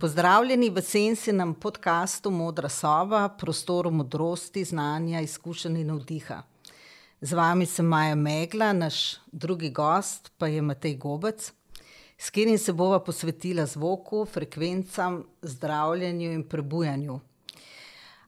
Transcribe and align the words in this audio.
Pozdravljeni 0.00 0.70
v 0.70 0.80
sensinem 0.80 1.50
podkastu 1.54 2.30
Modra 2.30 2.68
soba, 2.68 3.28
prostoru 3.28 3.90
modrosti, 3.90 4.62
znanja, 4.64 5.20
izkušenj 5.20 5.76
in 5.76 5.90
navdiha. 5.92 6.38
Z 7.20 7.36
vami 7.36 7.66
sem 7.66 7.84
Maja 7.84 8.14
Megla, 8.14 8.72
naš 8.72 9.18
drugi 9.32 9.68
gost 9.70 10.30
pa 10.38 10.48
je 10.48 10.62
Matej 10.62 10.94
Gobec, 10.96 11.52
s 12.18 12.30
katerim 12.30 12.58
se 12.58 12.72
bova 12.72 13.02
posvetila 13.04 13.66
zvoku, 13.66 14.24
frekvencam, 14.24 15.20
zdravljenju 15.42 16.32
in 16.32 16.48
prebujanju. 16.48 17.20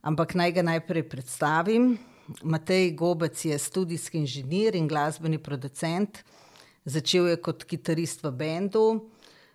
Ampak 0.02 0.34
naj 0.34 0.52
ga 0.52 0.62
najprej 0.62 1.09
predstavim. 1.09 1.96
Matej 2.43 2.91
Gobec 2.91 3.45
je 3.45 3.59
studijski 3.59 4.18
inženir 4.18 4.77
in 4.77 4.89
glasbeni 4.89 5.39
producent. 5.39 6.20
Začel 6.84 7.32
je 7.32 7.41
kot 7.41 7.64
kitarist 7.64 8.24
v 8.24 8.30
bendu, 8.30 8.86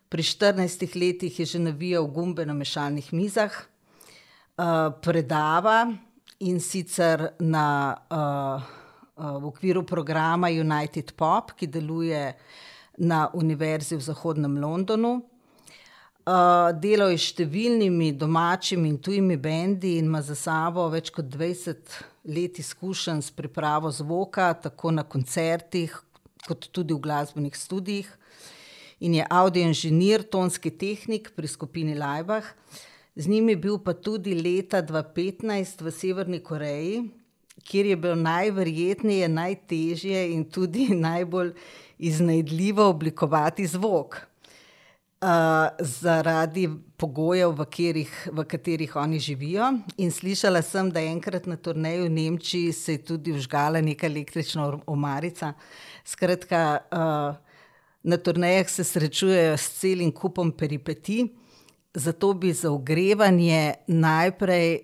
pri 0.10 0.24
štirinajstih 0.24 0.96
letih 0.96 1.40
je 1.40 1.46
že 1.46 1.60
navijal 1.60 2.08
gumbe 2.08 2.46
na 2.46 2.54
mešalnih 2.54 3.14
mizah, 3.14 3.54
predava, 5.02 5.94
in 6.40 6.60
sicer 6.60 7.34
na, 7.40 7.98
v 9.18 9.46
okviru 9.46 9.84
programa 9.84 10.50
United 10.50 11.14
Pop, 11.18 11.56
ki 11.58 11.68
deluje 11.68 12.36
na 12.98 13.30
Univerzi 13.34 13.98
v 13.98 14.02
zahodnem 14.02 14.58
Londonu. 14.62 15.22
delal 16.78 17.14
je 17.14 17.18
s 17.18 17.32
številnimi 17.32 18.12
domačimi 18.20 18.90
in 18.92 18.98
tujimi 19.00 19.38
bendi 19.40 19.96
in 19.98 20.10
ima 20.10 20.22
za 20.22 20.36
sabo 20.36 20.90
več 20.92 21.10
kot 21.16 21.30
dvajset 21.32 21.94
let 22.28 22.60
izkušenj 22.60 23.22
s 23.24 23.32
pripravo 23.32 23.92
zvoka, 23.92 24.52
tako 24.54 24.92
na 24.92 25.04
koncertih 25.08 25.96
kot 26.48 26.68
tudi 26.72 26.94
v 26.94 27.00
glasbenih 27.00 27.56
studiih. 27.56 28.10
In 29.00 29.14
je 29.14 29.26
avdioinženir, 29.30 30.24
tonski 30.26 30.72
tehnik 30.74 31.32
pri 31.36 31.48
skupini 31.48 31.94
Laibach. 31.96 32.54
Z 33.16 33.28
njimi 33.30 33.52
je 33.52 33.62
bil 33.62 33.78
pa 33.78 33.94
tudi 33.94 34.34
leta 34.34 34.82
dva 34.82 35.04
petnajst 35.04 35.82
v 35.82 35.92
Severni 35.94 36.40
Koreji, 36.40 37.04
kjer 37.66 37.86
je 37.86 37.98
bilo 37.98 38.16
najverjetneje 38.16 39.30
najtežje 39.30 40.24
in 40.34 40.46
tudi 40.46 40.90
najbolj 41.10 41.54
iznajdljivo 41.98 42.90
oblikovati 42.90 43.68
zvok. 43.68 44.28
zaradi 45.80 46.70
pogojev, 46.98 47.52
v 47.58 47.66
katerih, 47.66 48.12
v 48.32 48.44
katerih 48.46 48.96
oni 48.96 49.20
živijo, 49.20 49.72
in 49.98 50.12
slišala 50.12 50.62
sem, 50.62 50.92
da 50.92 51.02
enkrat 51.02 51.48
na 51.48 51.58
turneji 51.58 52.04
v 52.06 52.10
Nemčiji 52.10 52.74
se 52.74 52.92
je 52.92 52.98
tudi 53.02 53.32
vžgala 53.32 53.82
neka 53.82 54.06
električna 54.08 54.80
omarica. 54.86 55.54
Skratka, 56.06 56.82
na 58.08 58.18
turnejah 58.18 58.70
se 58.72 58.84
srečujejo 58.88 59.58
s 59.58 59.70
celim 59.82 60.12
kupom 60.16 60.52
peripetij, 60.52 61.26
zato 61.94 62.34
bi 62.34 62.54
za 62.54 62.72
ogrevanje 62.72 63.74
najprej 63.88 64.80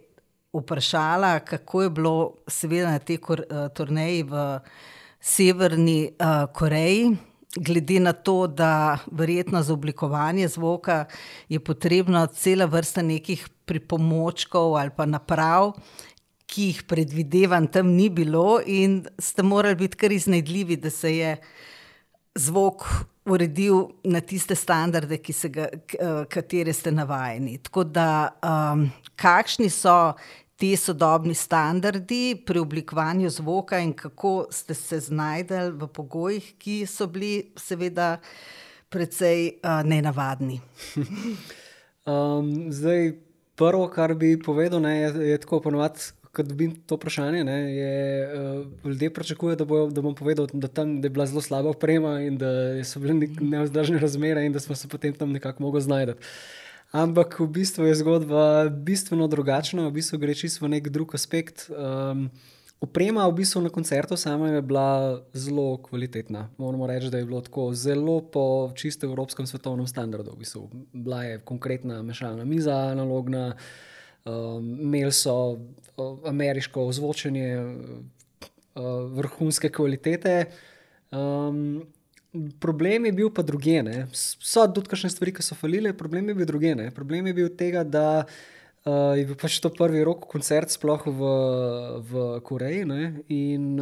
vprašala, 0.54 1.40
kako 1.40 1.82
je 1.82 1.90
bilo 1.90 2.16
seveda 2.48 2.92
na 2.92 3.00
tej 3.00 3.22
turneji 3.76 4.24
v 4.24 4.60
Severni, 5.24 6.12
Koreji. 6.54 7.16
Glede 7.56 8.00
na 8.00 8.14
to, 8.14 8.48
da 8.48 8.98
verjetno 9.12 9.62
za 9.64 9.74
oblikovanje 9.74 10.48
zvoka 10.48 11.06
je 11.50 11.60
potrebna 11.60 12.26
cela 12.28 12.66
vrsta 12.66 13.02
nekih 13.06 13.46
pripomočkov 13.66 14.76
ali 14.76 14.90
pa 14.98 15.06
naprav, 15.06 15.76
ki 16.50 16.66
jih, 16.72 16.84
predvidevam, 16.90 17.68
tam 17.70 17.94
ni 17.94 18.10
bilo 18.10 18.60
in 18.66 19.04
ste 19.20 19.46
morali 19.46 19.76
biti 19.76 19.98
kar 19.98 20.12
iznajdljivi, 20.12 20.76
da 20.76 20.90
se 20.90 21.18
je 21.18 21.38
zvok 22.36 22.84
uredil 23.26 23.90
na 24.04 24.22
tiste 24.22 24.56
standarde, 24.56 25.18
ki 25.18 25.34
se 25.34 25.50
ga, 25.50 25.68
katere 26.30 26.74
ste 26.74 26.92
navajeni. 26.92 27.58
Tako 27.64 27.84
da, 27.84 28.08
kakšni 29.16 29.70
so 29.70 30.14
ti 30.60 30.76
sodobni 30.78 31.34
standardi 31.36 32.36
pri 32.46 32.60
oblikovanju 32.60 33.30
zvoka 33.30 33.80
in 33.80 33.94
kako 33.94 34.48
ste 34.52 34.74
se 34.74 35.00
znašli 35.00 35.72
v 35.72 35.88
pogojih, 35.88 36.54
ki 36.58 36.86
so 36.86 37.08
bili 37.08 37.52
seveda 37.58 38.18
precej, 38.90 39.60
nenavadni? 39.84 40.62
zdaj 42.78 43.14
prvo, 43.56 43.88
kar 43.88 44.14
bi 44.14 44.36
povedal, 44.40 44.82
ne, 44.82 44.98
je, 44.98 45.14
je 45.30 45.38
tako, 45.38 45.62
ponavadi, 45.62 46.12
ke 46.34 46.44
dobim 46.44 46.74
to 46.90 46.98
vprašanje, 46.98 47.44
ne, 47.44 47.58
je, 47.76 48.30
ljudje 48.86 49.14
pričakujejo, 49.14 49.56
da 49.56 49.66
bojo, 49.66 49.90
da 49.94 50.02
bom 50.02 50.16
povedal, 50.16 50.48
da 50.54 50.68
tam, 50.68 50.96
da 51.02 51.06
je 51.06 51.14
bila 51.14 51.26
zelo 51.30 51.42
slaba 51.42 51.70
oprema 51.70 52.20
in 52.26 52.38
da 52.42 52.50
so 52.84 53.00
bile 53.00 53.28
nevzdržne 53.42 54.00
razmere 54.00 54.46
in 54.46 54.54
da 54.54 54.60
smo 54.60 54.76
se 54.76 54.88
potem 54.88 55.14
tam 55.14 55.32
nekako 55.32 55.64
mogli 55.64 55.82
znajti. 55.82 56.18
Ampak 56.92 57.40
v 57.40 57.48
bistvu 57.48 57.86
je 57.86 57.96
zgodba 57.96 58.70
bistveno 58.70 59.28
drugačna, 59.28 59.88
v 59.88 59.98
bistvu 59.98 60.18
gre 60.22 60.34
čisto 60.38 60.66
v 60.66 60.76
neki 60.78 60.90
drug 60.90 61.16
aspekt, 61.16 61.70
Oprema 62.84 63.24
v 63.32 63.40
bistvu 63.40 63.62
na 63.64 63.70
koncertu 63.72 64.18
samem 64.20 64.56
je 64.56 64.62
bila 64.62 65.22
zelo 65.34 65.78
kvalitetna. 65.78 66.50
Moramo 66.58 66.88
reči, 66.88 67.08
da 67.10 67.18
je 67.18 67.26
bilo 67.26 67.40
tako 67.42 67.70
zelo 67.74 68.22
po 68.22 68.72
čisto 68.76 69.08
evropskem 69.08 69.48
svetovnem 69.48 69.88
standardu 69.88 70.36
v 70.36 70.40
bistvu. 70.44 70.68
Bila 70.92 71.24
je 71.24 71.40
konkretna 71.48 72.02
mešalna 72.04 72.44
miza, 72.44 72.76
analogna, 72.92 73.56
imeli 74.26 75.12
so, 75.12 75.58
ameriško 76.26 76.88
ozvočenje, 76.88 77.76
vrhunske 79.16 79.70
kvalitete. 79.70 80.46
problem 82.60 83.06
je 83.06 83.12
bil 83.12 83.30
pa 83.30 83.42
drugje, 83.42 83.84
ne. 83.84 84.08
So 84.14 84.66
tudi 84.68 84.90
kakšne 84.90 85.10
stvari, 85.10 85.34
ke 85.34 85.46
so 85.46 85.56
falile, 85.56 85.94
problem 85.94 86.30
je 86.30 86.36
bil 86.36 86.46
drugje, 86.46 86.76
ne. 86.76 86.92
Problem 86.92 87.28
je 87.28 87.34
bil 87.34 87.50
tega, 87.58 87.84
da, 87.84 88.26
je 89.18 89.26
bil 89.26 89.38
pač 89.40 89.60
to 89.62 89.70
prvi 89.70 90.02
rock 90.04 90.26
koncert 90.32 90.74
sploh 90.74 91.06
v, 91.06 91.34
v 92.10 92.24
Koreji, 92.44 92.86
ne, 92.90 93.24
in, 93.30 93.78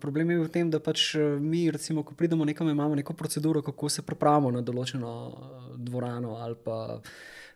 problem 0.00 0.30
je 0.30 0.38
bil 0.38 0.46
v 0.46 0.52
tem, 0.54 0.70
da 0.70 0.78
pač 0.80 1.16
mi 1.40 1.66
recimo, 1.74 2.06
ko 2.06 2.14
pridemo 2.14 2.46
nekam, 2.46 2.70
imamo 2.70 2.94
neko 2.94 3.18
proceduro, 3.18 3.64
kako 3.66 3.90
se 3.90 4.06
pripravimo 4.06 4.54
na 4.54 4.62
določeno 4.62 5.10
dvorano 5.76 6.38
ali 6.38 6.54
pa 6.62 7.00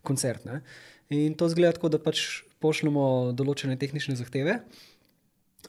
koncert, 0.03 0.45
ne. 0.45 0.65
In 1.13 1.35
to 1.37 1.47
izgleda 1.47 1.77
tako, 1.77 1.91
da 1.93 2.01
pač 2.01 2.43
pošljemo 2.63 3.05
določene 3.37 3.77
tehnične 3.79 4.17
zahteve, 4.17 4.63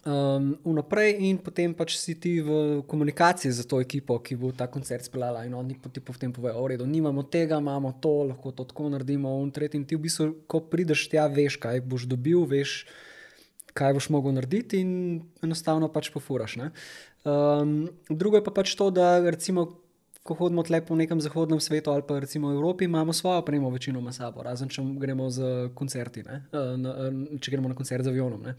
vnaprej 0.04 1.14
in 1.30 1.38
potem 1.40 1.72
pač 1.78 1.96
si 1.96 2.16
ti 2.20 2.42
v 2.44 2.82
komunikaciji 2.90 3.54
s 3.54 3.64
to 3.70 3.80
ekipo, 3.80 4.18
ki 4.20 4.36
bo 4.36 4.52
ta 4.52 4.68
koncert 4.68 5.06
speljala, 5.06 5.46
in 5.46 5.54
oni 5.54 5.78
ti 5.94 6.02
potem 6.02 6.34
povejo: 6.34 6.64
"V 6.64 6.68
redu, 6.74 6.86
nimamo 6.86 7.24
tega, 7.24 7.60
imamo 7.62 7.94
to, 8.02 8.34
lahko 8.34 8.52
to 8.52 8.66
tako 8.66 8.90
naredimo, 8.90 9.30
ono, 9.30 9.52
tretje." 9.52 9.80
In 9.80 9.86
ti 9.86 9.96
v 9.96 10.04
bistvu, 10.04 10.48
ko 10.48 10.60
prideš 10.60 11.08
tja, 11.08 11.28
veš, 11.28 11.58
kaj 11.58 11.82
boš 11.82 12.10
dobil, 12.10 12.44
veš, 12.44 12.86
kaj 13.74 13.94
boš 13.94 14.10
mogel 14.10 14.34
narediti, 14.34 14.82
in 14.82 15.24
enostavno 15.42 15.88
pač 15.88 16.12
pofuraš, 16.12 16.58
ne. 16.58 16.72
drugo 18.10 18.36
je 18.36 18.44
pa 18.44 18.52
pač 18.52 18.76
to, 18.76 18.92
da 18.92 19.24
recimo, 19.24 19.83
ko 20.24 20.36
hodimo 20.40 20.64
tule 20.64 20.80
po 20.86 20.96
nekem 20.96 21.20
zahodnem 21.22 21.60
svetu 21.60 21.92
ali 21.92 22.04
pa 22.08 22.20
recimo 22.20 22.52
Evropi, 22.52 22.86
imamo 22.86 23.14
svojo 23.14 23.38
opremo 23.44 23.70
večinoma 23.70 24.12
sabo, 24.12 24.44
razen 24.44 24.70
če 24.72 24.82
gremo 25.00 25.30
s 25.30 25.40
koncerti, 25.76 26.24
ne, 26.24 26.44
na, 26.78 26.94
če 27.40 27.52
gremo 27.52 27.72
na 27.72 27.76
koncert 27.76 28.08
z 28.08 28.14
avionom, 28.14 28.44
ne. 28.44 28.56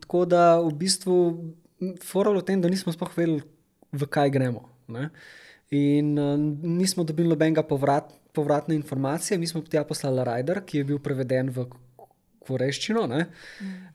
tako 0.00 0.24
da 0.24 0.56
v 0.60 0.72
bistvu 0.80 1.18
fora 2.00 2.30
je 2.30 2.34
bila 2.34 2.42
v 2.42 2.48
tem, 2.48 2.62
da 2.62 2.72
nismo 2.72 2.94
sploh 2.94 3.12
vedeli, 3.16 3.42
v 3.92 4.08
kaj 4.08 4.32
gremo, 4.32 4.64
ne. 4.88 5.10
In, 5.72 6.14
nismo 6.78 7.04
dobili 7.04 7.28
nobenega 7.28 7.62
povratne 7.64 8.74
informacije, 8.76 9.38
mi 9.38 9.46
smo 9.46 9.60
tja 9.60 9.84
poslali 9.88 10.24
rider, 10.24 10.62
ki 10.64 10.80
je 10.80 10.88
bil 10.88 11.00
preveden 11.04 11.52
v 11.52 11.68
korejščino, 12.48 13.04
ne. 13.12 13.26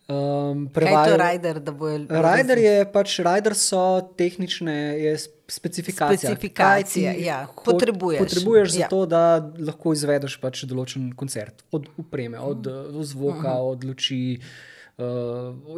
Kaj 0.08 0.88
je 0.88 1.10
to 1.12 1.18
rider, 1.20 1.60
da 1.60 1.72
bojo 1.72 1.98
Rider 2.10 2.58
je 2.58 2.86
pač, 2.92 3.18
rider 3.20 3.56
so 3.60 3.82
tehnične, 4.18 4.76
je 5.04 5.18
specifikacija. 5.52 6.32
Specifikacija, 6.32 7.12
ja. 7.20 7.48
Potrebuješ. 7.66 8.20
Potrebuješ 8.20 8.72
zato, 8.78 9.06
da 9.06 9.52
lahko 9.60 9.92
izvedeš 9.96 10.38
pač 10.40 10.64
določen 10.64 11.12
koncert. 11.20 11.66
Od 11.76 11.92
opreme, 12.00 12.40
od, 12.40 12.72
zvoka, 13.04 13.58
od 13.60 13.84
luči, 13.84 14.40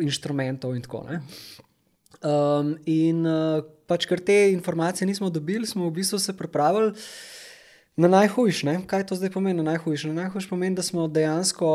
inštrumentov 0.02 0.78
in 0.78 0.86
tako, 0.86 1.04
ne. 1.10 1.20
in, 2.86 3.26
pač 3.88 4.06
ker 4.06 4.22
te 4.22 4.52
informacije 4.54 5.08
nismo 5.08 5.30
dobili, 5.34 5.68
smo 5.68 5.90
v 5.90 5.98
bistvu 6.00 6.20
se 6.20 6.38
pripravili 6.38 6.94
na 8.00 8.08
najhujše, 8.08 8.66
ne. 8.68 8.80
Kaj 8.88 9.10
to 9.10 9.16
zdaj 9.20 9.34
pomeni, 9.34 9.58
na 9.60 9.72
najhujše? 9.74 10.14
Na 10.14 10.32
pomeni, 10.50 10.76
da 10.76 10.84
smo 10.84 11.08
dejansko, 11.08 11.70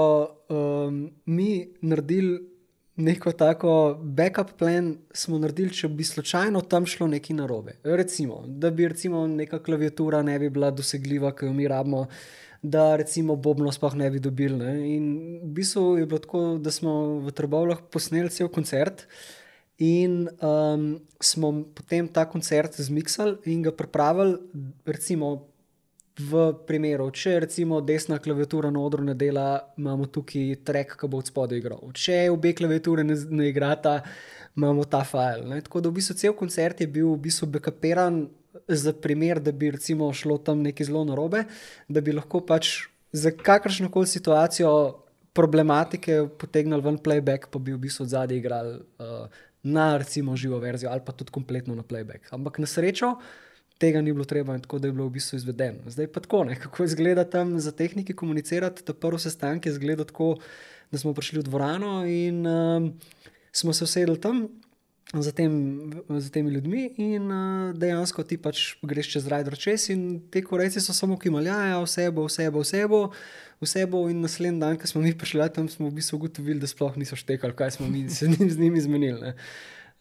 mi 1.26 1.69
naredili 1.82 2.53
neko 2.96 3.32
tako 3.32 3.99
backup 4.02 4.52
plan 4.58 4.96
smo 5.12 5.38
naredili, 5.38 5.75
če 5.75 5.88
bi 5.88 6.05
slučajno 6.05 6.61
tam 6.70 6.87
šlo 6.87 7.06
nekaj 7.11 7.37
narobe. 7.37 7.76
Recimo, 7.85 8.44
da 8.46 8.70
bi 8.70 8.88
recimo 8.88 9.26
neka 9.26 9.58
klaviatura 9.62 10.23
ne 10.23 10.38
bi 10.38 10.50
bila 10.50 10.70
dosegljiva, 10.70 11.35
ke 11.35 11.46
jo 11.46 11.52
mi 11.52 11.69
rabimo, 11.69 12.06
da 12.62 12.94
recimo 12.96 13.37
bobnov 13.37 13.75
sploh 13.76 13.96
ne 13.99 14.11
bi 14.11 14.20
dobili, 14.23 14.56
ne, 14.56 14.75
in 14.94 15.08
v 15.43 15.50
bistvu 15.58 15.99
je 15.99 16.06
bilo 16.06 16.23
tako, 16.23 16.44
da 16.62 16.73
smo 16.73 16.94
v 17.26 17.32
Trbovljah 17.35 17.82
posneli 17.93 18.31
cel 18.32 18.49
koncert 18.49 19.05
in, 19.79 20.29
smo 21.20 21.50
potem 21.75 22.08
ta 22.08 22.25
koncert 22.31 22.76
zmiksali 22.81 23.37
in 23.50 23.62
ga 23.62 23.73
pripravili 23.73 24.38
recimo 24.87 25.49
v 26.14 26.43
primeru, 26.66 27.08
če 27.11 27.40
recimo 27.43 27.81
desna 27.82 28.20
klaviatura 28.22 28.70
na 28.70 28.78
odru 28.78 29.02
ne 29.02 29.16
dela, 29.19 29.75
imamo 29.81 30.06
tukaj 30.06 30.61
trek, 30.66 30.94
ki 31.00 31.11
bo 31.11 31.19
od 31.19 31.31
spodaj 31.31 31.58
igral. 31.58 31.82
Če 31.90 32.28
obe 32.31 32.52
klaviature 32.55 33.02
ne, 33.02 33.16
ne 33.34 33.49
igrata, 33.50 33.96
imamo 34.55 34.84
ta. 34.87 35.02
Ne? 35.43 35.58
Tako 35.66 35.82
da 35.82 35.90
v 35.90 35.99
bistvu 35.99 36.14
cel 36.20 36.37
koncert 36.38 36.81
je 36.81 36.87
bil 36.87 37.11
v 37.16 37.22
bistvu 37.26 37.50
backupiran 37.56 38.28
za 38.69 38.94
primer, 38.94 39.40
da 39.43 39.50
bi 39.50 39.72
recimo 39.75 40.12
šlo 40.14 40.38
tam 40.38 40.62
nekaj 40.62 40.87
zelo 40.87 41.02
narobe, 41.05 41.44
da 41.88 42.00
bi 42.00 42.14
lahko 42.14 42.44
pač 42.46 42.87
za 43.14 43.34
kakršno 43.34 43.90
koli 43.90 44.06
situacijo 44.06 44.70
problematike 45.34 46.28
potegnili 46.38 46.82
ven 46.82 46.99
playback, 47.02 47.50
pa 47.50 47.58
bi 47.58 47.75
v 47.75 47.81
bistvu 47.88 48.06
zadnji 48.06 48.38
igrali 48.38 48.78
uh, 49.02 49.26
na 49.66 49.96
recimo 49.99 50.37
živo 50.37 50.61
verzijo 50.62 50.93
ali 50.93 51.02
pa 51.05 51.12
tudi 51.12 51.34
kompletno 51.34 51.75
na 51.75 51.82
playback. 51.82 52.31
Ampak 52.31 52.62
na 52.62 52.70
srečo. 52.70 53.16
Tega 53.79 54.00
ni 54.00 54.12
bilo 54.12 54.25
treba, 54.25 54.59
tako 54.59 54.79
da 54.79 54.88
je 54.88 54.93
bilo 54.93 55.06
v 55.09 55.17
bistvu 55.17 55.37
izvedeno. 55.37 55.91
Zdaj 55.91 56.06
pa 56.15 56.21
tako, 56.21 56.44
ne? 56.44 56.56
kako 56.61 56.85
izgleda 56.85 57.25
tam 57.25 57.59
za 57.61 57.73
tehniki 57.73 58.15
komunicirati. 58.15 58.85
Ta 58.85 58.94
prvi 58.94 59.19
sestanek 59.19 59.67
je 59.67 59.73
izgledal 59.73 60.06
tako, 60.06 60.37
da 60.93 60.99
smo 60.99 61.15
prišli 61.15 61.43
v 61.43 61.49
dvorano 61.49 62.05
in 62.06 62.47
uh, 62.47 62.91
smo 63.53 63.73
se 63.73 63.85
usedli 63.85 64.21
tam 64.21 64.49
za, 65.12 65.32
tem, 65.32 65.53
za 66.09 66.31
temi 66.31 66.50
ljudmi, 66.50 66.94
in 66.97 67.31
uh, 67.31 67.75
dejansko 67.75 68.23
ti 68.23 68.38
pač 68.38 68.76
greš 68.82 69.11
čez 69.17 69.26
rajdro 69.31 69.56
čez, 69.56 69.88
in 69.91 70.23
te 70.31 70.43
korejci 70.43 70.81
so 70.81 70.94
samo 70.94 71.19
kimaljaja, 71.19 71.81
vse 71.82 72.11
bo, 72.11 72.29
vse 72.31 72.50
bo, 72.50 72.62
vse 72.62 72.87
bo. 72.88 73.09
Vse 73.62 73.87
bo 73.87 74.03
in 74.11 74.19
naslednji 74.21 74.61
dan, 74.61 74.76
ko 74.76 74.88
smo 74.91 75.00
mi 75.00 75.15
prišli 75.17 75.47
tam, 75.55 75.69
smo 75.71 75.88
v 75.88 75.94
bistvu 75.97 76.19
ugotovili, 76.19 76.59
da 76.61 76.69
sploh 76.69 76.97
niso 77.00 77.17
štekali, 77.17 77.55
kaj 77.56 77.76
smo 77.79 77.87
mi 77.88 78.03
z 78.55 78.59
njimi 78.59 78.81
zmenili. 78.82 79.32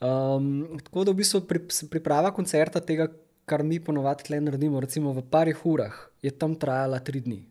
Um, 0.03 0.79
tako 0.83 1.05
da 1.05 1.13
v 1.13 1.21
bistvu 1.21 1.43
pri, 1.47 1.61
priprava 1.91 2.33
koncerta 2.35 2.81
tega, 2.83 3.07
kar 3.45 3.63
mi 3.63 3.79
ponovadi 3.79 4.29
tle 4.29 4.41
naredimo, 4.41 4.79
recimo 4.79 5.13
v 5.13 5.23
parih 5.29 5.65
urah, 5.65 5.95
je 6.23 6.31
tam 6.31 6.55
trajala 6.55 6.99
tri 6.99 7.21
dni. 7.23 7.41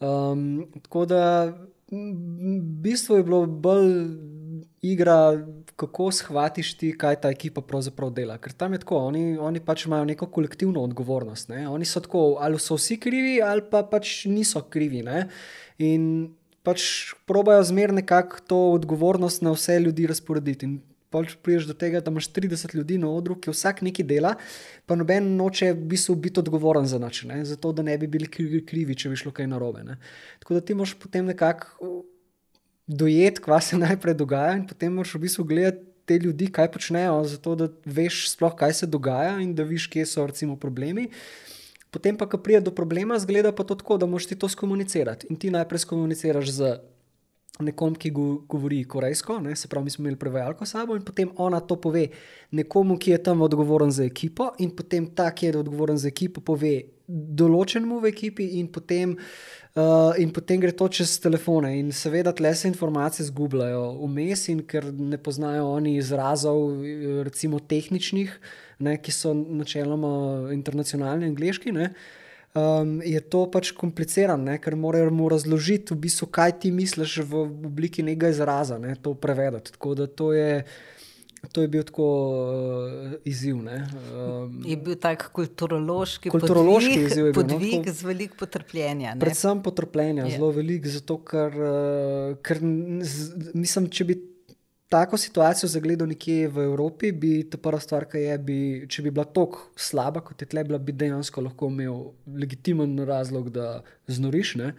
Um, 0.00 0.66
tako 0.82 1.04
da 1.06 1.22
v 1.90 2.60
bistvu 2.82 3.16
je 3.16 3.24
bilo 3.26 3.46
bolj 3.46 3.90
igra, 4.82 5.46
kako 5.76 6.10
shvatiš 6.12 6.74
ti, 6.78 6.92
kaj 6.98 7.20
ta 7.24 7.30
ekipa 7.34 7.62
pravzaprav 7.66 8.12
dela. 8.14 8.38
Ker 8.38 8.52
tam 8.52 8.72
je 8.72 8.82
tako, 8.84 9.00
oni, 9.10 9.38
oni 9.38 9.60
pač 9.60 9.86
imajo 9.86 10.06
neko 10.08 10.30
kolektivno 10.30 10.82
odgovornost. 10.86 11.48
Ne? 11.50 11.66
Oni 11.68 11.84
so 11.84 12.00
tako, 12.00 12.38
ali 12.40 12.60
so 12.62 12.78
vsi 12.78 12.96
krivi, 13.00 13.40
ali 13.42 13.64
pa 13.70 13.82
pač 13.82 14.24
niso 14.30 14.62
krivi. 14.70 15.02
Ne? 15.02 15.26
In 15.82 16.04
pač 16.62 17.12
probajo 17.26 17.64
zmerno 17.66 18.00
nekako 18.00 18.44
to 18.46 18.60
odgovornost 18.76 19.42
na 19.42 19.52
vse 19.56 19.80
ljudi 19.80 20.06
razporediti. 20.06 20.66
In 20.66 20.78
pač 21.10 21.34
priješ 21.42 21.66
do 21.70 21.74
tega, 21.74 22.00
da 22.00 22.10
imaš 22.10 22.30
30 22.32 22.74
ljudi 22.74 22.98
na 22.98 23.10
odru, 23.10 23.36
ki 23.40 23.50
vsak 23.50 23.82
nekaj 23.86 24.06
dela, 24.06 24.34
pa 24.86 24.96
noben 24.98 25.32
noče 25.36 25.72
v 25.74 25.88
bistvu 25.92 26.14
biti 26.14 26.40
odgovoren 26.42 26.86
za 26.86 27.00
nič, 27.02 27.24
zato 27.50 27.72
da 27.72 27.82
ne 27.82 27.98
bi 27.98 28.06
bili 28.06 28.30
krivi, 28.30 28.94
če 28.94 29.10
bi 29.10 29.18
šlo 29.18 29.34
kaj 29.34 29.50
narobe. 29.50 29.84
Ne? 29.84 29.98
Tako 30.42 30.58
da 30.58 30.64
ti 30.64 30.74
moš 30.78 30.94
potem 31.02 31.26
nekako 31.26 32.04
dojeti, 32.86 33.42
kaj 33.42 33.62
se 33.70 33.78
najprej 33.86 34.14
dogaja, 34.14 34.56
in 34.58 34.66
potem 34.70 34.94
moraš 34.94 35.14
v 35.18 35.24
bistvu 35.26 35.44
gledati 35.44 35.86
te 36.10 36.18
ljudi, 36.18 36.48
kaj 36.50 36.72
počnejo, 36.74 37.22
zato 37.30 37.54
da 37.54 37.68
veš, 37.84 38.24
sploh, 38.32 38.54
kaj 38.58 38.72
se 38.80 38.86
dogaja 38.90 39.36
in 39.42 39.54
da 39.54 39.62
viš, 39.62 39.86
kje 39.86 40.06
so 40.10 40.26
recimo 40.26 40.56
problemi. 40.58 41.10
Potem 41.90 42.16
pa, 42.18 42.26
ko 42.30 42.38
pride 42.38 42.64
do 42.66 42.72
problema, 42.74 43.18
zgleda 43.18 43.52
pa 43.54 43.66
to 43.66 43.76
tako, 43.78 43.98
da 43.98 44.06
moš 44.10 44.26
ti 44.30 44.38
to 44.38 44.48
skomunicirati. 44.48 45.26
In 45.30 45.38
ti 45.38 45.50
najprej 45.54 45.84
skomuniciraš 45.86 46.50
z 46.54 46.72
nekom, 47.58 47.94
ki 47.98 48.10
go, 48.14 48.26
govori 48.48 48.84
korejsko, 48.88 49.38
ne, 49.44 49.56
se 49.56 49.68
pravi, 49.68 49.84
mi 49.84 49.90
smo 49.90 50.04
imeli 50.04 50.18
prevajalko 50.18 50.66
s 50.66 50.76
sabo 50.76 50.96
in 50.96 51.02
potem 51.04 51.30
ona 51.36 51.60
to 51.60 51.76
pove 51.80 52.06
nekomu, 52.56 52.96
ki 52.98 53.10
je 53.10 53.22
tam 53.28 53.42
odgovoren 53.42 53.90
za 53.92 54.04
ekipo, 54.04 54.52
in 54.58 54.70
potem 54.76 55.10
ta, 55.14 55.30
ki 55.34 55.46
je 55.46 55.58
odgovoren 55.58 55.98
za 55.98 56.08
ekipo, 56.08 56.40
pove 56.40 56.72
določenemu 57.10 57.98
v 58.00 58.12
ekipi, 58.14 58.52
in 58.60 58.70
potem. 58.72 59.16
Uh, 59.70 60.16
in 60.18 60.32
potem 60.34 60.58
gre 60.58 60.72
to 60.74 60.88
čez 60.90 61.12
telefone, 61.22 61.68
in 61.78 61.92
seveda 61.94 62.32
tle 62.34 62.50
se 62.58 62.66
informacije 62.66 63.28
zgubljajo 63.28 63.84
vmes, 64.00 64.48
in 64.50 64.64
ker 64.66 64.88
ne 64.90 65.14
poznajo 65.14 65.68
oni 65.76 65.92
izrazov, 66.00 66.80
recimo 67.22 67.60
tehničnih, 67.62 68.32
ne, 68.82 68.96
ki 68.98 69.14
so 69.14 69.30
načeloma 69.34 70.10
internacionalni, 70.56 71.30
angliški. 71.30 71.70
Uh, 71.70 71.94
um, 72.54 73.00
je 73.04 73.20
to 73.20 73.44
pač 73.50 73.72
komplicirano, 73.76 74.56
ker 74.62 74.76
morajo 74.76 75.10
mu 75.14 75.28
razložiti, 75.30 75.94
v 75.94 76.06
bistvu, 76.06 76.30
kaj 76.32 76.58
ti 76.64 76.72
misliš 76.74 77.20
v 77.26 77.44
obliki 77.70 78.02
nekega 78.06 78.32
izraza, 78.34 78.78
ne, 78.78 78.96
to 78.96 79.14
prevedati. 79.14 79.76
Tako 79.76 79.94
da 79.94 80.06
to 80.06 80.32
je. 80.32 80.64
To 81.56 81.62
je 81.64 81.68
bil 81.72 81.80
tako 81.88 82.04
uh, 82.04 83.12
izziv. 83.24 83.62
Um, 83.64 84.58
je 84.60 84.74
bil 84.76 84.98
tak 85.00 85.30
kulturološki, 85.32 86.28
kulturološki 86.28 86.90
podvig, 86.90 87.06
izziv, 87.06 87.28
podvig 87.32 87.78
bil, 87.80 87.86
no, 87.86 87.94
z 87.96 88.04
veliko 88.04 88.36
potrpljenja. 88.42 89.14
Ne? 89.14 89.20
Predvsem 89.22 89.62
potrpljenja, 89.64 90.26
je. 90.28 90.34
zelo 90.36 90.50
veliko, 90.52 90.92
zato 90.92 91.16
ker, 91.24 91.56
uh, 91.56 92.34
ker 92.44 92.60
z, 92.60 93.48
mislim, 93.56 93.88
če 93.88 94.04
bi 94.10 94.18
tako 94.90 95.16
situacijo 95.16 95.68
zagledal 95.70 96.08
nekje 96.10 96.48
v 96.48 96.64
Evropi, 96.66 97.12
bi 97.12 97.44
ta 97.50 97.58
prva 97.62 97.78
stvar, 97.80 98.08
ki 98.10 98.24
je, 98.24 98.38
bi, 98.42 98.58
če 98.90 99.04
bi 99.06 99.12
bila 99.14 99.24
tako 99.24 99.68
slaba, 99.78 100.18
kot 100.26 100.42
je 100.42 100.48
tle 100.50 100.64
bila, 100.66 100.80
bi 100.82 100.92
dejansko 100.92 101.44
lahko 101.46 101.68
imel 101.70 102.08
legitimen 102.42 102.96
razlog, 103.06 103.52
da 103.54 103.84
znoriš, 104.10 104.56
ne? 104.58 104.72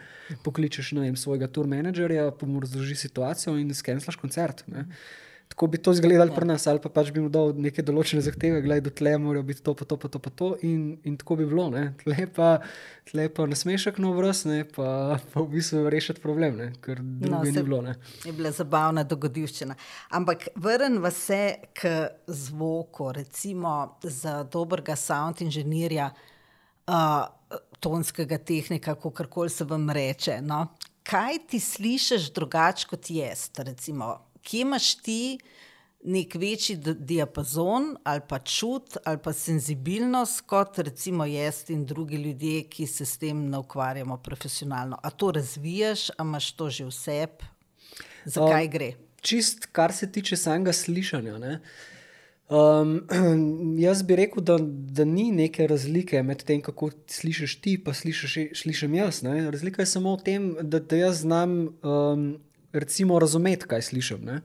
pokličeš 0.44 0.92
na 1.00 1.08
svojega 1.16 1.48
tour 1.48 1.70
managerja, 1.72 2.28
pa 2.36 2.48
mu 2.48 2.60
razložiš 2.60 3.06
situacijo 3.08 3.56
in 3.58 3.72
skenslaš 3.74 4.20
koncert. 4.20 4.66
Ne? 4.68 4.90
Tako 5.52 5.68
bi 5.68 5.78
to 5.78 5.92
izgledalo 5.92 6.36
pri 6.36 6.46
nas, 6.46 6.68
ali 6.68 6.80
pa 6.80 6.90
pač 6.90 7.10
bi 7.12 7.20
mu 7.20 7.30
dal 7.30 7.52
neke 7.60 7.84
določene 7.84 8.22
zahteve, 8.24 8.62
gledaj, 8.64 8.86
do 8.86 8.94
tle 8.96 9.12
morajo 9.20 9.44
biti 9.50 9.64
to, 9.66 9.74
pa 9.76 9.84
to, 9.86 9.98
pa 10.00 10.08
to, 10.08 10.22
pa 10.24 10.32
to 10.32 10.48
in, 10.64 10.94
in 11.04 11.18
tako 11.20 11.36
bi 11.42 11.48
bilo. 11.50 11.66
Ne. 11.74 11.90
Tle 12.00 12.28
pa, 12.32 12.52
tle 13.10 13.26
pa 13.36 13.48
nasmešek 13.52 14.00
na 14.00 14.14
vrst, 14.16 14.48
pa, 14.78 14.88
pa 15.34 15.44
v 15.44 15.58
bistvu 15.58 15.84
rešiti 15.92 16.24
problem, 16.24 16.56
ne, 16.62 16.70
ker 16.80 17.04
druge 17.04 17.34
no, 17.36 17.44
ni 17.44 17.66
bilo. 17.68 17.82
Ne. 17.84 17.98
Je 18.24 18.32
bila 18.38 18.54
zabavna 18.56 19.04
dogodivščina. 19.04 19.76
Ampak 20.22 20.48
vrnimo 20.56 21.12
se 21.12 21.42
k 21.76 21.94
zvoku, 22.32 23.12
recimo 23.20 23.76
za 24.08 24.40
dobrega 24.48 24.96
sound 24.96 25.44
inženirja. 25.44 26.14
Uh, 26.88 27.28
Tonskega 27.82 28.38
tehnika, 28.38 28.94
kako 28.96 29.26
koli 29.28 29.52
se 29.52 29.66
vam 29.68 29.90
reče. 29.92 30.38
No? 30.46 30.64
Kaj 31.04 31.40
ti 31.50 31.60
slišiš 31.60 32.30
drugače 32.32 32.88
kot 32.88 33.10
jaz? 33.10 33.50
Recimo, 33.58 34.14
kje 34.44 34.62
imaš 34.62 34.96
ti 34.96 35.40
nek 36.04 36.36
večji 36.36 36.76
diapazon 36.96 37.96
ali 38.04 38.22
pa 38.28 38.40
čut 38.40 38.98
ali 39.04 39.18
pa 39.24 39.34
senzibilnost, 39.34 40.42
kot 40.42 40.80
recimo 40.80 41.26
jaz 41.26 41.70
in 41.70 41.86
drugi 41.86 42.16
ljudje, 42.16 42.64
ki 42.64 42.88
se 42.88 43.06
s 43.06 43.18
tem 43.18 43.50
ne 43.50 43.58
ukvarjamo 43.58 44.18
profesionalno. 44.18 44.98
A 45.04 45.10
to 45.10 45.32
razvijaš, 45.32 46.10
a 46.10 46.24
imaš 46.24 46.52
to 46.52 46.70
že 46.70 46.86
vse, 46.86 47.28
zakaj 48.26 48.66
um, 48.66 48.72
gre? 48.72 48.94
Čist, 49.22 49.66
kar 49.72 49.94
se 49.94 50.12
tiče 50.12 50.38
samega 50.38 50.74
slišanja. 50.74 51.38
Ne? 51.38 51.60
Um, 52.50 53.08
jaz 53.86 54.04
bi 54.04 54.16
rekel, 54.16 54.44
da, 54.44 54.58
da 54.60 55.06
ni 55.06 55.30
neke 55.32 55.68
razlike 55.68 56.24
med 56.24 56.44
tem, 56.44 56.62
kako 56.62 56.90
slišiš 57.08 57.60
ti, 57.62 57.78
pa 57.84 57.94
slišiš, 57.94 58.38
slišim 58.64 58.96
jaz. 58.96 59.22
Ne? 59.24 59.52
Razlika 59.52 59.82
je 59.82 59.92
samo 59.94 60.16
v 60.16 60.24
tem, 60.26 60.48
da, 60.62 60.80
da 60.80 61.06
jaz 61.06 61.22
znam 61.22 61.60
um, 61.84 62.26
recimo, 62.74 63.20
razumeti, 63.20 63.68
kaj 63.68 63.82
slišim. 63.92 64.24
Ne? 64.26 64.42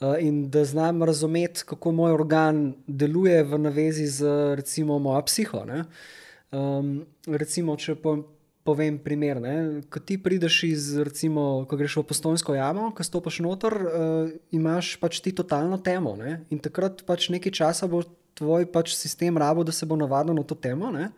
Uh, 0.00 0.14
in 0.20 0.50
da 0.50 0.64
znam 0.64 1.02
razumeti, 1.02 1.64
kako 1.66 1.92
moj 1.92 2.12
organ 2.12 2.74
deluje 2.86 3.42
v 3.44 3.58
navezi 3.58 4.06
z 4.06 4.32
recimo, 4.56 4.98
mojo 4.98 5.22
psiho. 5.24 5.64
Um, 6.52 7.06
recimo, 7.26 7.76
če 7.76 7.94
po, 7.94 8.18
povem 8.66 8.98
primer, 8.98 9.40
ne? 9.40 9.56
ko 9.90 10.02
ti 10.02 10.18
prideš 10.18 10.62
iz, 10.68 10.90
recimo, 10.98 11.64
ko 11.68 11.78
greš 11.78 12.00
v 12.02 12.06
postojnsko 12.10 12.58
jamo, 12.58 12.90
ko 12.96 13.06
stopiš 13.06 13.40
noter, 13.46 13.78
uh, 13.78 14.30
imaš 14.52 14.96
pač 15.00 15.22
ti 15.24 15.32
totalno 15.32 15.78
temo. 15.78 16.16
Ne? 16.18 16.42
In 16.50 16.60
takrat 16.62 17.06
pač 17.06 17.30
nekaj 17.32 17.54
časa 17.62 17.88
bo 17.90 18.02
tvoj 18.36 18.68
pač 18.68 18.92
sistem 18.98 19.38
rabo, 19.40 19.64
da 19.64 19.72
se 19.72 19.88
bo 19.88 19.96
navadil 19.96 20.36
na 20.36 20.44
to 20.44 20.58
temo. 20.58 20.92
Ne? 20.92 21.08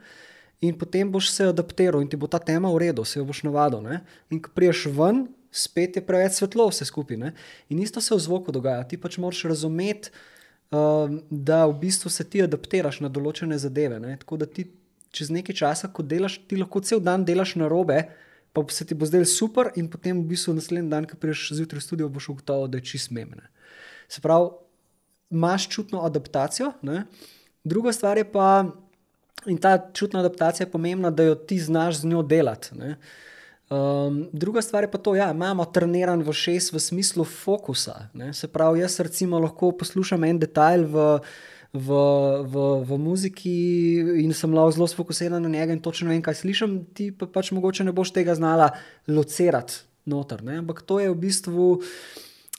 In 0.62 0.78
potem 0.78 1.10
boš 1.10 1.32
se 1.34 1.48
adaptiral 1.50 2.02
in 2.02 2.08
ti 2.10 2.18
bo 2.18 2.30
ta 2.30 2.38
tema 2.38 2.70
v 2.70 2.88
redu, 2.88 3.04
se 3.06 3.18
jo 3.18 3.26
boš 3.26 3.42
navadil. 3.46 3.82
Ne? 3.82 4.02
In 4.30 4.42
ko 4.42 4.54
priješ 4.54 4.86
ven, 4.94 5.26
spet 5.50 5.96
je 5.96 6.04
preveč 6.06 6.38
svetlo, 6.38 6.68
vse 6.68 6.84
skupaj. 6.88 7.16
Ne? 7.16 7.32
In 7.68 7.80
isto 7.82 8.00
se 8.00 8.14
v 8.14 8.20
zvoku 8.20 8.52
dogaja. 8.52 8.84
Ti 8.88 8.98
pač 9.00 9.18
moraš 9.18 9.44
razumeti, 9.48 10.12
uh, 10.70 11.10
da 11.30 11.64
v 11.66 11.78
bistvu 11.80 12.10
se 12.12 12.24
ti 12.24 12.42
adaptiraš 12.44 13.00
na 13.04 13.08
določene 13.12 13.58
zadeve. 13.58 14.00
Ne? 14.02 14.16
Tako 14.20 14.42
da 14.42 14.46
ti 14.46 14.68
čez 15.14 15.32
nekaj 15.32 15.56
časa, 15.56 15.92
ko 15.92 16.04
delaš, 16.04 16.40
ti 16.48 16.58
lahko 16.60 16.82
cel 16.84 17.00
dan 17.00 17.24
delaš 17.24 17.56
na 17.60 17.68
robe. 17.70 18.04
Pa 18.52 18.64
se 18.72 18.86
ti 18.88 18.96
bo 18.96 19.06
zdel 19.06 19.26
super, 19.28 19.70
in 19.76 19.90
potem 19.92 20.16
v 20.22 20.32
bistvu 20.32 20.54
naslednji 20.56 20.90
dan, 20.90 21.04
ko 21.06 21.18
prideš 21.20 21.52
zjutraj 21.56 21.82
v 21.82 21.84
studio, 21.84 22.08
boš 22.08 22.30
ugotovil, 22.32 22.70
da 22.72 22.80
je 22.80 22.88
čist 22.90 23.12
memene. 23.12 23.44
Se 24.08 24.22
pravi, 24.24 24.50
imaš 25.30 25.68
čutno 25.68 26.00
adaptacijo. 26.06 26.72
Ne? 26.82 27.04
Druga 27.64 27.92
stvar 27.92 28.16
je 28.16 28.24
pa, 28.24 28.64
in 29.46 29.60
ta 29.60 29.76
čutna 29.92 30.24
adaptacija 30.24 30.64
je 30.64 30.72
pomembna, 30.72 31.12
da 31.12 31.28
jo 31.28 31.36
ti 31.36 31.60
znaš 31.60 32.00
z 32.00 32.08
njo 32.08 32.24
delati. 32.24 32.72
Uh, 32.72 32.96
Um, 33.68 34.28
druga 34.32 34.62
stvar 34.62 34.84
je 34.84 34.90
pa 34.90 34.98
to, 34.98 35.12
da 35.12 35.18
ja, 35.18 35.30
imamo 35.30 35.64
treniran 35.64 36.22
v 36.25 36.32
šest 36.32 36.72
v 36.72 36.80
smislu 36.80 37.25
fokusa. 37.25 38.08
Ne? 38.16 38.32
Se 38.32 38.48
pravi, 38.48 38.80
jaz 38.80 38.96
recimo 39.00 39.38
lahko 39.38 39.75
poslušam 39.76 40.25
en 40.25 40.38
detajl 40.40 40.87
v, 40.88 41.04
v, 41.76 41.98
v, 42.48 42.62
v 42.88 42.98
muziki 42.98 43.52
in 44.25 44.32
sem 44.32 44.54
lahko 44.56 44.72
zelo 44.72 44.88
sfokusiran 44.88 45.44
na 45.44 45.52
njega 45.52 45.76
in 45.76 45.82
točno 45.84 46.08
vem, 46.08 46.22
kaj 46.25 46.40
slišim, 46.40 46.78
ti 46.96 47.10
pa 47.12 47.28
pač 47.28 47.52
mogoče 47.52 47.84
ne 47.84 47.92
boš 47.92 48.14
tega 48.16 48.38
znala 48.38 48.70
locirati 49.04 49.84
noter. 50.08 50.40
Ne? 50.40 50.62
Ampak 50.64 50.80
to 50.88 50.96
je 51.04 51.12
v 51.12 51.20
bistvu. 51.28 51.68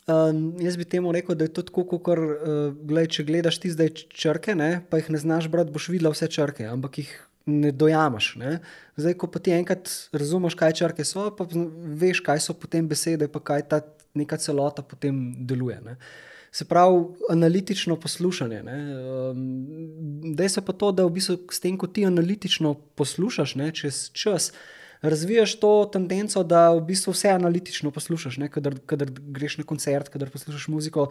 Um, 0.10 0.58
jaz 0.62 0.78
bi 0.78 0.86
temu 0.90 1.10
rekel, 1.14 1.34
da 1.38 1.46
je 1.46 1.54
to 1.58 1.66
tako, 1.66 1.88
kot 1.90 2.06
uh, 2.06 2.70
gled, 2.74 3.10
če 3.14 3.26
gledaš 3.26 3.58
ti 3.62 3.74
zdaj 3.74 3.92
črke, 4.10 4.54
ne, 4.58 4.82
pa 4.90 5.02
jih 5.02 5.10
ne 5.14 5.22
znaš 5.22 5.50
brati, 5.54 5.74
boš 5.74 5.90
videla 5.94 6.10
vse 6.14 6.30
črke, 6.34 6.66
ampak 6.66 7.02
jih 7.02 7.12
ne 7.50 7.72
dojamaš. 7.72 8.34
Ne. 8.40 8.60
Zdaj, 9.00 9.18
ko 9.20 9.30
pa 9.32 9.42
ti 9.44 9.54
enkrat 9.56 9.90
razumeš, 10.14 10.56
kaj 10.60 10.78
črke 10.82 11.06
so, 11.08 11.30
pa 11.36 11.48
veš, 11.50 12.24
kaj 12.26 12.44
so 12.46 12.56
potem 12.58 12.88
besede, 12.88 13.28
pa 13.32 13.42
kaj 13.44 13.68
ta 13.72 13.82
neka 14.18 14.38
celota 14.38 14.84
potem 14.86 15.46
deluje. 15.48 15.80
Ne. 15.86 15.98
Se 16.52 16.66
pravi, 16.66 17.04
analitično 17.30 18.00
poslušanje. 18.02 18.64
Um, 18.64 20.34
Dej 20.36 20.50
se 20.50 20.62
pa 20.66 20.74
to, 20.74 20.92
da 20.92 21.06
v 21.06 21.14
bistvu 21.20 21.38
s 21.54 21.62
tem, 21.62 21.78
ko 21.78 21.88
ti 21.88 22.06
analitično 22.06 22.74
poslušaš 22.98 23.56
ne, 23.56 23.70
čez 23.72 24.10
čas 24.18 24.52
razvijaš 25.02 25.56
to 25.60 25.90
tendenco, 25.94 26.44
da 26.44 26.70
v 26.74 26.82
bistvu 26.90 27.14
vse 27.14 27.30
analitično 27.32 27.92
poslušaš, 27.92 28.36
kadar 28.52 29.12
greš 29.12 29.58
na 29.58 29.64
koncert, 29.64 30.10
kadar 30.10 30.30
poslušaš 30.30 30.68
muziko. 30.68 31.08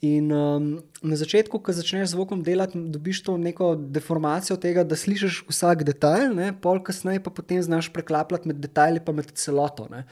In 0.00 0.32
um, 0.32 0.68
na 1.02 1.16
začetku, 1.16 1.58
ko 1.58 1.72
začneš 1.72 2.12
z 2.12 2.20
vokom 2.20 2.42
delati, 2.44 2.78
dobiš 2.78 3.22
to 3.24 3.38
neko 3.40 3.74
deformacijo 3.74 4.58
tega, 4.60 4.84
da 4.84 4.96
slišiš 4.96 5.44
vsak 5.48 5.84
detajl, 5.88 6.34
ne? 6.36 6.52
pol 6.52 6.82
kasneje 6.84 7.22
pa 7.24 7.30
potem 7.30 7.62
znaš 7.62 7.88
preklapljati 7.92 8.48
med 8.48 8.60
detajli 8.60 9.00
pa 9.04 9.12
med 9.12 9.32
celoto. 9.32 9.88
Ne? 9.90 10.04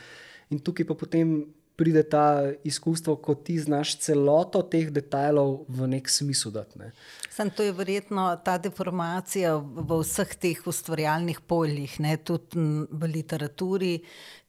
In 0.50 0.64
tukaj 0.64 0.88
pa 0.88 0.96
potem 0.96 1.42
pride 1.78 2.02
ta 2.02 2.50
izkustvo, 2.66 3.14
ko 3.22 3.34
ti 3.34 3.58
znaš 3.62 3.98
celoto 4.02 4.64
teh 4.66 4.88
detajlov 4.90 5.62
v 5.68 5.86
nek 5.94 6.08
smislu 6.10 6.50
dati. 6.50 6.80
Ne. 6.80 6.90
Sam 7.38 7.50
to 7.50 7.62
je 7.62 7.72
verjetno 7.72 8.24
ta 8.44 8.56
deformacija 8.58 9.52
v 9.62 10.00
vseh 10.00 10.32
teh 10.42 10.64
ustvarjalnih 10.66 11.38
poljih, 11.46 11.92
ne, 12.02 12.16
tudi 12.18 12.58
v 12.90 13.10
literaturi. 13.12 13.92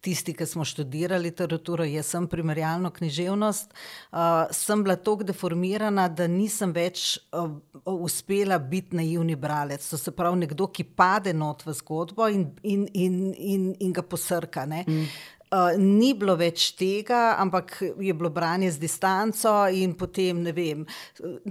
Tisti, 0.01 0.33
ki 0.33 0.47
smo 0.47 0.65
študirali 0.65 1.27
literaturo, 1.27 1.85
jaz 1.85 2.09
sem 2.15 2.25
primerjalno 2.31 2.89
književnost, 2.95 3.73
uh, 3.75 4.49
sem 4.55 4.81
bila 4.83 4.95
tako 4.95 5.27
deformirana, 5.27 6.07
da 6.09 6.25
nisem 6.31 6.73
več 6.73 7.19
uh, 7.35 7.51
uspela 7.83 8.57
biti 8.57 8.95
naivni 8.95 9.35
bralec. 9.35 9.85
To 9.91 9.99
se 9.99 10.15
pravi, 10.15 10.47
nekdo, 10.47 10.71
ki 10.73 10.87
pade 10.87 11.35
not 11.35 11.67
v 11.67 11.75
zgodbo 11.83 12.31
in, 12.31 12.47
in, 12.63 12.87
in, 12.93 13.19
in, 13.37 13.73
in 13.85 13.93
ga 13.93 14.01
posrka. 14.01 14.65
Mm. 14.65 15.03
Uh, 15.49 15.71
ni 15.81 16.11
bilo 16.13 16.35
več 16.37 16.67
tega, 16.77 17.33
ampak 17.41 17.79
je 17.81 18.13
bilo 18.13 18.29
branje 18.29 18.67
z 18.75 18.83
distanco, 18.83 19.49
in 19.73 19.95
potem 19.97 20.43
ne 20.45 20.51
vem, 20.53 20.83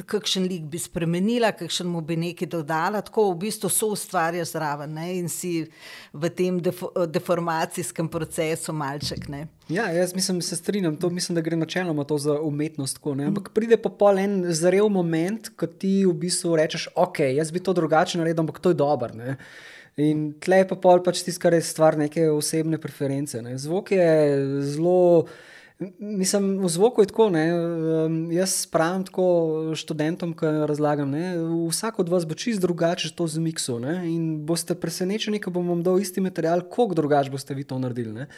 kakšen 0.07 0.45
lik 0.47 0.69
bi 0.71 0.79
spremenila, 0.79 1.51
kakšen 1.59 1.89
mu 1.91 1.99
bi 2.07 2.15
nekaj 2.15 2.47
dodala. 2.53 3.01
Tako 3.03 3.33
v 3.33 3.41
bistvu 3.49 3.67
so 3.67 3.89
ustvarjali 3.97 4.47
zraven 4.47 4.95
ne? 4.95 5.09
in 5.19 5.27
si 5.27 5.67
v 6.15 6.31
tem 6.31 6.61
defo 6.63 6.93
deformacijskem 7.11 8.07
procesu 8.07 8.71
malček. 8.71 9.27
Ne? 9.35 9.49
Ja, 9.67 9.89
jaz 9.91 10.15
mislim, 10.15 10.39
se 10.47 10.57
strinjam, 10.57 10.95
to 10.97 11.11
mislim, 11.11 11.35
da 11.35 11.43
gre 11.43 11.59
načeloma 11.59 12.07
za 12.23 12.39
umetnost. 12.39 13.01
Tako, 13.01 13.17
ampak 13.19 13.51
pride 13.51 13.81
pa 13.83 13.91
pol 13.91 14.23
en 14.23 14.45
zrel 14.55 14.87
moment, 14.89 15.51
ko 15.59 15.67
ti 15.67 16.07
v 16.07 16.15
bistvu 16.15 16.55
rečeš, 16.55 16.87
ok, 16.95 17.19
jaz 17.35 17.51
bi 17.51 17.59
to 17.59 17.75
drugače 17.75 18.23
naredil, 18.23 18.47
ampak 18.47 18.63
to 18.63 18.71
je 18.71 18.79
dobro. 18.79 19.11
In 19.99 20.31
tle 20.39 20.63
pa 20.69 20.79
pol 20.79 21.03
pač 21.03 21.25
tisto, 21.27 21.43
kar 21.43 21.57
je 21.57 21.65
stvar 21.67 21.99
neke 21.99 22.29
osebne 22.31 22.79
preference. 22.79 23.41
Ne. 23.43 23.57
Zvok 23.59 23.93
je 23.97 24.11
zelo. 24.71 25.27
Mislim, 25.99 26.57
v 26.59 26.69
zvoku 26.71 27.03
je 27.03 27.11
tako. 27.11 27.29
Ne, 27.35 27.45
jaz 28.35 28.67
pravim 28.71 29.05
tako 29.07 29.27
študentom, 29.79 30.37
ki 30.39 30.53
razlagam. 30.71 31.11
Ne, 31.11 31.35
vsak 31.71 31.99
od 32.03 32.11
vas 32.15 32.27
bo 32.27 32.39
čist 32.39 32.63
drugače 32.63 33.11
to 33.15 33.27
zmiksu. 33.27 33.79
In 34.07 34.47
boste 34.47 34.79
presenečeni, 34.79 35.43
ko 35.43 35.55
bom 35.55 35.67
vam 35.71 35.83
dal 35.87 35.99
isti 36.03 36.23
material, 36.23 36.63
koliko 36.71 36.99
drugače 36.99 37.35
boste 37.35 37.55
vi 37.59 37.67
to 37.67 37.79
naredili. 37.79 38.15
Ne. 38.23 38.31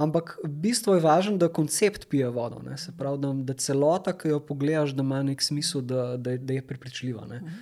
Ampak 0.00 0.38
bistvo 0.48 0.96
je 0.96 1.04
važno, 1.04 1.36
da 1.36 1.52
koncept 1.52 2.08
pije 2.08 2.28
vodo. 2.32 2.60
Ne, 2.64 2.78
se 2.80 2.92
pravi, 2.96 3.20
da, 3.20 3.32
da 3.52 3.54
celota, 3.60 4.16
ki 4.16 4.32
jo 4.32 4.40
pogledaš, 4.40 4.96
da 4.96 5.04
ima 5.04 5.20
nek 5.22 5.44
smisel, 5.44 5.84
da, 5.84 6.16
da, 6.16 6.36
da 6.40 6.56
je 6.56 6.66
prepričljiva. 6.66 7.28
Ne. 7.28 7.44
Mhm. 7.44 7.60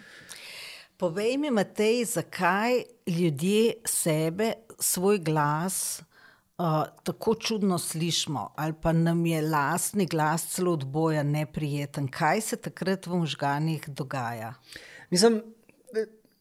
Povej 1.00 1.38
mi, 1.38 1.50
Matej, 1.50 2.04
zakaj 2.04 2.82
ljudje 3.06 3.72
sebe, 3.84 4.52
svoj 4.78 5.18
glas 5.18 6.02
uh, 6.58 6.64
tako 7.02 7.34
čudno 7.34 7.78
slišimo, 7.78 8.52
ali 8.56 8.74
pa 8.82 8.92
nam 8.92 9.26
je 9.26 9.42
lastni 9.42 10.06
glas 10.06 10.46
celo 10.46 10.72
od 10.72 10.84
boja 10.84 11.22
neprijeten. 11.22 12.08
Kaj 12.08 12.40
se 12.40 12.56
takrat 12.56 13.06
v 13.06 13.16
možganjih 13.16 13.88
dogaja? 13.88 14.54
Mislim, 15.10 15.42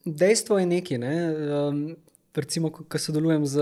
dejstvo 0.05 0.59
je 0.59 0.65
nekaj. 0.65 0.97
Ne? 0.97 1.35
Um, 1.69 1.95
recimo, 2.35 2.69
ko 2.71 2.99
sodelujem 2.99 3.45
z 3.45 3.59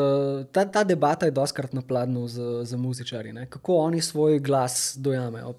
ta, 0.51 0.65
ta 0.65 0.83
debata, 0.83 1.25
je 1.25 1.31
doskrat 1.31 1.73
na 1.73 1.81
pladnju 1.81 2.27
z, 2.27 2.41
z 2.63 2.75
muzičari, 2.75 3.33
ne? 3.33 3.45
kako 3.49 3.77
oni 3.77 4.01
svoj 4.01 4.39
glas 4.39 4.95
dojamejo 4.97 5.53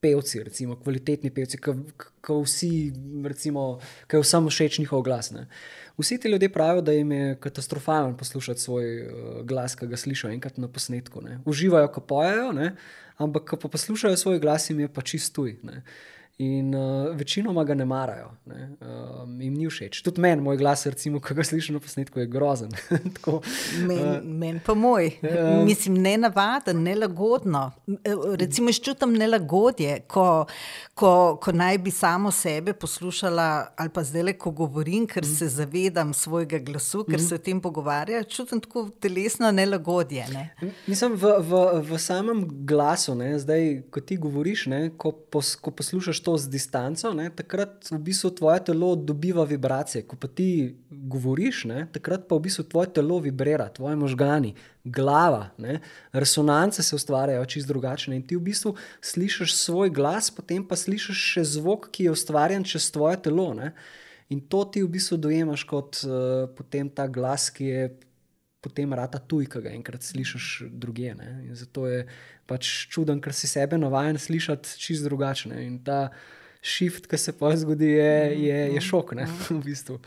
pevci, 0.00 0.42
recimo, 0.42 0.76
kvalitetni 0.80 1.30
pevci, 1.30 1.58
ki 1.60 2.36
vsi, 2.42 2.70
recimo, 3.24 3.64
ki 4.08 4.16
je 4.16 4.24
vsem 4.24 4.48
všeč 4.48 4.78
njihov 4.80 5.04
glas. 5.04 5.30
Ne. 5.36 5.46
Vsi 6.00 6.18
ti 6.18 6.28
ljudje 6.32 6.48
pravijo, 6.52 6.82
da 6.82 6.92
jim 6.92 7.12
je 7.12 7.36
katastrofalno 7.40 8.16
poslušati 8.16 8.60
svoj 8.60 8.86
uh, 9.02 9.12
glas, 9.46 9.76
ki 9.76 9.86
ga 9.86 10.00
slišijo 10.00 10.32
enkrat 10.32 10.58
na 10.58 10.68
posnetku. 10.68 11.20
Ne. 11.20 11.38
Uživajo, 11.44 11.92
ko 11.92 12.00
pojejo, 12.00 12.52
ne, 12.56 12.74
ampak 13.16 13.50
ko 13.50 13.60
pa 13.60 13.68
poslušajo 13.68 14.16
svoj 14.16 14.40
glas, 14.40 14.70
jim 14.70 14.80
je 14.80 14.88
pa 14.88 15.02
čistuj. 15.02 15.58
In 16.40 16.74
uh, 16.74 17.16
večinoma 17.16 17.64
ga 17.64 17.74
ne 17.74 17.84
marajo, 17.84 18.30
ne? 18.46 18.68
Um, 18.80 19.40
jim 19.40 19.54
ni 19.54 19.66
všeč. 19.68 19.98
Tudi 20.00 20.22
meni, 20.24 20.40
moj 20.40 20.56
glas, 20.56 20.86
recimo, 20.88 21.18
ko 21.20 21.34
ga 21.36 21.44
slišim 21.44 21.74
na 21.76 21.80
posnetku, 21.84 22.16
je 22.22 22.28
grozen. 22.32 22.70
Meni 23.88 24.00
uh, 24.00 24.24
men 24.24 24.60
pa 24.64 24.72
moj, 24.74 25.10
uh, 25.20 25.60
mislim, 25.66 25.98
ne 26.00 26.14
navaden, 26.22 26.80
ne 26.82 26.94
lagodno. 26.96 27.66
Recimo, 28.40 28.72
čutim 28.72 29.12
nelagodje, 29.20 29.98
ko, 30.08 30.46
ko, 30.94 31.10
ko 31.42 31.52
naj 31.52 31.78
bi 31.84 31.92
samo 31.92 32.32
sebe 32.32 32.72
poslušala, 32.72 33.48
ali 33.76 33.92
pa 33.92 34.04
zdaj 34.08 34.24
le, 34.30 34.34
ko 34.40 34.54
govorim, 34.62 35.04
ker 35.10 35.26
mm. 35.26 35.34
se 35.42 35.48
zavedam 35.58 36.16
svojega 36.16 36.62
glasu, 36.64 37.04
ker 37.04 37.18
mm. 37.18 37.26
se 37.26 37.36
o 37.36 37.44
tem 37.50 37.60
pogovarjam, 37.60 38.24
čutim 38.24 38.64
tako 38.64 38.86
telesno 39.00 39.52
nelagodje. 39.52 40.24
Ne? 40.32 40.72
Mislim, 40.86 41.20
v, 41.20 41.36
v, 41.44 41.62
v 41.92 42.00
samem 42.00 42.46
glasu, 42.64 43.18
ne? 43.20 43.34
zdaj, 43.38 43.82
ko 43.92 44.00
ti 44.00 44.16
govoriš, 44.16 44.66
ne? 44.72 44.82
ko, 44.96 45.12
pos, 45.12 45.52
ko 45.60 45.76
poslušaš 45.76 46.24
to 46.24 46.29
to 46.30 46.38
z 46.38 46.46
distanco, 46.46 47.10
ne, 47.10 47.26
takrat 47.34 47.90
v 47.90 47.98
bistvu 47.98 48.30
tvoje 48.30 48.62
telo 48.70 48.94
dobiva 48.94 49.42
vibracije. 49.44 50.04
Ko 50.06 50.14
pa 50.14 50.28
ti 50.30 50.78
govoriš, 50.90 51.64
ne, 51.66 51.88
takrat 51.90 52.28
pa 52.30 52.38
v 52.38 52.46
bistvu 52.46 52.64
tvoje 52.70 52.92
telo 52.94 53.18
vibrira, 53.18 53.66
tvoje 53.74 53.98
možgani, 53.98 54.54
glava, 54.84 55.50
ne, 55.58 55.80
resonance 56.12 56.82
se 56.82 56.94
ustvarjajo 56.94 57.42
čist 57.50 57.66
drugačne. 57.66 58.14
In 58.14 58.22
ti 58.22 58.38
v 58.38 58.46
bistvu 58.46 58.76
slišiš 59.02 59.56
svoj 59.58 59.90
glas, 59.90 60.30
potem 60.30 60.62
pa 60.62 60.78
slišiš 60.78 61.24
še 61.34 61.44
zvok, 61.58 61.90
ki 61.90 62.06
je 62.06 62.14
ustvarjen 62.14 62.62
čez 62.62 62.86
tvoje 62.94 63.18
telo. 63.26 63.50
Ne. 63.58 63.74
In 64.30 64.38
to 64.46 64.62
ti 64.70 64.84
v 64.86 64.92
bistvu 64.94 65.18
dojemaš 65.18 65.66
kot 65.66 66.04
uh, 66.06 66.94
ta 66.94 67.10
glas, 67.10 67.50
ki 67.50 67.64
je 67.66 67.82
potem 68.60 68.92
rata 68.94 69.18
tuj, 69.18 69.48
ki 69.50 69.62
ga 69.64 69.72
enkrat 69.74 70.04
slišiš 70.04 70.48
druge. 70.70 71.14
Zato 71.56 71.86
je 71.88 72.04
pač 72.50 72.68
čuden, 72.92 73.20
ker 73.24 73.34
si 73.36 73.48
sebe 73.48 73.78
navaden 73.80 74.18
slišati 74.20 74.76
čist 74.80 75.06
drugačne. 75.06 75.62
In 75.66 75.80
ta 75.84 76.10
shift, 76.62 77.08
ki 77.08 77.18
se 77.18 77.32
pa 77.36 77.54
zgodi, 77.56 77.94
je, 77.96 78.12
je, 78.44 78.60
je 78.74 78.84
šok. 78.84 79.16
Ne, 79.16 79.26
v 79.50 79.62
bistvu. 79.64 80.00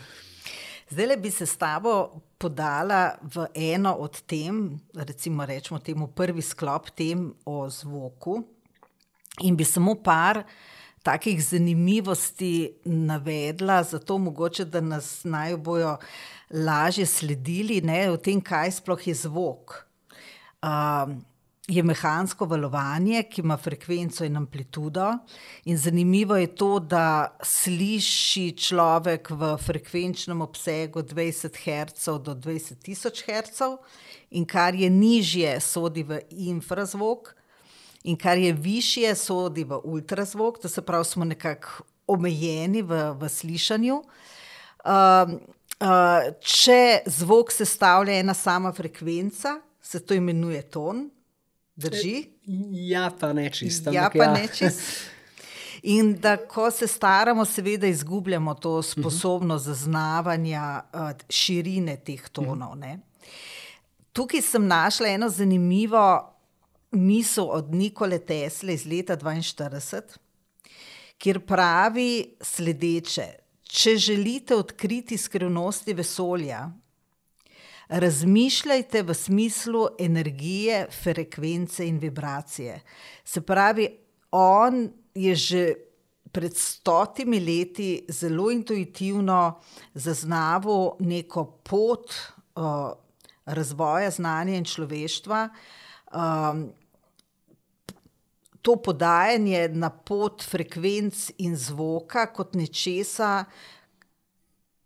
Zdaj 0.94 1.08
le 1.10 1.18
bi 1.18 1.32
se 1.32 1.46
s 1.50 1.58
tabo 1.58 2.22
podala 2.38 3.16
v 3.24 3.48
eno 3.74 3.96
od 4.04 4.20
tem, 4.30 4.78
recimo, 4.94 5.46
rečemo 5.46 5.80
temu 5.80 6.08
prvi 6.14 6.42
sklop 6.42 6.92
tem 6.94 7.32
o 7.46 7.66
zvoku, 7.70 8.44
in 9.42 9.58
bi 9.58 9.66
samo 9.66 9.96
par 9.96 10.44
takih 11.04 11.42
zanimivosti 11.44 12.72
navedla, 12.86 13.84
zato 13.84 14.18
mogoče, 14.18 14.66
da 14.66 14.82
nas 14.82 15.24
naj 15.24 15.58
bojo 15.58 15.98
lažje 16.52 17.06
sledili 17.06 17.82
ne, 17.82 18.10
v 18.12 18.18
tem, 18.18 18.42
kaj 18.42 18.80
sploh 18.80 19.08
je 19.08 19.16
zvok. 19.26 19.84
Uh, 20.64 21.14
je 21.68 21.84
mehansko 21.84 22.46
valovanje, 22.46 23.24
ki 23.24 23.42
ima 23.42 23.58
frekvenco 23.58 24.26
in 24.26 24.38
amplitudo. 24.38 25.14
In 25.66 25.78
zanimivo 25.78 26.36
je 26.36 26.48
to, 26.56 26.80
da 26.80 27.38
sliši 27.44 28.52
človek 28.58 29.30
v 29.32 29.54
frekvenčnem 29.58 30.42
obsegu 30.42 31.00
20 31.00 31.56
Hz 31.64 32.20
do 32.20 32.36
20 32.36 32.84
tisoč 32.84 33.24
Hz, 33.24 33.78
in 34.32 34.46
kar 34.46 34.76
je 34.76 34.90
nižje, 34.90 35.56
sodi 35.62 36.04
v 36.04 36.20
infrazvok, 36.30 37.32
in 38.04 38.18
kar 38.20 38.38
je 38.38 38.52
višje, 38.54 39.16
sodi 39.16 39.64
v 39.64 39.80
ultrazvok, 39.84 40.60
to 40.60 40.70
se 40.70 40.82
pravi, 40.82 41.06
smo 41.06 41.26
nekako 41.26 41.88
omejeni 42.08 42.82
v, 42.82 43.14
v 43.16 43.30
slišanju. 43.30 44.04
Uh, 44.84 45.40
če 46.40 47.04
zvok 47.06 47.52
sestavlja 47.52 48.20
ena 48.20 48.34
sama 48.34 48.72
frekvenca, 48.74 49.58
se 49.82 50.00
to 50.00 50.14
imenuje 50.14 50.62
ton, 50.72 51.10
drži? 51.76 52.30
Ja, 52.72 53.12
pa 53.20 53.34
ne 53.34 53.50
čisto. 53.50 53.92
Ja, 53.92 54.10
pa 54.14 54.24
ja. 54.24 54.34
ne 54.34 54.48
čisto. 54.48 55.12
In 55.84 56.14
da, 56.16 56.38
ko 56.38 56.70
se 56.72 56.88
staramo, 56.88 57.46
seveda 57.46 57.88
izgubljamo 57.88 58.54
to 58.54 58.82
sposobnost 58.82 59.66
zaznavanja 59.66 60.82
uh, 60.94 61.10
širine 61.30 61.98
teh 62.06 62.30
tonov. 62.32 62.78
Ne? 62.80 63.00
Tukaj 64.16 64.42
sem 64.42 64.68
našla 64.68 65.12
eno 65.18 65.30
zanimivo 65.30 66.06
misel 66.92 67.50
od 67.52 67.74
Nikole 67.76 68.20
Tesla 68.20 68.72
iz 68.72 68.86
leta 68.86 69.18
1942, 69.18 70.02
kjer 71.18 71.40
pravi 71.46 72.36
sledeče: 72.42 73.28
Če 73.74 73.96
želite 73.98 74.54
odkriti 74.56 75.18
skrivnosti 75.18 75.96
vesolja, 75.98 76.68
razmišljajte 77.90 79.02
v 79.02 79.16
smislu 79.18 79.88
energije, 80.00 80.84
frekvence 80.94 81.88
in 81.88 81.98
vibracije. 81.98 82.82
Se 83.26 83.42
pravi, 83.42 83.88
on 84.32 84.86
je 85.16 85.36
že 85.36 85.64
pred 86.32 86.58
stotimi 86.58 87.40
leti 87.40 88.06
zelo 88.10 88.52
intuitivno 88.52 89.60
zaznaval 89.94 90.96
neko 91.00 91.46
pot 91.66 92.14
uh, 92.14 92.94
razvoja 93.46 94.10
znanja 94.12 94.58
in 94.58 94.66
človeštva. 94.66 95.50
Um, 96.14 96.70
To 98.64 98.78
podajanje 98.80 99.68
na 99.76 99.90
pot 99.92 100.44
frekvenc 100.48 101.34
in 101.44 101.58
zvoka 101.60 102.30
kot 102.32 102.56
nečesa, 102.56 103.44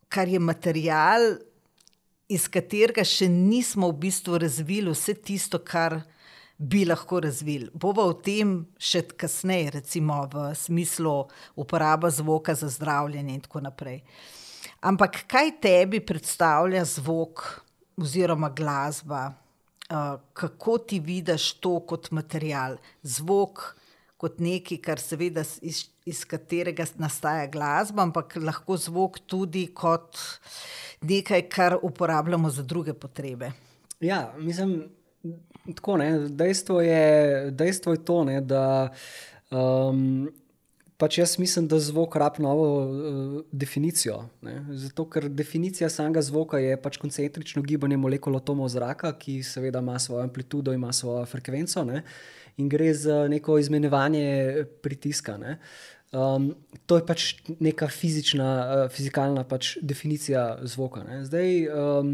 kar 0.10 0.28
je 0.28 0.40
material, 0.42 1.36
iz 2.28 2.48
katerega 2.52 3.06
še 3.06 3.30
nismo 3.32 3.92
v 3.92 4.00
bistvu 4.08 4.40
razvili 4.42 4.92
vse 4.92 5.14
tisto, 5.22 5.62
kar 5.64 6.02
bi 6.58 6.86
lahko 6.86 7.22
razvili. 7.24 7.70
Bova 7.74 8.08
o 8.10 8.16
tem 8.18 8.66
še 8.82 9.04
kasneje, 9.14 9.78
recimo 9.78 10.24
v 10.32 10.50
smislu 10.58 11.14
uporabe 11.56 12.10
zvoka 12.12 12.56
za 12.58 12.70
zdravljenje 12.74 13.36
in 13.36 13.44
tako 13.46 13.62
naprej. 13.62 14.02
Ampak 14.82 15.24
kaj 15.30 15.58
tebi 15.62 16.02
predstavlja 16.02 16.84
zvok 16.86 17.46
oziroma 17.98 18.50
glasba? 18.50 19.30
Uh, 19.88 20.20
kako 20.34 20.78
ti 20.78 21.00
vidiš 21.00 21.54
to 21.64 21.78
kot 21.80 22.10
material, 22.12 22.76
zvok 23.04 23.78
kot 24.18 24.40
nekaj, 24.42 24.80
kar 24.82 25.00
seveda 25.00 25.44
iz, 25.62 25.84
iz 26.06 26.24
katerega 26.26 26.86
nastaja 27.00 27.46
glasba, 27.52 28.04
ampak 28.04 28.36
lahko 28.42 28.78
zvok 28.82 29.20
tudi 29.30 29.68
kot 29.74 30.18
nekaj, 31.06 31.46
kar 31.54 31.78
uporabljamo 31.82 32.50
za 32.50 32.64
druge 32.64 32.94
potrebe. 32.94 33.52
Ja, 34.00 34.34
mislim, 34.38 34.90
tako 35.76 35.98
ne. 35.98 36.10
Dejstvo 36.30 36.82
je, 36.82 37.52
dejstvo 37.52 37.94
je 37.94 38.06
to, 38.06 38.24
ne, 38.24 38.42
da. 38.42 38.90
Um, 39.52 40.28
Pač 40.98 41.20
jaz 41.20 41.36
mislim, 41.38 41.68
da 41.70 41.78
zvok 41.80 42.16
rabi 42.18 42.42
novo 42.42 42.70
uh, 42.82 43.42
definicijo. 43.52 44.18
Ne? 44.42 44.56
Zato, 44.74 45.06
ker 45.06 45.28
definicija 45.30 45.90
samega 45.94 46.24
zvoka 46.26 46.58
je 46.58 46.74
pač 46.82 46.98
koncentrično 46.98 47.62
gibanje 47.62 48.00
molekul 48.02 48.38
atomov 48.40 48.72
zraka, 48.74 49.12
ki 49.14 49.44
seveda 49.46 49.84
ima 49.86 50.00
svojo 50.02 50.24
amplitudo, 50.26 50.74
ima 50.74 50.90
svojo 50.94 51.26
frekvenco 51.30 51.86
ne? 51.86 52.02
in 52.58 52.70
gre 52.70 52.90
za 52.98 53.28
neko 53.30 53.60
izmenjevanje 53.62 54.66
pritiska. 54.82 55.38
Ne? 55.38 55.60
Um, 56.12 56.56
to 56.90 56.98
je 56.98 57.06
pač 57.06 57.30
neka 57.60 57.92
fizična, 57.94 58.52
uh, 58.66 58.90
fizikalna 58.90 59.46
pač 59.46 59.76
definicija 59.82 60.48
zvoka. 60.66 61.06
Ne? 61.06 61.22
Zdaj, 61.30 61.68
um, 61.78 62.14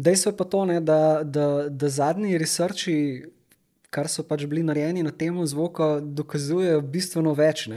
dejstvo 0.00 0.32
je 0.32 0.36
pa 0.40 0.48
to, 0.48 0.64
ne, 0.64 0.80
da, 0.80 1.20
da, 1.24 1.68
da 1.68 1.92
zadnji 1.92 2.38
researchi 2.40 2.98
kar 3.90 4.08
so 4.08 4.24
pač 4.26 4.44
bili 4.46 4.62
narejeni 4.66 5.02
na 5.02 5.10
tem 5.10 5.36
zvoku, 5.46 5.98
dokazujejo 6.02 6.80
bistveno 6.84 7.34
več. 7.36 7.68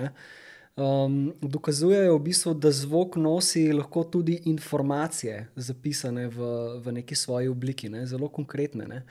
Um, 0.82 1.34
dokazujejo 1.44 2.16
v 2.16 2.22
bistvu, 2.24 2.54
da 2.56 2.72
zvok 2.72 3.18
nosi 3.20 3.66
lahko 3.76 4.06
tudi 4.08 4.38
informacije, 4.48 5.50
zapisane 5.60 6.30
v, 6.32 6.48
v 6.80 6.94
neki 6.96 7.16
svoji 7.16 7.52
obliki, 7.52 7.90
ne? 7.92 8.06
zelo 8.08 8.30
konkretne. 8.32 8.88
Ne? 8.88 9.02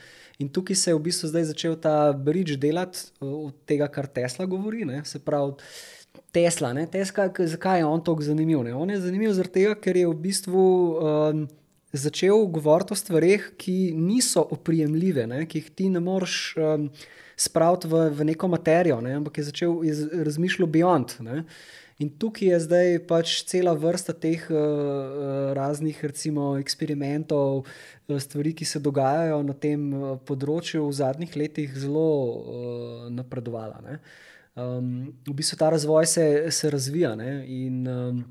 In 0.40 0.48
tukaj 0.48 0.76
se 0.76 0.90
je 0.90 0.96
v 0.96 1.04
bistvu 1.04 1.28
zdaj 1.28 1.50
začel 1.52 1.76
ta 1.76 2.12
bridge 2.16 2.56
delati 2.56 3.12
od 3.20 3.52
tega, 3.68 3.90
kar 3.92 4.08
Tesla 4.08 4.48
govori. 4.48 4.88
Ne? 4.88 5.04
Se 5.04 5.20
pravi, 5.20 5.60
Tesla, 6.32 6.72
Tesla, 6.90 7.28
zakaj 7.28 7.84
je 7.84 7.86
on 7.86 8.02
tako 8.04 8.24
zanimiv? 8.24 8.64
Ne? 8.64 8.74
On 8.74 8.90
je 8.90 8.98
zanimiv 9.04 9.36
zaradi 9.36 9.60
tega, 9.60 9.76
ker 9.76 10.00
je 10.00 10.08
v 10.08 10.16
bistvu. 10.26 10.66
Um, 10.96 11.48
začel 11.92 12.46
govoriti 12.46 12.92
o 12.92 12.96
stvarih, 12.96 13.52
ki 13.58 13.92
niso 13.96 14.44
oprijemljive, 14.50 15.26
ne? 15.26 15.44
ki 15.46 15.58
jih 15.58 15.70
ti 15.74 15.88
ne 15.90 16.00
moreš 16.00 16.54
um, 16.56 16.88
spraviti 17.36 17.90
v, 17.90 18.06
v 18.14 18.30
neko 18.30 18.48
materijo, 18.48 19.00
ne? 19.00 19.16
ampak 19.18 19.38
je 19.38 19.48
začel 19.50 19.76
razmišljati 20.24 20.72
beyond. 20.72 21.16
Ne? 21.26 21.44
In 22.00 22.08
tukaj 22.16 22.48
je 22.48 22.60
zdaj 22.64 22.94
pač 23.10 23.34
cela 23.44 23.74
vrsta 23.76 24.14
teh 24.16 24.46
uh, 24.48 25.52
raznih, 25.56 25.98
recimo, 26.04 26.54
eksperimentov, 26.62 27.66
stvari, 28.10 28.54
ki 28.56 28.64
se 28.64 28.80
dogajajo 28.80 29.42
na 29.44 29.54
tem 29.54 29.90
področju 30.26 30.86
v 30.86 30.96
zadnjih 30.96 31.36
letih, 31.36 31.76
zelo 31.76 32.08
uh, 32.08 33.04
napredovala. 33.12 33.98
Um, 34.56 35.12
v 35.28 35.36
bistvu 35.36 35.60
ta 35.60 35.68
razvoj 35.74 36.08
se, 36.08 36.26
se 36.50 36.70
razvija. 36.72 37.12
Ne? 37.20 37.44
In 37.46 37.84
um, 37.86 38.24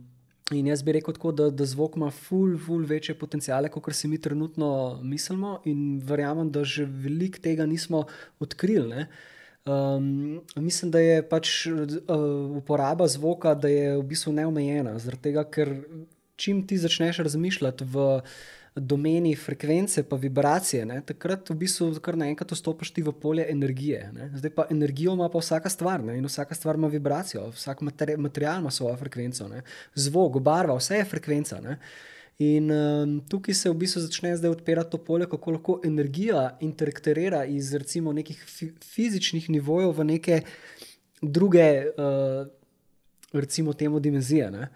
In 0.52 0.68
jaz 0.68 0.82
bi 0.84 0.96
rekel, 0.96 1.14
tako, 1.14 1.32
da, 1.32 1.50
da 1.54 1.66
zvok 1.66 1.98
ima 2.00 2.10
ful, 2.12 2.56
ful 2.58 2.86
večje 2.90 3.16
potencijale, 3.20 3.70
kot 3.70 3.94
si 3.94 4.08
mi 4.08 4.18
trenutno 4.22 5.00
mislimo, 5.04 5.60
in 5.70 6.00
verjamem, 6.04 6.50
da 6.52 6.64
že 6.64 6.86
veliko 6.86 7.42
tega 7.44 7.66
nismo 7.70 8.06
odkrili. 8.40 9.06
Um, 9.70 10.42
mislim, 10.56 10.92
da 10.92 11.00
je 11.00 11.22
pač 11.30 11.68
uh, 11.68 12.00
uporaba 12.58 13.08
zvoka 13.08 13.54
v 13.54 14.02
bistvu 14.08 14.34
neomejena, 14.34 14.98
zaradi 15.00 15.30
tega, 15.30 15.44
ker 15.46 15.76
čim 16.40 16.64
ti 16.68 16.78
začneš 16.80 17.20
razmišljati 17.28 17.86
v 17.86 18.08
domeni 18.76 19.36
frekvence, 19.36 20.04
pa 20.04 20.16
vibracije, 20.16 20.86
ne, 20.86 21.02
takrat 21.06 21.50
v 21.50 21.56
bistvu 21.64 21.90
kar 22.04 22.18
naenkrat 22.18 22.52
vstopiš 22.52 22.92
ti 22.96 23.04
v 23.04 23.14
polje 23.14 23.46
energije. 23.50 24.12
Ne. 24.14 24.30
Zdaj 24.36 24.54
pa 24.56 24.68
energijo 24.72 25.14
ima 25.14 25.30
pa 25.30 25.42
vsaka 25.42 25.70
stvar 25.70 26.04
ne, 26.04 26.18
in 26.18 26.26
vsaka 26.26 26.56
stvar 26.56 26.76
ima 26.76 26.88
vibracijo, 26.88 27.50
vsak 27.56 27.82
materi 27.82 28.18
material 28.18 28.62
ima 28.62 28.72
svojo 28.72 28.98
frekvenco, 28.98 29.48
ne. 29.48 29.64
zvok, 29.96 30.40
barva, 30.40 30.78
vse 30.78 31.02
je 31.02 31.06
frekvenca. 31.06 31.62
Ne. 31.62 31.80
In 32.40 32.72
um, 32.72 33.18
tukaj 33.30 33.54
se 33.54 33.70
v 33.70 33.76
bistvu 33.82 34.06
začne 34.06 34.36
zdaj 34.40 34.54
odpirati 34.54 34.92
to 34.92 34.98
polje, 34.98 35.28
kako 35.28 35.52
lahko 35.52 35.80
energija 35.84 36.58
interaktira 36.62 37.44
iz 37.46 37.74
recimo 37.76 38.14
nekih 38.14 38.44
fi 38.48 38.72
fizičnih 38.94 39.50
nivojev 39.50 39.92
v 39.98 40.06
neke 40.08 40.42
druge, 41.22 41.92
uh, 41.98 42.48
recimo, 43.34 43.74
temu 43.74 44.00
dimenzije. 44.00 44.52
Ne. 44.52 44.70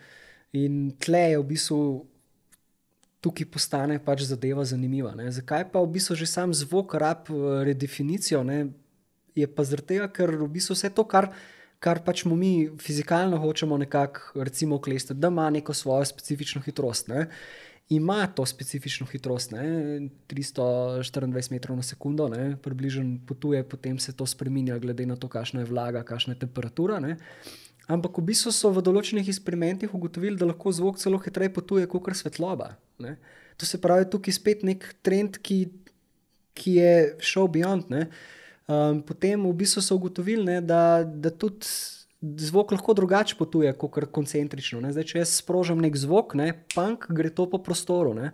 In 0.54 0.92
tle 1.00 1.20
je 1.20 1.38
v 1.40 1.46
bistvu 1.54 1.80
tukaj 3.24 3.48
postane 3.48 4.00
pač 4.04 4.28
zadeva 4.28 4.66
zanimiva. 4.68 5.14
Ne? 5.16 5.32
Zakaj 5.32 5.70
pa 5.72 5.80
v 5.80 5.96
bistvu 5.96 6.20
že 6.20 6.28
sam 6.28 6.52
zvok 6.52 7.00
rab 7.00 7.32
eh, 7.32 7.64
redefinicijo? 7.72 8.44
Ne? 8.44 8.76
Je 9.34 9.48
pa 9.48 9.66
zaradi 9.66 9.96
tega, 9.96 10.12
ker 10.12 10.36
v 10.36 10.50
bistvu 10.52 10.76
vse 10.76 10.92
to, 10.94 11.08
kar, 11.10 11.32
kar 11.82 12.04
pač 12.06 12.28
mi 12.30 12.70
fizikalno 12.78 13.40
hočemo 13.42 13.80
nekako 13.82 14.44
klestiti, 14.84 15.20
da 15.20 15.32
ima 15.34 15.50
neko 15.50 15.74
svojo 15.74 16.06
specifično 16.06 16.62
hitrost. 16.62 17.08
Ne? 17.08 17.32
Ima 17.90 18.28
to 18.28 18.46
specifično 18.46 19.08
hitrost, 19.10 19.52
ne? 19.52 20.10
324 20.30 21.52
metrov 21.52 21.76
na 21.76 21.84
sekundo, 21.84 22.30
ne? 22.30 22.56
približno 22.56 23.20
potuje, 23.28 23.64
potem 23.64 24.00
se 24.00 24.14
to 24.14 24.26
spremenja, 24.26 24.78
glede 24.80 25.06
na 25.06 25.16
to, 25.16 25.28
kakšna 25.28 25.62
je 25.62 25.68
vlaga, 25.68 26.04
kakšna 26.04 26.34
je 26.34 26.40
temperatura. 26.46 27.00
Ne? 27.04 27.18
Ampak 27.88 28.15
v 28.15 28.32
bistvu 28.32 28.52
so 28.56 28.72
v 28.72 28.80
določenih 28.80 29.28
eksperimentih 29.28 29.91
ugotovili, 29.91 30.39
da 30.39 30.48
lahko 30.48 30.72
zvok 30.72 31.00
celo 31.02 31.19
hitreje 31.19 31.52
potuje 31.52 31.88
kot 31.91 32.08
svetloba. 32.15 32.78
Ne? 33.04 33.17
To 33.60 33.67
se 33.67 33.80
pravi, 33.82 34.08
tukaj 34.08 34.38
spet 34.39 34.63
nek 34.63 34.88
trend, 35.04 35.41
ki, 35.43 35.67
ki 36.56 36.78
je 36.80 36.93
šel 37.19 37.52
beyond. 37.52 37.91
Um, 37.91 39.04
potem 39.04 39.43
v 39.43 39.52
bistvu 39.60 39.84
so 39.84 40.00
ugotovili, 40.00 40.46
ne, 40.48 40.62
da, 40.63 41.04
da 41.04 41.28
tudi 41.28 41.67
zvok 42.24 42.72
lahko 42.72 42.96
drugače 42.96 43.36
potuje 43.36 43.74
kot 43.76 44.00
koncentrično. 44.15 44.80
Zdaj, 44.88 45.10
če 45.12 45.19
jaz 45.19 45.36
sprožim 45.43 45.84
nek 45.84 46.00
zvok, 46.00 46.38
ne, 46.39 46.54
punk, 46.72 47.10
gre 47.12 47.34
to 47.36 47.50
po 47.52 47.60
prostoru. 47.60 48.15
Ne? 48.15 48.32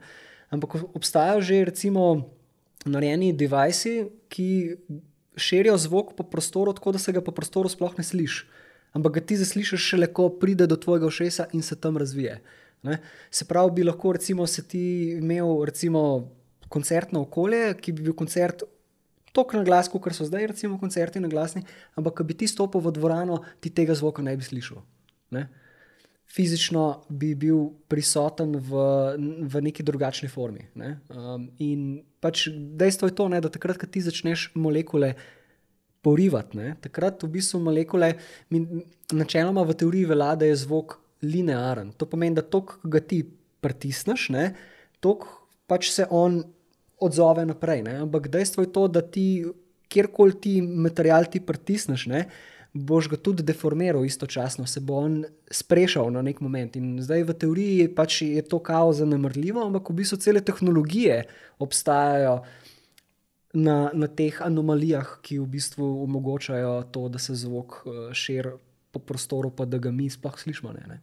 Ampak 0.53 0.77
obstajajo 0.93 1.41
že 1.41 1.65
recimo 1.65 2.29
narejeni 2.85 3.33
devajsi, 3.33 4.13
ki 4.29 4.77
širijo 5.33 5.73
zvok 5.81 6.13
po 6.13 6.23
prostoru, 6.29 6.77
tako 6.77 6.93
da 6.93 7.01
se 7.01 7.09
ga 7.17 7.25
po 7.25 7.33
prostoru 7.33 7.65
sploh 7.65 7.97
ne 7.97 8.05
sliši 8.05 8.58
ampak 8.93 9.19
ga 9.19 9.25
ti 9.31 9.37
zaslišiš 9.37 9.91
šele, 9.93 10.09
ko 10.13 10.29
pride 10.41 10.67
do 10.67 10.75
tvojega 10.75 11.07
ušesa 11.07 11.49
in 11.53 11.61
se 11.61 11.75
tam 11.75 11.97
razvije. 11.97 12.39
Ne? 12.83 12.99
Se 13.31 13.45
pravi, 13.45 13.71
bi 13.75 13.83
lahko 13.83 14.13
recimo, 14.15 14.45
ti 14.67 14.83
imel 15.19 15.65
recimo, 15.65 16.29
koncertno 16.69 17.21
okolje, 17.25 17.73
ki 17.81 17.91
bi 17.91 18.05
bil 18.07 18.13
koncert 18.13 18.63
tako 19.33 19.57
na 19.57 19.63
glas, 19.63 19.89
kot 19.89 20.13
so 20.13 20.25
zdaj, 20.25 20.47
recimo, 20.53 20.79
koncerti 20.79 21.19
na 21.19 21.29
glasni, 21.29 21.63
ampak 21.95 22.19
ko 22.19 22.25
bi 22.25 22.37
ti 22.37 22.47
stopil 22.47 22.81
v 22.81 22.93
dvorano, 22.93 23.41
ti 23.61 23.69
tega 23.73 23.95
zvoka 23.97 24.23
ne 24.25 24.35
bi 24.37 24.45
slišal. 24.45 24.81
Ne? 25.35 25.47
Fizično 26.29 27.05
bi 27.09 27.33
bil 27.37 27.71
prisoten 27.89 28.55
v, 28.57 28.85
v 29.49 29.61
neki 29.65 29.85
drugačni 29.85 30.29
formi. 30.29 30.67
Ne? 30.77 30.99
Um, 31.09 31.49
in 31.57 32.01
pač 32.21 32.47
dejstvo 32.53 33.09
je 33.09 33.17
to, 33.17 33.29
ne, 33.29 33.41
da 33.41 33.53
takrat, 33.53 33.79
ko 33.81 33.89
ti 33.89 34.01
začneš 34.05 34.51
molekule 34.57 35.15
porivati. 36.01 36.73
Takrat 36.81 37.23
v 37.23 37.31
bistvu 37.35 37.61
molekule, 37.63 38.13
mi, 38.49 38.63
načeloma 39.13 39.65
v 39.67 39.75
teoriji 39.79 40.09
velja, 40.09 40.33
da 40.39 40.49
je 40.49 40.59
zvok 40.63 40.97
linearen. 41.25 41.91
To 41.97 42.07
pomeni, 42.09 42.37
da 42.39 42.45
to, 42.45 42.63
ki 42.67 42.91
ga 42.93 43.01
ti 43.03 43.23
pritisneš, 43.59 44.29
to 45.03 45.17
pač 45.67 45.91
se 45.91 46.05
on 46.09 46.41
odzove 46.99 47.45
naprej. 47.45 47.83
Ne? 47.83 47.99
Ampak 48.05 48.29
dejstvo 48.31 48.63
je 48.63 48.71
to, 48.73 48.87
da 48.87 49.01
ti 49.01 49.45
kjerkoli 49.89 50.39
ti 50.41 50.61
material 50.61 51.25
ti 51.31 51.41
pritisneš. 51.41 52.05
Ne? 52.11 52.25
Boš 52.73 53.09
ga 53.09 53.17
tudi 53.17 53.43
deformiral, 53.43 54.05
istočasno 54.05 54.67
se 54.69 54.79
bo 54.79 54.99
on 55.01 55.23
sprešal 55.51 56.11
na 56.13 56.21
nek 56.21 56.41
moment. 56.45 56.75
In 56.77 56.99
zdaj 57.01 57.25
v 57.25 57.37
teoriji 57.43 57.87
pač 57.95 58.21
je 58.27 58.43
to 58.45 58.59
kao 58.61 58.93
zanemrljivo, 58.93 59.63
ampak 59.65 59.89
v 59.89 60.01
bistvu 60.01 60.19
cele 60.21 60.43
tehnologije 60.45 61.23
obstajajo, 61.59 62.43
na, 63.53 63.89
na 63.93 64.07
teh 64.07 64.41
anomalijah, 64.45 65.19
ki 65.25 65.39
v 65.39 65.47
bistvu 65.55 65.85
omogočajo 66.03 66.83
to, 66.93 67.07
da 67.09 67.19
se 67.19 67.35
zvok 67.35 67.81
uh, 67.85 68.01
širi 68.13 68.57
po 68.91 68.99
prostoru, 68.99 69.51
pa 69.53 69.65
da 69.69 69.77
ga 69.77 69.91
mi 69.91 70.09
sploh 70.09 70.37
slišimo. 70.39 70.71
Ne, 70.73 70.85
ne. 70.89 71.01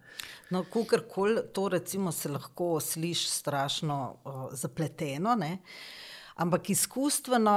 No, 0.50 0.64
Kakorkoli 0.64 1.42
to 1.54 1.68
recimo, 1.68 2.12
se 2.12 2.28
lahko 2.28 2.80
sliši 2.80 3.30
strašno 3.30 3.98
uh, 4.24 4.46
zapleteno, 4.52 5.35
ne? 5.35 5.59
ampak 6.37 6.70
izkustveno 6.70 7.56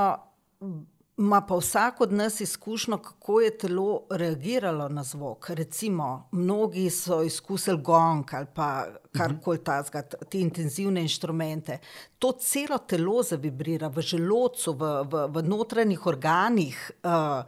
ima 1.19 1.41
pa 1.41 1.55
vsak 1.55 2.01
od 2.01 2.13
nas 2.13 2.41
izkušnjo, 2.41 2.97
kako 2.97 3.41
je 3.41 3.57
telo 3.57 4.01
reagiralo 4.09 4.89
na 4.89 5.03
zvok. 5.03 5.49
Recimo, 5.49 6.29
mnogi 6.31 6.89
so 6.89 7.23
izkusili 7.23 7.81
gong 7.81 8.33
ali 8.33 8.47
pa 8.55 8.85
karkoli 9.17 9.63
tasga, 9.63 10.01
te 10.01 10.39
intenzivne 10.39 11.01
inštrumente. 11.01 11.77
To 12.19 12.31
celo 12.31 12.77
telo 12.77 13.23
zavibrira 13.23 13.87
v 13.87 14.01
želodcu, 14.01 14.73
v, 14.73 14.93
v, 15.11 15.27
v 15.27 15.43
notranjih 15.43 16.07
organih. 16.07 16.91
Uh, 17.03 17.43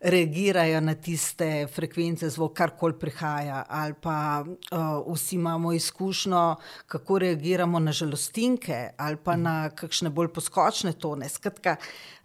Reagirajo 0.00 0.78
na 0.80 0.94
tiste 0.94 1.66
frekvence, 1.68 2.30
zvok, 2.32 2.54
karkoli 2.56 2.94
prihaja, 2.98 3.66
ali 3.68 3.92
pa 4.00 4.40
uh, 4.40 5.12
vsi 5.14 5.34
imamo 5.36 5.72
izkušnjo, 5.72 6.54
kako 6.86 7.18
reagiramo 7.18 7.78
na 7.78 7.92
žalostinke, 7.92 8.94
ali 8.96 9.16
pa 9.16 9.36
na 9.36 9.68
kakšne 9.70 10.08
bolj 10.10 10.32
poskočne 10.32 10.92
tone. 10.92 11.28
Skratka, 11.28 11.76
uh, 11.76 12.19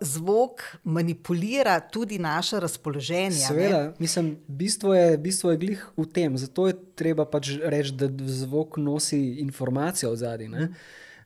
zvok 0.00 0.62
manipulira 0.84 1.80
tudi 1.80 2.18
naše 2.18 2.60
razpoloženje. 2.60 3.30
Seveda, 3.30 3.92
mislim, 3.98 4.36
bistvo 4.48 4.94
je, 4.94 5.18
bistvo 5.18 5.50
je 5.50 5.56
glih 5.56 5.86
v 5.96 6.06
tem. 6.06 6.38
Zato 6.38 6.66
je 6.66 6.74
treba 6.94 7.24
pač 7.24 7.50
reči, 7.64 7.92
da 7.92 8.08
zvok 8.26 8.76
nosi 8.76 9.20
informacijo 9.44 10.12
od 10.12 10.18
zadaj. 10.18 10.48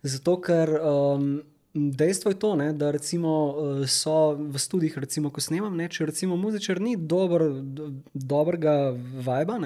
Zato, 0.02 0.37
ker 0.40 0.70
um, 0.83 1.42
dejstvo 1.74 2.31
je 2.31 2.38
to, 2.38 2.55
ne, 2.57 2.72
da 2.72 2.90
recimo, 2.90 3.33
uh, 3.48 3.85
so 3.87 4.35
v 4.35 4.59
študijih, 4.59 4.98
ko 5.33 5.40
snemam, 5.40 5.76
ne, 5.76 5.88
če 5.88 6.07
recimo 6.07 6.37
muzičar 6.37 6.81
ni 6.81 6.96
dober, 6.96 7.46
do, 7.62 7.92
dobrega 8.14 8.94
vajba. 9.24 9.59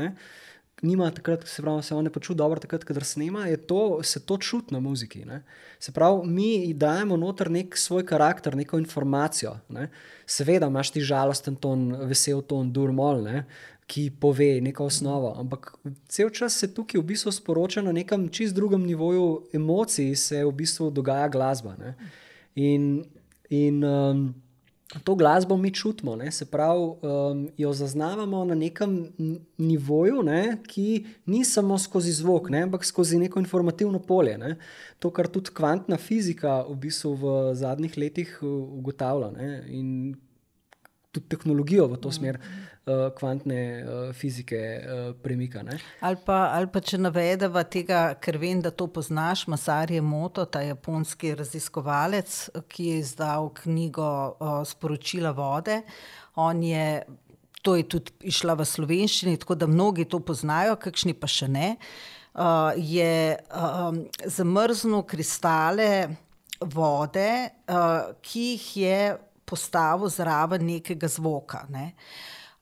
Nima 0.83 1.11
takrat, 1.11 1.47
se 1.49 1.63
pravi, 1.63 1.83
se 1.83 1.95
on 1.95 2.05
ne 2.05 2.11
počuti 2.13 2.37
dobro, 2.39 2.61
takrat, 2.61 2.85
ko 2.85 2.95
snema, 3.01 3.47
to, 3.67 4.03
se 4.03 4.21
to 4.21 4.37
čuti 4.39 4.75
na 4.75 4.81
muziki. 4.81 5.25
Ne? 5.25 5.43
Se 5.79 5.93
pravi, 5.93 6.29
mi 6.29 6.75
dajemo 6.75 7.17
noter 7.17 7.51
nek 7.51 7.77
svoj 7.77 8.05
karakter, 8.07 8.57
neko 8.57 8.79
informacijo. 8.79 9.57
Ne? 9.69 9.89
Seveda 10.27 10.67
imaš 10.67 10.91
ti 10.93 11.01
žalosten 11.01 11.57
ton, 11.57 11.89
vesel 12.05 12.43
ton, 12.43 12.73
durmol, 12.73 13.23
ne? 13.25 13.47
ki 13.87 14.11
pove 14.21 14.61
neko 14.61 14.85
osnovo, 14.91 15.31
ampak 15.39 15.71
cel 16.11 16.31
čas 16.35 16.57
se 16.59 16.73
tukaj 16.75 16.99
v 17.01 17.07
bistvu 17.07 17.33
sporoča 17.33 17.85
na 17.87 17.93
nekem 17.95 18.25
čist 18.29 18.55
drugem 18.55 18.83
nivoju 18.83 19.47
emocij, 19.55 20.15
se 20.17 20.41
v 20.45 20.51
bistvu 20.53 20.91
dogaja 20.91 21.29
glasba. 21.29 21.77
Ne? 21.79 21.95
In, 22.55 23.05
in 23.49 23.85
um, 23.85 24.25
to 25.05 25.15
glasbo 25.15 25.57
mi 25.57 25.71
čutimo, 25.75 26.17
ne? 26.17 26.33
se 26.33 26.45
pravi, 26.45 26.81
um, 26.81 27.49
jo 27.57 27.73
zaznavamo 27.73 28.45
na 28.45 28.55
nekem 28.55 29.13
nivoju, 29.59 30.23
ne? 30.23 30.59
ki 30.67 31.05
ni 31.27 31.45
samo 31.45 31.79
skozi 31.79 32.13
zvok, 32.13 32.51
ne? 32.51 32.63
ampak 32.63 32.85
skozi 32.85 33.19
neko 33.19 33.39
informativno 33.39 33.99
polje. 33.99 34.39
Ne? 34.39 34.57
To, 34.99 35.11
kar 35.11 35.27
tudi 35.27 35.51
kvantna 35.55 35.97
fizika 35.97 36.63
v 36.69 36.77
bistvu 36.87 37.15
v 37.15 37.35
zadnjih 37.55 37.99
letih 37.99 38.39
uh, 38.43 38.49
ugotavlja 38.79 39.33
in 39.67 40.15
tudi 41.17 41.33
tehnologijo 41.33 41.89
v 41.93 42.01
to 42.01 42.13
smer. 42.13 42.39
Uh, 42.87 43.09
kvantne 43.19 43.61
uh, 43.83 44.13
fizike 44.15 44.59
uh, 44.79 45.09
premika. 45.19 45.65
Ali 46.07 46.21
pa, 46.23 46.53
ali 46.55 46.69
pa 46.71 46.79
če 46.79 47.01
navedemo 47.03 47.65
tega, 47.67 48.03
ker 48.23 48.39
vem, 48.39 48.61
da 48.63 48.71
to 48.71 48.87
poznaš, 48.87 49.49
Masarje 49.51 49.99
Moto, 49.99 50.45
ta 50.47 50.63
japonski 50.63 51.33
raziskovalec, 51.35 52.37
ki 52.71 52.87
je 52.93 53.01
izdal 53.03 53.51
knjigo 53.59 54.07
uh, 54.39 54.61
Sporočila 54.63 55.35
vode. 55.35 55.81
On 56.39 56.63
je. 56.63 57.03
To 57.67 57.75
je 57.75 57.83
tudi 57.91 58.13
išla 58.31 58.55
v 58.55 58.63
slovenščini, 58.63 59.41
tako 59.43 59.57
da 59.59 59.67
mnogi 59.67 60.05
to 60.07 60.21
poznajo, 60.23 60.77
kakšni 60.79 61.17
pa 61.19 61.27
še 61.27 61.49
ne. 61.51 61.73
Uh, 62.37 62.71
je 62.79 63.35
um, 63.51 64.05
zamrznil 64.23 65.03
kristale 65.11 65.89
vode, 66.63 67.31
uh, 67.67 68.15
ki 68.23 68.45
jih 68.53 68.69
je 68.85 69.01
postavil 69.47 70.09
zraven 70.09 70.67
nekega 70.67 71.09
zvoka. 71.09 71.65
Ne. 71.69 71.93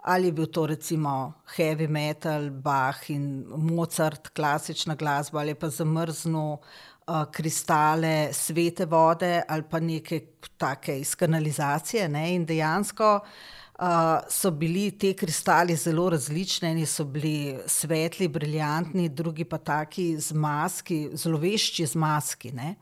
Ali 0.04 0.28
je 0.28 0.32
bil 0.32 0.46
to 0.52 0.66
recimo 0.66 1.32
heavy 1.56 1.88
metal, 1.88 2.50
Bach 2.50 3.08
in 3.10 3.44
Mozart, 3.56 4.28
klasična 4.36 4.94
glasba, 4.94 5.40
ali 5.40 5.54
pa 5.54 5.70
zamrznil 5.72 6.58
uh, 7.06 7.24
kristale 7.32 8.32
svete 8.32 8.84
vode 8.84 9.42
ali 9.48 9.62
pa 9.70 9.80
neke 9.80 10.20
take 10.56 10.98
iz 11.00 11.14
kanalizacije. 11.14 12.08
Ne? 12.08 12.34
In 12.34 12.44
dejansko 12.44 13.14
uh, 13.18 13.88
so 14.28 14.50
bili 14.50 14.90
te 14.98 15.14
kristali 15.14 15.76
zelo 15.76 16.10
različni, 16.10 16.68
eni 16.70 16.86
so 16.86 17.04
bili 17.04 17.58
svetli, 17.66 18.28
briljantni, 18.28 19.08
drugi 19.08 19.44
pa 19.44 19.58
taki 19.58 20.16
z 20.20 20.32
maski, 20.32 21.08
zlovešči 21.12 21.86
z 21.86 21.94
maski. 21.94 22.52
Ne? 22.52 22.74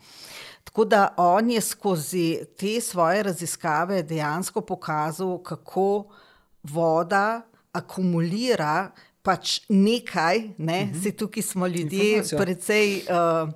Tako 0.64 0.84
da 0.84 1.14
on 1.16 1.50
je 1.50 1.60
skozi 1.60 2.38
te 2.58 2.80
svoje 2.80 3.22
raziskave 3.22 4.02
dejansko 4.02 4.60
pokazal, 4.60 5.38
kako 5.42 6.04
voda 6.62 7.42
akumulira 7.72 8.90
pač 9.22 9.60
nekaj, 9.68 10.50
ne? 10.58 10.82
uh. 10.82 10.88
-huh. 10.88 11.02
se 11.02 11.12
tukaj 11.16 11.42
smo 11.42 11.66
ljudje, 11.66 12.22
precej 12.38 13.02
uh, 13.08 13.48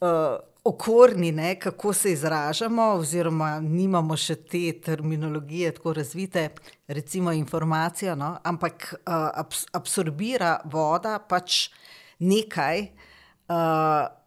uh, 0.00 0.38
okorni, 0.64 1.32
ne? 1.32 1.60
kako 1.60 1.92
se 1.92 2.12
izražamo, 2.12 2.82
oziroma 2.82 3.60
nimamo 3.60 4.16
še 4.16 4.34
te 4.34 4.72
terminologije 4.84 5.72
tako 5.74 5.92
razvite, 5.92 6.48
recimo 6.88 7.32
informacijo, 7.32 8.14
no? 8.14 8.36
ampak 8.42 8.94
uh, 8.94 9.12
abs 9.34 9.66
absorbira 9.72 10.60
voda 10.64 11.18
pač 11.18 11.70
nekaj. 12.18 12.88
Uh, 13.48 14.17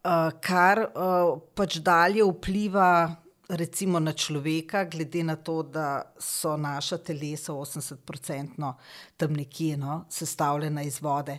kar 0.41 0.85
uh, 0.89 1.39
pač 1.55 1.77
dalje 1.77 2.25
vpliva 2.25 3.15
recimo 3.51 3.99
na 3.99 4.13
človeka, 4.13 4.85
glede 4.85 5.23
na 5.23 5.35
to, 5.35 5.61
da 5.63 6.13
so 6.19 6.55
naša 6.57 6.97
telesa 6.97 7.53
80% 7.53 8.73
tam 9.17 9.33
nekje 9.33 9.77
no, 9.77 10.05
sestavljena 10.09 10.83
iz 10.83 11.01
vode. 11.01 11.37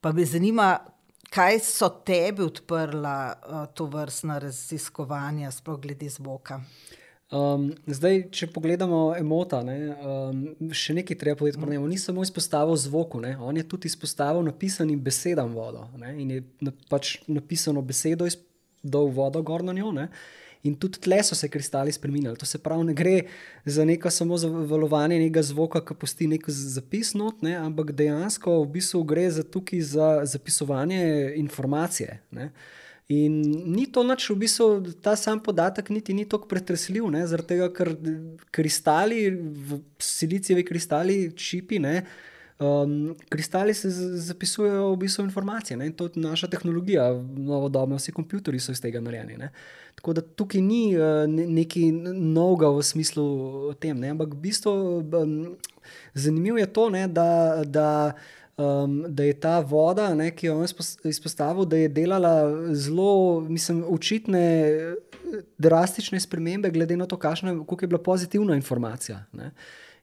Pa 0.00 0.12
me 0.12 0.24
zanima, 0.24 0.78
kaj 1.30 1.58
so 1.64 1.88
tebi 1.88 2.44
odprla 2.44 3.32
uh, 3.32 3.64
to 3.74 3.86
vrstna 3.86 4.38
raziskovanja, 4.38 5.50
sploh 5.50 5.80
glede 5.80 6.08
zvoka. 6.08 6.60
Um, 7.34 7.64
zdaj, 7.90 8.20
če 8.30 8.46
pogledamo 8.54 9.08
emota, 9.18 9.58
ne, 9.66 9.76
um, 9.90 10.70
še 10.70 10.94
nekaj 11.00 11.18
treba 11.18 11.40
povedati. 11.40 11.58
Mm. 11.58 11.82
On 11.82 11.90
ni 11.90 11.98
samo 11.98 12.22
izpostavil 12.22 12.78
zvoku, 12.78 13.18
ne, 13.24 13.34
on 13.42 13.58
je 13.58 13.66
tudi 13.66 13.90
izpostavil 13.90 14.44
napisanim 14.46 15.00
besedam 15.02 15.50
vodo. 15.56 15.88
Ne, 15.98 16.14
in 16.22 16.30
je 16.30 16.44
pač 16.92 17.16
napisano 17.26 17.82
besedo, 17.82 18.28
da 18.82 19.02
je 19.02 19.12
vodo 19.18 19.42
gor 19.42 19.66
na 19.66 19.74
njo. 19.74 19.90
Ne, 19.96 20.08
In 20.64 20.72
tudi 20.80 20.96
tle 21.04 21.18
so 21.22 21.36
se 21.36 21.48
kristali 21.48 21.92
spremenili. 21.92 22.36
To 22.40 22.46
se 22.46 22.58
pravi, 22.58 22.84
ne 22.88 22.94
gre 22.96 23.18
za 23.64 23.84
neko 23.84 24.10
samo 24.10 24.36
zavalovanje 24.40 25.18
nekega 25.18 25.42
zvoka, 25.44 25.82
ki 25.84 25.96
pusti 26.00 26.28
nek 26.28 26.48
zapis, 26.48 27.12
not, 27.14 27.42
ne, 27.44 27.52
ampak 27.60 27.92
dejansko 27.92 28.62
v 28.62 28.70
bistvu 28.78 29.02
gre 29.04 29.26
za 29.30 29.44
tukaj 29.44 29.82
za 29.84 30.08
zapisovanje 30.24 31.34
informacije. 31.36 32.22
Ne. 32.32 32.48
In 33.12 33.40
ni 33.68 33.84
to 33.92 34.00
noč, 34.02 34.30
v 34.32 34.38
bistvu 34.40 34.94
ta 35.04 35.12
sam 35.16 35.40
podatek, 35.44 35.90
niti 35.92 36.14
ni 36.16 36.24
tako 36.24 36.48
pretresljiv, 36.48 37.10
zaradi 37.28 37.50
tega, 37.52 37.66
ker 37.68 37.90
kristali, 38.50 39.26
silicijevi 40.00 40.64
kristali, 40.64 41.16
čipi, 41.36 41.82
ne, 41.84 41.98
um, 42.64 43.12
kristali 43.28 43.74
se 43.74 43.90
zapisujejo 44.24 44.94
v 44.94 44.96
bistvu 44.96 45.24
informacije. 45.24 45.76
Ne, 45.76 45.86
in 45.86 45.92
to 45.92 46.08
je 46.08 46.22
naša 46.24 46.48
tehnologija, 46.48 47.10
novodobno, 47.36 47.98
vsi 48.00 48.12
kompjutori 48.12 48.60
so 48.60 48.72
iz 48.72 48.80
tega 48.80 49.04
narejeni. 49.04 49.36
Ne. 49.36 49.50
Tako 50.00 50.12
da 50.16 50.22
tukaj 50.24 50.64
ni 50.64 50.96
uh, 50.96 51.26
neki 51.28 51.90
novega 51.92 52.72
v 52.72 52.82
smislu 52.82 53.74
tem. 53.80 54.00
Ne? 54.00 54.14
Ampak 54.16 54.32
v 54.32 54.40
bistvu 54.48 54.72
um, 55.04 55.36
zanimivo 56.14 56.56
je 56.58 56.72
to, 56.72 56.88
ne, 56.90 57.04
da. 57.08 57.28
da 57.66 57.90
um, 58.56 59.04
da 59.08 59.24
je 59.24 59.34
ta 59.40 59.58
voda, 59.60 60.14
ne, 60.14 60.30
ki 60.30 60.46
jo 60.46 60.58
je 60.62 61.10
izpostavil, 61.10 61.64
da 61.64 61.76
je 61.76 61.88
delala 61.88 62.34
zelo, 62.74 63.40
mislim, 63.40 63.84
očitne, 63.88 64.44
drastične 65.58 66.20
spremembe, 66.20 66.70
glede 66.70 66.96
na 66.96 67.06
to, 67.06 67.16
kakšna, 67.16 67.56
koliko 67.64 67.84
je 67.84 67.88
bila 67.88 68.02
pozitivna 68.02 68.54
informacija. 68.56 69.24
Ne. 69.32 69.50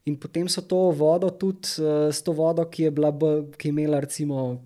In 0.05 0.17
potem 0.17 0.49
so 0.49 0.61
to 0.61 0.89
vodo, 0.97 1.29
tudi 1.29 1.77
uh, 1.79 2.09
s 2.13 2.23
to 2.23 2.33
vodo, 2.33 2.65
ki 2.65 2.89
je, 2.89 2.91
bila, 2.91 3.13
ki 3.57 3.67
je 3.67 3.73
imela, 3.75 3.99
recimo, 3.99 4.61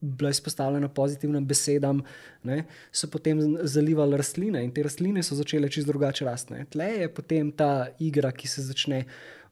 bila 0.00 0.30
izpostavljena 0.30 0.88
pozitivnim 0.88 1.46
besedam, 1.46 2.00
ne, 2.42 2.64
so 2.92 3.08
potem 3.12 3.40
zalivali 3.62 4.16
rastline 4.16 4.62
in 4.64 4.72
te 4.72 4.82
rastline 4.82 5.22
so 5.22 5.36
začele 5.36 5.68
čisto 5.68 5.92
drugače 5.92 6.24
rasti. 6.24 6.64
Tle 6.72 6.88
je 7.02 7.08
potem 7.14 7.52
ta 7.52 7.88
igra, 7.98 8.32
ki 8.32 8.48
se 8.48 8.64
začne 8.64 9.04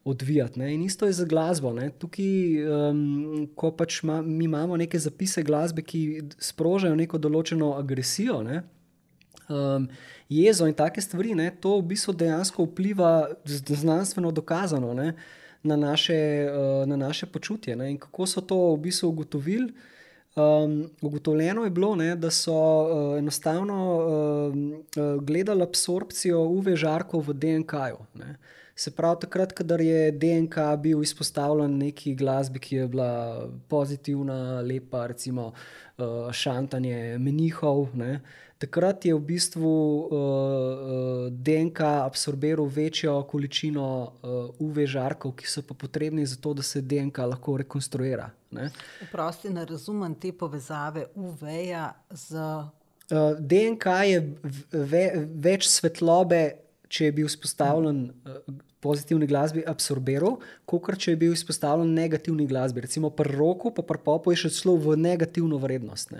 odvijati. 0.04 0.58
Ne. 0.58 0.74
In 0.74 0.82
isto 0.82 1.06
je 1.06 1.12
za 1.12 1.24
glasbo. 1.24 1.72
Ne. 1.72 1.90
Tukaj, 1.90 2.30
um, 2.90 3.48
ko 3.56 3.70
pač 3.76 4.02
ma, 4.02 4.22
mi 4.22 4.44
imamo 4.44 4.76
neke 4.76 4.98
zapise 4.98 5.42
glasbe, 5.42 5.82
ki 5.82 6.22
sprožajo 6.38 6.96
neko 6.96 7.18
določeno 7.18 7.74
agresijo. 7.78 8.42
Ne. 8.42 8.62
Um, 9.48 9.88
jezo 10.28 10.66
in 10.68 10.74
take 10.74 11.00
stvari, 11.00 11.34
ne, 11.34 11.48
to 11.60 11.78
v 11.78 11.86
bistvu 11.94 12.12
dejansko 12.20 12.66
vpliva 12.68 13.30
znanstveno 13.48 14.28
dokazano 14.30 14.92
ne, 14.94 15.14
na, 15.62 15.76
naše, 15.76 16.18
uh, 16.52 16.82
na 16.88 16.96
naše 16.96 17.26
počutje. 17.26 17.76
Ne, 17.76 17.90
in 17.90 17.98
kako 17.98 18.26
so 18.26 18.44
to 18.44 18.58
v 18.74 18.82
bistvu 18.88 19.08
ugotovili? 19.08 19.72
Um, 20.36 20.90
ugotovljeno 21.02 21.64
je 21.64 21.70
bilo, 21.70 21.94
ne, 21.96 22.12
da 22.16 22.30
so 22.30 22.54
uh, 22.54 23.18
enostavno 23.18 23.78
uh, 23.96 25.24
gledali 25.24 25.62
absorpcijo 25.62 26.44
UV 26.44 26.76
žarkov 26.76 27.24
v 27.26 27.34
DNK-ju. 27.34 28.04
Se 28.78 28.90
pravi, 28.94 29.16
takrat, 29.20 29.52
ko 29.52 29.64
je 29.82 30.12
DNK 30.12 30.56
bil 30.78 31.02
izpostavljen 31.02 31.72
neki 31.78 32.14
glasbi, 32.14 32.60
ki 32.62 32.76
je 32.76 32.88
bila 32.88 33.48
pozitivna, 33.68 34.60
lepa, 34.60 35.06
recimo 35.10 35.48
uh, 35.50 36.30
šantanje 36.30 37.18
menihov. 37.18 37.88
Ne, 37.98 38.20
takrat 38.58 39.04
je 39.04 39.16
v 39.16 39.24
bistvu 39.32 39.72
uh, 39.72 40.12
uh, 40.12 41.26
DNK 41.32 41.80
absorbiral 42.04 42.70
večjo 42.70 43.16
količino 43.26 43.88
uh, 44.22 44.62
UV 44.62 44.86
žarkov, 44.86 45.34
ki 45.42 45.50
so 45.50 45.66
pa 45.66 45.74
potrebni 45.74 46.26
za 46.26 46.38
to, 46.38 46.54
da 46.54 46.62
se 46.62 46.80
DNK 46.80 47.18
lahko 47.34 47.56
rekonstruira. 47.64 48.30
Prosti, 49.10 49.50
ne 49.50 49.66
razumem 49.66 50.14
te 50.14 50.30
povezave 50.32 51.08
UV-ja 51.14 51.90
z. 52.10 52.46
Uh, 53.10 53.34
DNK 53.40 53.98
je 54.06 54.24
ve, 54.70 55.04
več 55.34 55.66
svetlobe, 55.66 56.67
če 56.88 57.08
je 57.08 57.14
bil 57.20 57.28
izpostavljen 57.28 58.02
uh, 58.08 58.58
pozitivni 58.80 59.26
glasbi, 59.26 59.64
absorbiral, 59.66 60.38
kot 60.68 60.92
če 61.00 61.12
je 61.12 61.18
bil 61.18 61.34
izpostavljen 61.34 61.90
negativni 61.94 62.46
glasbi. 62.46 62.84
Recimo 62.84 63.10
pri 63.10 63.34
roku, 63.34 63.72
pa 63.74 63.82
pri 63.86 64.00
popu 64.04 64.32
je 64.32 64.44
še 64.44 64.52
šlo 64.60 64.76
v 64.78 64.94
negativno 65.00 65.58
vrednost. 65.58 66.14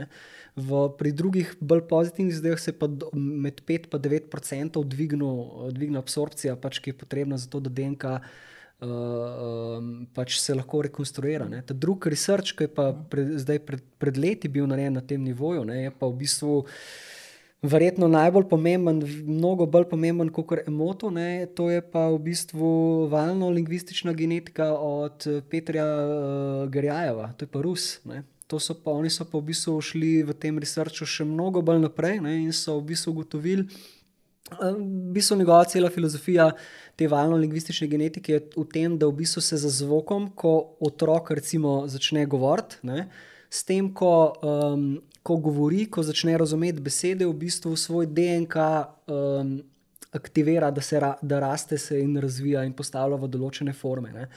V, 0.59 0.83
pri 0.99 1.13
drugih, 1.15 1.55
bolj 1.63 1.85
pozitivnih 1.91 2.35
zdajih 2.35 2.63
se 2.63 2.75
pa 2.75 2.89
do, 2.91 3.13
med 3.15 3.63
5 3.63 3.87
in 3.95 4.03
9 4.09 4.39
odstotkov 4.41 4.89
dvigne 4.91 6.01
absorpcija, 6.03 6.59
pač, 6.59 6.83
ki 6.83 6.91
je 6.91 6.99
potrebna 6.99 7.39
za 7.39 7.47
to, 7.53 7.63
da 7.63 7.71
DNK 7.71 8.17
uh, 8.19 8.27
um, 8.83 9.93
pač 10.15 10.41
se 10.43 10.55
lahko 10.55 10.83
rekonstruira. 10.89 11.47
Ne. 11.51 11.63
Ta 11.67 11.75
drugi 11.75 12.11
research, 12.11 12.57
ki 12.59 12.67
je 12.67 12.75
pa 12.75 12.91
pred, 12.93 13.37
zdaj 13.39 13.63
pred, 13.67 13.85
pred 14.03 14.19
leti 14.19 14.51
bil 14.51 14.67
narejen 14.67 14.99
na 14.99 15.05
tem 15.05 15.23
nivoju, 15.23 15.63
ne, 15.69 15.85
je 15.87 15.95
pa 15.95 16.11
v 16.11 16.19
bistvu. 16.25 16.65
Verjetno 17.63 18.07
najbolj 18.07 18.45
pomemben, 18.47 19.01
mnogo 19.27 19.67
bolj 19.67 19.89
pomemben 19.91 20.29
kot 20.31 20.61
emoto, 20.63 21.11
ne, 21.11 21.47
to 21.59 21.71
je 21.73 21.83
pa 21.83 22.07
v 22.13 22.21
bistvu 22.29 22.71
valno-lingvistična 23.11 24.15
genetika 24.15 24.71
od 24.79 25.27
Petra 25.51 25.83
uh, 25.83 26.69
Gerjajeva, 26.71 27.33
to 27.35 27.49
je 27.49 27.51
pa 27.51 27.63
Rus. 27.63 27.99
Ne. 28.07 28.23
To 28.47 28.61
so 28.63 28.79
pa 28.79 28.95
oni, 28.95 29.11
so 29.11 29.27
pa 29.27 29.41
v 29.43 29.51
bistvu 29.51 29.75
šli 29.83 30.13
v 30.25 30.37
tem 30.39 30.57
researchu 30.57 31.05
še 31.05 31.27
mnogo 31.27 31.61
bolj 31.61 31.83
naprej 31.83 32.23
ne, 32.23 32.39
in 32.47 32.55
so 32.55 32.79
v 32.79 32.93
bistvu 32.95 33.17
ugotovili, 33.17 33.67
v 34.57 35.13
bistvu 35.13 35.37
njegova 35.37 35.65
cela 35.65 35.91
filozofija 35.91 36.51
te 36.97 37.09
valno-lingvistične 37.09 37.89
genetike 37.89 38.33
je 38.33 38.41
v 38.57 38.65
tem, 38.73 38.97
da 38.99 39.07
v 39.07 39.19
bistvu 39.21 39.43
se 39.43 39.57
za 39.57 39.69
zvokom, 39.69 40.31
ko 40.35 40.79
otrok 40.81 41.31
recimo 41.31 41.83
začne 41.87 42.27
govoriti, 42.27 42.81
s 43.51 43.65
tem, 43.65 43.93
ko, 43.95 44.33
um, 44.43 45.01
ko 45.29 45.37
govori, 45.37 45.85
ko 45.93 46.03
začne 46.03 46.39
razumeti 46.41 46.81
besede, 46.81 47.27
v 47.29 47.35
bistvu 47.37 47.75
svoj 47.77 48.09
DNK 48.17 48.57
um, 49.13 49.59
aktivira, 50.17 50.71
da 50.73 50.85
ra, 51.05 51.13
da 51.23 51.41
raste 51.45 51.79
se 51.79 52.01
in 52.01 52.17
razvija 52.17 52.65
in 52.65 52.73
postavlja 52.73 53.19
v 53.21 53.29
določene 53.29 53.75
forme. 53.77 54.15
Ne? 54.15 54.29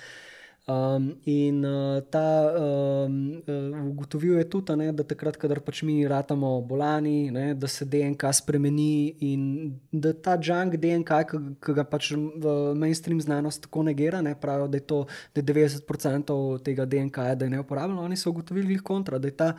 Um, 0.71 1.08
in 1.25 1.63
uh, 1.65 2.04
ta 2.13 2.23
um, 2.54 3.15
uh, 3.47 3.77
ugotovil 3.89 4.38
je 4.38 4.49
tudi, 4.51 4.75
ne, 4.77 4.91
da 4.93 5.04
takrat, 5.08 5.39
ko 5.39 5.49
pač 5.65 5.82
mi 5.88 5.95
ratamo 6.08 6.51
bolani, 6.67 7.32
ne, 7.34 7.45
da 7.58 7.67
se 7.71 7.88
DNK 7.89 8.30
spremeni 8.36 9.15
in 9.32 9.45
da 9.91 10.12
ta 10.13 10.36
junk 10.38 10.75
DNK, 10.77 11.21
ki 11.65 11.75
ga 11.80 11.86
pač 11.88 12.12
v 12.13 12.75
mainstream 12.77 13.23
znanost 13.23 13.63
tako 13.65 13.88
negira, 13.88 14.21
ne, 14.21 14.36
pravijo, 14.36 14.67
da 14.67 14.77
je 14.77 14.86
to 14.91 14.99
da 15.34 15.41
je 15.41 15.47
90% 15.49 16.36
tega 16.67 16.86
DNK, 16.86 17.32
da 17.39 17.47
je 17.47 17.56
neuporabno. 17.56 18.04
Oni 18.04 18.19
so 18.19 18.30
ugotovili 18.30 18.77
kontra, 18.84 19.17
da 19.17 19.32
je 19.32 19.38
ta. 19.39 19.56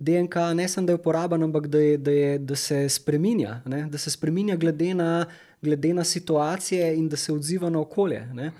DNK 0.00 0.34
ne 0.54 0.68
samo, 0.68 0.86
da 0.86 0.92
je 0.92 0.96
uporaben, 0.96 1.42
ampak 1.42 1.66
da, 1.66 1.78
je, 1.78 1.96
da, 1.98 2.10
je, 2.10 2.38
da 2.38 2.56
se 2.56 2.88
spremenja, 2.88 3.60
da 3.66 3.98
se 3.98 4.10
spremenja 4.10 4.56
glede 4.56 4.94
na, 4.94 5.26
glede 5.62 5.94
na 5.94 6.04
situacije 6.04 6.96
in 6.96 7.08
da 7.08 7.16
se 7.16 7.32
odziva 7.32 7.70
na 7.70 7.80
okolje. 7.80 8.26
Ne. 8.34 8.52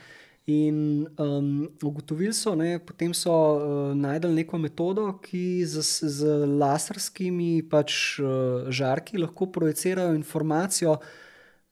In 0.46 1.06
um, 1.18 1.70
ugotovili 1.82 2.32
so, 2.32 2.54
da 2.56 2.78
potem 2.78 3.14
so 3.14 3.32
uh, 3.32 3.96
najdel 3.96 4.34
neko 4.34 4.58
metodo, 4.58 5.06
ki 5.22 5.64
z, 5.64 5.80
z 6.02 6.26
laserskimi 6.60 7.62
pač, 7.70 8.18
uh, 8.18 8.68
žarki 8.68 9.18
lahko 9.18 9.46
projicirajo 9.46 10.14
informacijo 10.14 10.98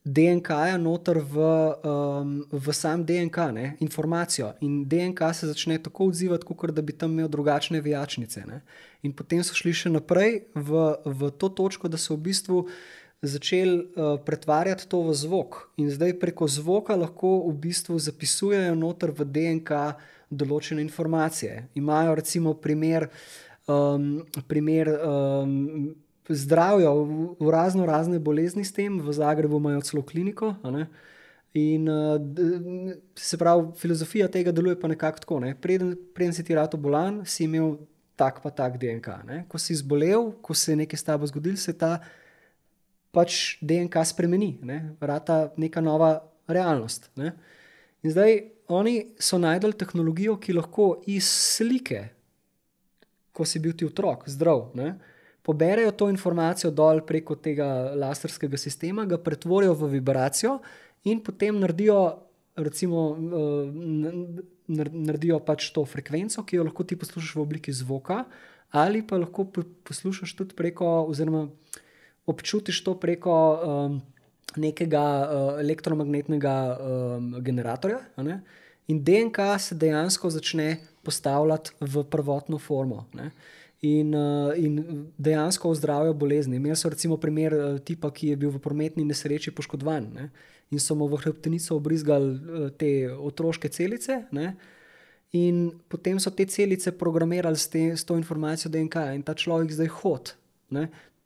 DNK-ja 0.03 0.77
noter 0.79 1.19
v, 1.19 1.35
um, 1.83 2.29
v 2.51 2.73
sam 2.73 3.03
DNK, 3.03 3.37
ne? 3.51 3.65
informacijo. 3.79 4.53
In 4.63 4.87
DNK 4.87 5.19
se 5.33 5.47
začne 5.47 5.77
tako 5.83 6.07
odzivati, 6.07 6.47
kot 6.47 6.71
da 6.71 6.81
bi 6.81 6.95
tam 6.95 7.11
imel 7.11 7.27
drugačne 7.27 7.81
vijačnice. 7.81 8.45
Ne? 8.47 8.61
In 9.03 9.13
potem 9.13 9.43
so 9.43 9.53
šli 9.53 9.75
še 9.75 9.91
naprej 9.91 10.47
v, 10.55 10.85
v 11.05 11.31
to 11.35 11.51
točko, 11.51 11.91
da 11.91 11.99
so 11.99 12.15
v 12.15 12.31
bistvu 12.31 12.63
začeli 13.21 13.75
uh, 13.75 14.15
pretvarjati 14.23 14.87
to 14.87 15.03
v 15.03 15.13
zvok. 15.13 15.67
In 15.77 15.91
zdaj 15.91 16.15
preko 16.19 16.47
zvoka 16.47 16.95
lahko 16.95 17.43
v 17.49 17.57
bistvu 17.59 17.99
zapisujejo 17.99 18.79
noter 18.79 19.11
v 19.11 19.27
DNK 19.27 19.99
določene 20.31 20.81
informacije. 20.81 21.67
Imajo 21.75 22.15
recimo 22.15 22.55
primer, 22.55 23.09
um, 23.67 24.23
primer 24.47 24.95
um, 24.95 25.91
zdravja 26.29 26.91
v, 26.93 27.49
razno 27.51 27.85
razne 27.85 28.19
bolezni 28.19 28.63
s 28.65 28.73
tem, 28.73 28.99
v 29.01 29.13
Zagrebu 29.13 29.57
imajo 29.57 29.81
celo 29.81 30.03
kliniko. 30.05 30.53
In 31.57 31.89
uh, 31.89 32.21
se 33.17 33.37
pravi, 33.37 33.71
filozofija 33.77 34.27
tega 34.29 34.51
deluje 34.51 34.79
pa 34.79 34.87
nekako 34.87 35.19
tako. 35.19 35.39
Ne? 35.39 35.55
Preden, 35.55 35.95
preden 36.13 36.33
si 36.33 36.45
ti 36.45 36.55
rado 36.55 36.77
bolan, 36.77 37.23
si 37.25 37.43
imel 37.43 37.77
tak 38.19 38.41
pa 38.43 38.51
tak 38.51 38.77
DNK. 38.77 39.07
Ne? 39.25 39.43
Ko 39.47 39.57
si 39.57 39.75
zbolel, 39.75 40.33
ko 40.41 40.53
se 40.53 40.73
je 40.73 40.81
nekaj 40.83 40.99
s 40.99 41.07
tabo 41.07 41.27
zgodilo, 41.27 41.57
se 41.57 41.73
ta 41.73 41.97
pač 43.15 43.57
DNK 43.63 44.03
spremeni, 44.05 44.59
ne? 44.61 44.93
vrata 45.01 45.49
neka 45.57 45.81
nova 45.81 46.19
realnost. 46.47 47.09
Ne? 47.17 47.33
In 48.03 48.13
zdaj 48.13 48.43
oni 48.69 49.15
so 49.19 49.39
najdel 49.41 49.73
tehnologijo, 49.73 50.37
ki 50.37 50.53
lahko 50.53 50.99
iz 51.09 51.25
slike, 51.25 52.03
ko 53.33 53.47
si 53.47 53.61
bil 53.63 53.73
ti 53.73 53.87
otrok, 53.87 54.27
zdrav, 54.29 54.69
ne? 54.77 54.93
Poberejo 55.49 55.91
to 55.97 56.09
informacijo 56.13 56.69
dol 56.69 57.01
preko 57.01 57.33
tega 57.41 57.67
laserskega 57.97 58.57
sistema, 58.61 59.07
ga 59.09 59.17
pretvorijo 59.17 59.73
v 59.73 59.89
vibracijo 59.97 60.59
in 61.09 61.23
potem 61.25 61.57
naredijo. 61.59 62.25
Recimo, 62.59 63.01
eh, 63.15 64.39
naredijo 64.69 65.39
pač 65.39 65.69
to 65.71 65.85
frekvenco, 65.87 66.43
ki 66.43 66.57
jo 66.57 66.65
lahko 66.67 66.83
ti 66.83 66.97
poslušaš 66.99 67.37
v 67.37 67.41
obliki 67.41 67.73
zvoka, 67.73 68.25
ali 68.75 69.01
pa 69.07 69.17
lahko 69.17 69.45
poslušaš 69.87 70.33
tudi 70.35 70.57
preko, 70.57 71.07
oziroma 71.09 71.47
občutiš 72.27 72.83
to 72.83 72.93
preko 72.99 73.35
um, 73.35 74.01
nekega 74.59 75.05
uh, 75.05 75.61
elektromagnetnega 75.61 76.55
um, 76.75 77.31
generatorja. 77.41 78.01
In 78.89 79.01
DNK 79.05 79.55
se 79.59 79.75
dejansko 79.75 80.29
začne 80.29 80.77
postavljati 81.03 81.71
v 81.79 82.03
prvotno 82.03 82.59
formo. 82.59 83.05
Ne? 83.13 83.31
In, 83.81 84.11
uh, 84.11 84.51
in 84.59 85.05
dejansko 85.17 85.69
ozdravijo 85.71 86.13
bolezni. 86.13 86.57
Imeli 86.59 86.75
so 86.75 86.89
recimo 86.91 87.15
primer 87.17 87.53
uh, 87.55 87.77
tipa, 87.79 88.09
ki 88.11 88.33
je 88.33 88.39
bil 88.41 88.51
v 88.51 88.59
prometni 88.59 89.05
nesreči 89.07 89.53
poškodovan 89.55 90.09
ne? 90.13 90.25
in 90.69 90.81
so 90.83 90.97
mu 90.99 91.07
v 91.07 91.17
hrbtenico 91.21 91.77
obrizgali 91.79 92.33
uh, 92.35 92.65
te 92.75 93.07
otroške 93.07 93.71
celice. 93.71 94.25
Ne? 94.35 94.57
In 95.31 95.69
potem 95.87 96.19
so 96.19 96.33
te 96.35 96.43
celice 96.45 96.91
programirali 96.91 97.55
s, 97.55 97.69
te, 97.71 97.85
s 97.95 98.03
to 98.03 98.19
informacijo 98.19 98.71
DNK 98.73 99.13
in 99.15 99.23
ta 99.23 99.33
človek 99.33 99.71
zdaj 99.71 99.93
hodi 100.01 100.35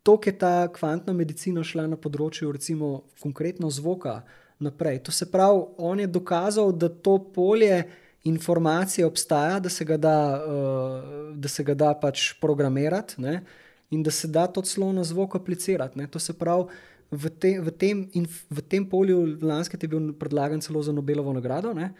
to, 0.03 0.17
ki 0.19 0.29
je 0.29 0.37
ta 0.37 0.67
kvantna 0.67 1.15
medicina 1.15 1.63
šla 1.63 1.87
na 1.87 1.97
področju, 1.97 2.51
recimo, 2.51 3.07
konkretno 3.23 3.71
zvoka 3.71 4.21
naprej. 4.63 4.99
To 5.07 5.15
se 5.15 5.29
pravi, 5.31 5.63
on 5.79 6.03
je 6.03 6.07
dokazal, 6.11 6.73
da 6.75 6.89
to 6.91 7.17
polje 7.33 7.85
informacije 8.23 9.05
obstaja, 9.05 9.59
da 9.59 9.69
se 9.69 9.85
ga 9.85 9.97
da, 9.97 10.45
uh, 10.47 11.35
da 11.35 11.47
se 11.47 11.63
ga 11.63 11.73
da 11.73 11.93
pač 11.93 12.33
programirati 12.41 13.21
ne? 13.21 13.43
in 13.91 14.03
da 14.03 14.11
se 14.11 14.27
da 14.27 14.47
to 14.47 14.61
celo 14.61 14.91
na 14.93 15.03
zvok 15.03 15.35
aplicirati. 15.35 15.99
Ne? 15.99 16.07
To 16.07 16.19
se 16.19 16.33
pravi, 16.33 16.65
v, 17.11 17.29
te, 17.29 17.59
v, 17.59 17.71
tem, 17.71 18.07
v 18.49 18.61
tem 18.69 18.85
polju 18.89 19.37
lanske 19.41 19.77
je 19.81 19.87
bil 19.87 20.13
predlagan 20.17 20.61
celo 20.61 20.81
za 20.83 20.91
Nobelovo 20.91 21.33
nagrado. 21.33 21.73
Ne? 21.73 21.91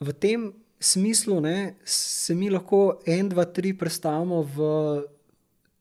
V 0.00 0.12
tem 0.12 0.52
smislu 0.80 1.40
ne, 1.40 1.74
se 1.84 2.34
mi 2.34 2.50
lahko 2.50 3.00
en, 3.06 3.28
dva, 3.28 3.44
tri 3.44 3.72
predstavimo 3.78 4.42
v 4.42 4.68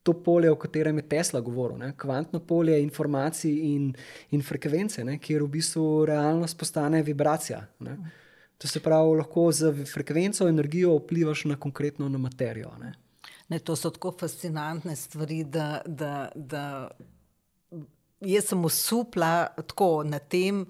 to 0.04 0.14
polje, 0.14 0.50
o 0.50 0.58
katerem 0.58 0.98
je 0.98 1.10
Tesla 1.10 1.40
govoril, 1.46 1.78
ne? 1.78 1.92
kvantno 1.98 2.40
polje 2.40 2.80
informacij 2.82 3.54
in, 3.76 3.92
in 4.34 4.42
frekvence, 4.42 5.04
ne? 5.06 5.20
kjer 5.22 5.44
v 5.46 5.52
bistvu 5.60 6.06
realnost 6.10 6.58
postane 6.58 7.04
vibracija. 7.06 7.62
Ne? 7.86 7.98
To 8.62 8.70
se 8.70 8.80
pravi, 8.80 9.18
lahko 9.18 9.48
z 9.52 9.72
frekvenco 9.90 10.48
energijo 10.48 10.96
vplivaš 11.00 11.46
na 11.50 11.56
konkretno 11.56 12.10
na 12.10 12.18
materijo. 12.22 12.70
Ne? 12.80 12.94
Ne, 13.50 13.60
to 13.60 13.76
so 13.76 13.90
tako 13.90 14.14
fascinantne 14.20 14.96
stvari, 14.96 15.44
da, 15.44 15.82
da, 15.86 16.30
da 16.36 16.92
jaz 18.22 18.52
sem 18.52 18.66
usupla 18.66 19.48
tako 19.68 20.04
na 20.06 20.20
tem, 20.20 20.66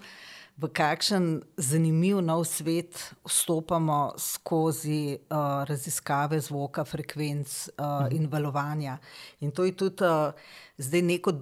v 0.62 0.68
kakšen 0.68 1.26
zanimiv 1.56 2.20
nov 2.20 2.44
svet 2.46 2.98
vstopamo 3.24 4.14
skozi 4.20 5.16
uh, 5.16 5.64
raziskave 5.68 6.40
zvoka, 6.40 6.84
frekvenc 6.84 7.54
uh, 7.72 8.06
in 8.12 8.28
valovanja. 8.30 8.98
In 9.40 9.50
to 9.50 9.64
je 9.64 9.76
tudi 9.76 10.04
uh, 10.04 10.32
zdaj 10.78 11.02
neko 11.02 11.34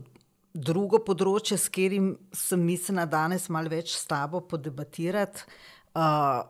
drugo 0.55 1.03
področje, 1.07 1.59
s 1.59 1.69
katerim 1.69 2.15
sem 2.35 2.63
mislila 2.65 3.07
danes 3.07 3.49
malo 3.51 3.71
več 3.71 3.95
s 3.95 4.07
tabo 4.11 4.41
podebatirati, 4.41 5.45
uh, 6.01 6.41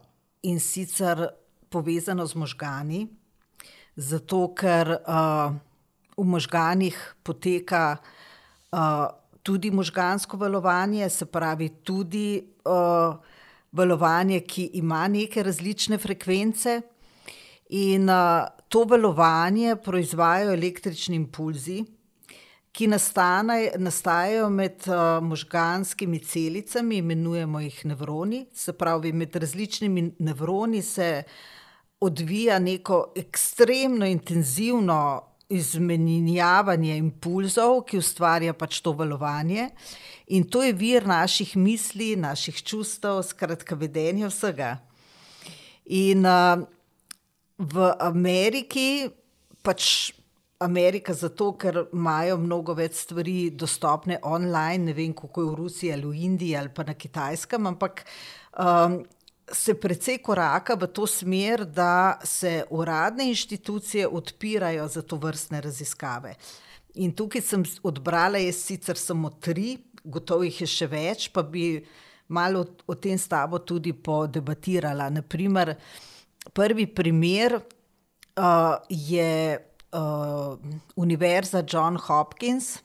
in 0.43 0.61
sicer 0.61 1.27
povezano 1.69 2.27
z 2.27 2.35
možgani, 2.35 3.09
zato 3.97 4.55
ker 4.55 4.95
uh, 5.03 5.51
v 6.17 6.25
možganih 6.25 6.97
poteka. 7.23 7.99
Uh, 8.71 9.11
tudi 9.43 9.71
možgansko 9.71 10.37
valovanje, 10.37 11.09
se 11.11 11.27
pravi, 11.27 11.69
tudi 11.83 12.43
uh, 12.65 13.17
valovanje, 13.73 14.41
ki 14.41 14.71
ima 14.75 15.09
neke 15.09 15.43
različne 15.43 15.99
frekvence. 15.99 16.81
In 17.71 18.11
uh, 18.11 18.47
to 18.69 18.85
valovanje 18.85 19.77
proizvajajo 19.77 20.53
električni 20.55 21.17
impulzi, 21.17 21.85
ki 22.73 22.87
nastane, 22.87 23.71
nastajajo 23.79 24.49
med 24.51 24.87
uh, 24.87 25.19
možganskimi 25.25 26.19
celicami, 26.19 26.97
imenujemo 26.97 27.61
jih 27.61 27.81
nevroni. 27.87 28.45
Se 28.55 28.73
pravi, 28.73 29.13
med 29.13 29.37
različnimi 29.37 30.13
nevroni 30.19 30.83
se 30.83 31.23
odvija 32.01 32.59
neko 32.59 33.13
ekstremno 33.17 34.07
intenzivno 34.07 35.27
izmenjavanje 35.51 36.97
impulzov, 36.97 37.83
ki 37.91 37.99
ustvarja 37.99 38.55
pač 38.55 38.79
to 38.81 38.93
valovanje. 38.95 39.69
In 40.31 40.47
to 40.47 40.63
je 40.63 40.73
vir 40.73 41.07
naših 41.11 41.57
misli, 41.57 42.15
naših 42.17 42.63
čustev, 42.63 43.25
skratka, 43.27 43.75
vedenja 43.75 44.31
vsega. 44.31 44.77
In 45.91 46.23
uh, 46.23 46.63
v 47.59 47.91
Ameriki, 47.99 49.11
pač 49.67 50.13
Amerika, 50.61 51.15
zato 51.15 51.55
ker 51.57 51.87
imajo 51.93 52.37
mnogo 52.37 52.75
več 52.77 52.99
stvari 53.01 53.51
dostopne 53.57 54.19
online, 54.29 54.91
ne 54.91 54.93
vem, 54.93 55.15
kako 55.17 55.41
je 55.41 55.49
v 55.49 55.57
Rusiji 55.57 55.93
ali 55.95 56.05
v 56.05 56.27
Indiji 56.27 56.57
ali 56.57 56.69
pa 56.75 56.85
na 56.85 56.93
Kitajskem, 56.95 57.67
ampak 57.67 58.03
um, 58.61 58.99
se 59.53 59.75
precej 59.81 60.19
koraka 60.21 60.77
v 60.77 60.91
to 60.93 61.07
smer, 61.09 61.65
da 61.65 62.19
se 62.25 62.67
uradne 62.71 63.31
inštitucije 63.33 64.09
odpirajo 64.09 64.89
za 64.89 65.03
to 65.03 65.17
vrstne 65.17 65.63
raziskave. 65.65 66.35
In 67.01 67.17
tukaj 67.17 67.41
sem 67.41 67.65
odbrala, 67.83 68.39
jaz 68.45 68.61
sicer 68.61 69.01
samo 69.01 69.31
tri, 69.31 69.79
gotovo 70.05 70.45
jih 70.45 70.61
je 70.61 70.69
še 70.69 70.91
več, 70.93 71.31
pa 71.33 71.41
bi 71.43 71.81
malo 72.29 72.67
o 72.87 72.95
tem 73.01 73.17
s 73.17 73.33
tabo 73.33 73.63
tudi 73.65 73.95
podebatirala. 73.97 75.09
Naprimer, 75.09 75.73
prvi 76.53 76.85
primer 76.87 77.57
uh, 77.57 78.77
je 78.91 79.70
uh, 79.93 80.59
Univerza 80.97 81.63
John 81.63 81.97
Hopkins. 81.97 82.79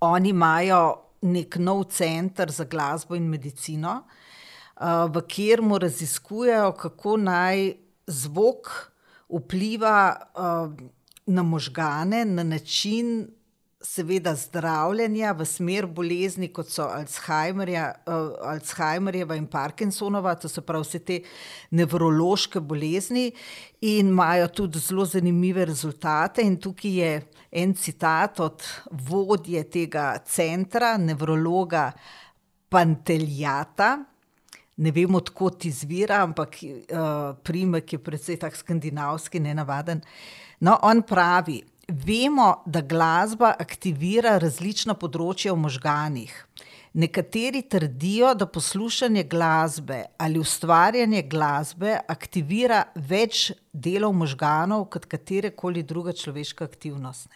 Oni 0.00 0.28
imajo 0.28 0.96
nek 1.22 1.56
nov 1.56 1.84
center 1.90 2.50
za 2.50 2.64
glasbo 2.64 3.14
in 3.14 3.28
medicino, 3.30 4.02
uh, 4.02 5.06
v 5.06 5.22
katerem 5.22 5.76
raziskujejo, 5.78 6.72
kako 6.72 7.16
naj 7.16 7.72
zvok 8.06 8.92
vpliva 9.32 10.16
na 11.26 11.42
možgane 11.42 12.24
na 12.24 12.42
način. 12.42 13.28
Seveda, 13.82 14.30
zdravljenja 14.38 15.32
v 15.34 15.42
smer 15.46 15.86
bolezni, 15.90 16.48
kot 16.54 16.70
so 16.70 16.84
Alzheimerjeva 16.86 19.34
in 19.34 19.46
Parkinsonova, 19.50 20.36
to 20.38 20.46
so 20.48 20.62
prav 20.62 20.82
vse 20.84 20.98
te 21.02 21.22
nevrološke 21.74 22.60
bolezni, 22.62 23.32
in 23.82 24.06
imajo 24.14 24.48
tudi 24.54 24.78
zelo 24.78 25.04
zanimive 25.04 25.64
rezultate. 25.66 26.42
In 26.46 26.56
tukaj 26.62 26.90
je 27.00 27.22
en 27.50 27.74
citat 27.74 28.40
od 28.40 28.62
vodje 29.08 29.64
tega 29.70 30.18
centra, 30.26 30.96
nevrologa 30.96 31.92
Panteljata, 32.72 33.98
ne 34.76 34.90
vem, 34.90 35.14
odkot 35.14 35.64
izvira, 35.68 36.22
ampak 36.24 36.56
uh, 36.62 36.70
primek 37.44 37.92
je 37.92 37.98
predvsej 37.98 38.38
tak 38.40 38.56
skandinavski, 38.56 39.40
ne 39.40 39.54
navaden. 39.54 40.00
No, 40.64 40.78
on 40.86 41.02
pravi, 41.02 41.58
vemo, 41.92 42.62
da 42.66 42.80
glasba 42.80 43.52
aktivira 43.60 44.38
različna 44.40 44.94
področja 44.98 45.52
v 45.52 45.60
možganih. 45.66 46.32
Nekateri 46.92 47.62
trdijo, 47.72 48.34
da 48.36 48.46
poslušanje 48.46 49.22
glasbe 49.24 50.02
ali 50.20 50.40
ustvarjanje 50.40 51.22
glasbe 51.22 51.94
aktivira 52.08 52.82
več 52.96 53.50
delov 53.72 54.12
možganov 54.12 54.90
kot 54.92 55.06
katerekoli 55.08 55.82
druga 55.82 56.12
človeška 56.12 56.64
aktivnost. 56.68 57.28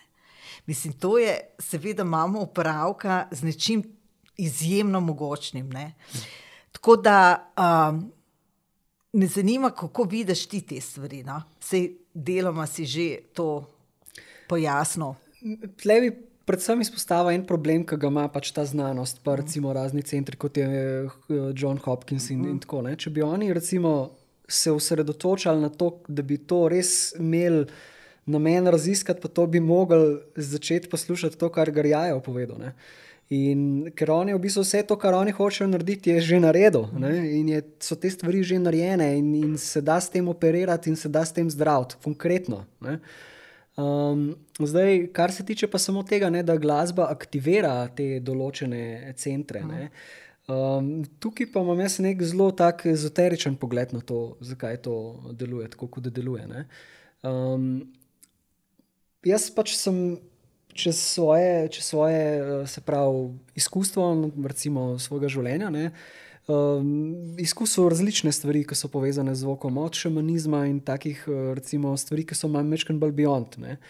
Mislim, 0.67 0.93
to 0.93 1.17
je, 1.19 1.37
seveda, 1.63 2.05
imamo 2.05 2.43
upravka 2.45 3.29
z 3.31 3.49
nečim 3.49 3.85
izjemno 4.37 5.01
mogočnim. 5.01 5.71
Ne. 5.73 5.95
Tako 6.73 6.97
da 6.97 7.19
um, 7.57 8.03
me 9.13 9.27
zanima, 9.27 9.71
kako 9.71 10.05
vidiš 10.05 10.47
ti 10.47 10.61
te 10.61 10.81
stvari. 10.81 11.23
No? 11.25 11.43
Sej 11.61 11.95
deloma 12.13 12.67
si 12.67 12.85
že 12.85 13.09
to 13.33 13.65
pojasnil. 14.49 15.15
Tlevi 15.83 16.13
predvsem 16.47 16.81
izpostavlja 16.81 17.35
en 17.35 17.47
problem, 17.47 17.85
ki 17.87 17.99
ga 18.01 18.11
ima 18.13 18.29
pač 18.33 18.53
ta 18.55 18.65
znanost, 18.67 19.21
pa 19.27 19.35
recimo 19.41 19.73
razni 19.75 20.05
centri, 20.07 20.39
kot 20.39 20.57
je 20.57 20.69
eh, 20.69 21.35
John 21.55 21.81
Hopkins 21.85 22.31
in, 22.31 22.47
in 22.53 22.63
tako 22.63 22.85
naprej. 22.87 23.07
Če 23.07 23.15
bi 23.17 23.27
oni 23.27 23.53
recimo 23.55 23.97
se 24.49 24.71
osredotočali 24.71 25.61
na 25.61 25.69
to, 25.69 25.97
da 26.09 26.23
bi 26.23 26.39
to 26.39 26.69
res 26.71 27.17
imeli 27.19 27.67
namen 28.27 28.67
raziskati, 28.71 29.21
pa 29.23 29.29
to 29.29 29.47
bi 29.47 29.61
mogli 29.61 30.21
začeti 30.37 30.89
poslušati 30.89 31.39
to, 31.39 31.49
kar 31.51 31.71
Garjajo 31.71 32.21
povedal. 32.23 32.59
Ne? 32.63 32.73
In 33.35 33.91
ker 33.99 34.11
oni 34.15 34.35
v 34.35 34.41
bistvu 34.43 34.63
vse 34.63 34.85
to, 34.87 34.95
kar 35.03 35.15
oni 35.19 35.35
hočejo 35.35 35.67
narediti, 35.71 36.13
je 36.15 36.23
že 36.23 36.41
naredil. 36.43 36.87
Ne? 36.95 37.13
In 37.41 37.49
je, 37.51 37.63
so 37.83 37.99
te 37.99 38.11
stvari 38.11 38.43
že 38.47 38.59
narejene, 38.63 39.17
in, 39.19 39.35
in 39.35 39.57
se 39.59 39.83
da 39.83 39.99
s 40.01 40.11
tem 40.11 40.29
operirati, 40.29 40.91
in 40.91 40.97
se 40.97 41.11
da 41.11 41.25
s 41.27 41.35
tem 41.35 41.51
zdraviti, 41.51 41.99
konkretno. 42.05 42.67
Um, 43.77 44.37
zdaj, 44.59 45.07
kar 45.13 45.33
se 45.33 45.45
tiče 45.45 45.69
pa 45.69 45.79
samo 45.79 46.03
tega, 46.03 46.31
ne, 46.31 46.43
da 46.43 46.57
glasba 46.57 47.11
aktivira 47.13 47.75
te 47.97 48.21
določene 48.25 49.13
centre. 49.21 49.63
Um, 50.49 51.03
tukaj 51.21 51.51
pa 51.53 51.61
imam 51.61 51.83
jaz 51.83 51.99
nek 52.01 52.23
zelo 52.25 52.53
tak 52.57 52.87
ezoteričen 52.89 53.59
pogled 53.61 53.93
na 53.93 54.01
to, 54.01 54.39
zakaj 54.41 54.81
to 54.87 54.97
deluje 55.37 55.69
tako, 55.75 55.91
kot 55.93 56.09
deluje. 56.09 56.47
Um, 57.27 57.69
jaz 59.27 59.51
pač 59.53 59.75
sem 59.77 60.01
čez 60.77 61.01
svoje, 61.01 61.69
čez 61.73 61.85
svoje 61.85 62.23
eh, 62.39 62.67
se 62.67 62.81
pravi, 62.81 63.33
izkustvo, 63.57 64.31
recimo 64.47 64.99
svojega 64.99 65.33
življenja. 65.33 65.71
Ne, 65.73 65.91
Um, 66.47 67.35
izkusil 67.43 67.89
različne 67.91 68.31
stvari, 68.33 68.61
ki 68.63 68.77
so 68.79 68.87
povezane 68.89 69.35
z 69.35 69.43
zvokom, 69.43 69.81
od 69.83 69.97
šamanizma 69.99 70.61
in 70.71 70.79
takih 70.81 71.25
eh, 71.27 71.55
recimo, 71.59 71.91
stvari, 71.99 72.23
ki 72.23 72.39
so 72.39 72.47
manj 72.49 72.69
mečken 72.71 73.01
bolj 73.03 73.17
beyond. 73.19 73.57
Ne. 73.59 73.81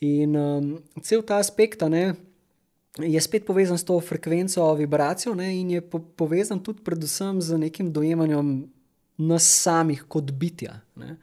In 0.00 0.36
um, 0.36 0.70
cel 1.04 1.20
ta 1.26 1.36
aspekt 1.36 1.84
ne, 1.92 2.14
je 2.98 3.20
spet 3.20 3.44
povezan 3.44 3.78
s 3.78 3.84
to 3.84 3.98
frekvenco, 4.00 4.70
vibracijo 4.78 5.34
ne, 5.36 5.50
in 5.60 5.74
je 5.76 5.84
po 5.84 6.00
povezan 6.00 6.62
tudi 6.64 6.80
predvsem 6.86 7.42
z 7.44 7.58
nekim 7.58 7.92
dojemanjem 7.92 8.54
nas 9.18 9.44
samih 9.62 10.06
kot 10.08 10.32
bitja. 10.32 10.80
Ne. 10.96 11.18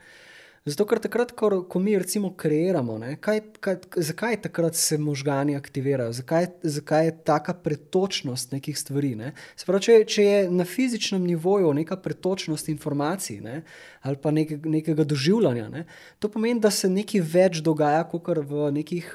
Zato, 0.66 0.88
ker 0.90 0.98
takrat, 0.98 1.30
ko, 1.38 1.60
ko 1.70 1.80
mi 1.80 1.92
recimo 1.94 2.32
kreiramo, 2.34 2.96
ne, 2.98 3.12
kaj, 3.22 3.42
kaj, 3.62 3.76
zakaj 4.02 4.40
takrat 4.48 4.74
se 4.76 4.98
možgani 4.98 5.54
aktivirajo, 5.56 6.16
zakaj, 6.18 6.48
zakaj 6.64 7.06
je 7.06 7.12
taka 7.28 7.54
pretočnost 7.54 8.52
nekih 8.52 8.80
stvari. 8.80 9.12
Ne? 9.16 9.36
Pravi, 9.62 9.86
če, 9.86 9.98
če 10.10 10.26
je 10.26 10.40
na 10.50 10.66
fizičnem 10.66 11.22
nivoju 11.22 11.70
neka 11.78 12.00
pretočnost 12.02 12.72
informacij 12.74 13.44
ne, 13.46 13.60
ali 14.02 14.18
pa 14.18 14.34
nek, 14.34 14.56
nekega 14.66 15.06
doživljanja, 15.06 15.68
ne, 15.70 15.86
to 16.18 16.34
pomeni, 16.34 16.58
da 16.66 16.74
se 16.74 16.90
nekaj 16.90 17.22
več 17.22 17.62
dogaja, 17.62 18.02
kot 18.10 18.34
v 18.50 18.72
nekih 18.74 19.14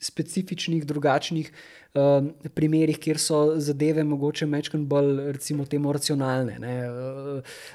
specifičnih, 0.00 0.86
drugačnih 0.86 1.52
um, 1.94 2.30
primerih, 2.54 2.98
kjer 2.98 3.18
so 3.20 3.40
zadeve 3.60 4.04
mogoče 4.04 4.46
mečkaj 4.46 4.80
bolj, 4.80 5.18
recimo, 5.32 5.66
temu 5.68 5.92
racionalne, 5.92 6.56
ne, 6.58 6.76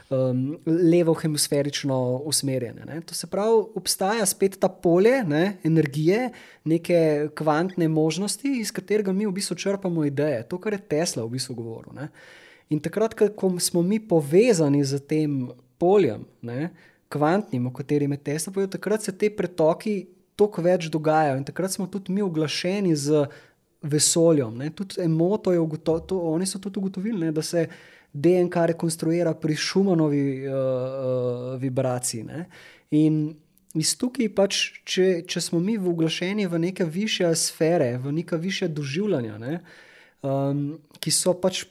um, 0.09 0.57
levo 0.65 1.13
hemisferično 1.13 1.99
usmerjene. 2.25 2.85
Ne. 2.85 3.01
To 3.01 3.13
se 3.15 3.27
pravi, 3.27 3.61
obstaja 3.75 4.25
spet 4.25 4.57
ta 4.59 4.69
polje 4.69 5.21
ne, 5.23 5.57
energije, 5.63 6.31
neke 6.63 7.29
kvantne 7.37 7.87
možnosti, 7.87 8.57
iz 8.59 8.73
katerega 8.73 9.13
mi 9.13 9.27
v 9.27 9.35
bistvu 9.35 9.55
črpamo 9.55 10.05
ideje. 10.05 10.41
To, 10.49 10.59
kar 10.61 10.73
je 10.73 10.81
Tesla 10.95 11.25
v 11.25 11.35
bistvu 11.37 11.55
govoril. 11.61 11.93
Ne. 11.93 12.09
In 12.73 12.81
takrat, 12.81 13.13
ko 13.13 13.53
smo 13.61 13.85
mi 13.85 13.99
povezani 14.01 14.81
z 14.83 14.99
tem 15.05 15.51
poljem, 15.77 16.25
ne, 16.41 16.71
kvantnim, 17.13 17.67
o 17.69 17.73
katerem 17.73 18.11
je 18.11 18.17
Tesla 18.17 18.53
povedal, 18.53 18.71
takrat 18.79 19.03
se 19.05 19.13
te 19.13 19.29
pretoki 19.29 20.14
toliko 20.35 20.61
več 20.61 20.89
dogajajo. 20.91 21.39
In 21.39 21.47
takrat 21.47 21.75
smo 21.75 21.87
tudi 21.91 22.13
mi 22.13 22.21
oglašeni 22.21 22.95
z 22.95 23.25
vesoljem. 23.85 24.61
Tudi 24.75 25.01
emoto 25.03 25.53
je 25.53 25.59
ugotovil, 25.59 26.19
oni 26.35 26.47
so 26.47 26.59
tudi 26.59 26.79
ugotovili, 26.79 27.27
ne, 27.27 27.31
da 27.31 27.41
se 27.41 27.67
DNK 28.13 28.55
rekonstruira 28.71 29.33
pri 29.33 29.55
šumanovi 29.55 30.47
uh, 30.47 30.53
uh, 30.53 31.61
vibraciji. 31.61 32.23
Ne. 32.23 32.45
In 32.95 33.35
iz 33.75 33.91
tukaj, 33.99 34.29
pač, 34.35 34.59
če, 34.87 35.07
če 35.27 35.43
smo 35.43 35.59
mi 35.59 35.75
vglašeni 35.77 36.47
v 36.47 36.61
neke 36.69 36.87
više 36.87 37.27
sfere, 37.35 37.97
v 37.99 38.13
neka 38.21 38.39
više 38.39 38.69
doživljanja, 38.71 39.37
ne, 39.41 39.57
um, 40.23 40.77
ki 41.03 41.11
so 41.11 41.35
pač 41.35 41.65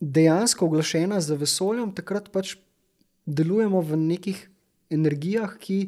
dejansko 0.00 0.66
oglašena 0.66 1.20
z 1.20 1.36
vesoljem, 1.38 1.92
takrat 1.94 2.32
pač 2.32 2.56
delujemo 3.26 3.84
v 3.84 4.00
nekih 4.00 4.40
energijah, 4.90 5.54
ki 5.60 5.84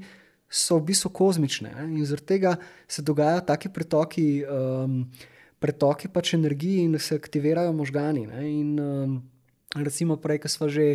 so 0.54 0.78
v 0.78 0.92
bistvu 0.92 1.10
kozmične. 1.10 1.74
Ne? 1.74 1.84
In 1.98 2.06
zaradi 2.06 2.26
tega 2.36 2.56
se 2.86 3.02
dogajajo 3.02 3.42
taki 3.48 3.70
pretoki, 3.74 4.26
um, 4.46 5.02
pretoki 5.58 6.08
pač 6.08 6.34
energije 6.38 6.84
in 6.86 6.98
se 6.98 7.18
aktivirajo 7.18 7.72
možgani. 7.74 8.26
Ne? 8.30 8.42
In 8.46 8.78
um, 8.78 9.16
recimo 9.74 10.16
prej, 10.16 10.44
ki 10.44 10.48
smo 10.52 10.68
že 10.70 10.86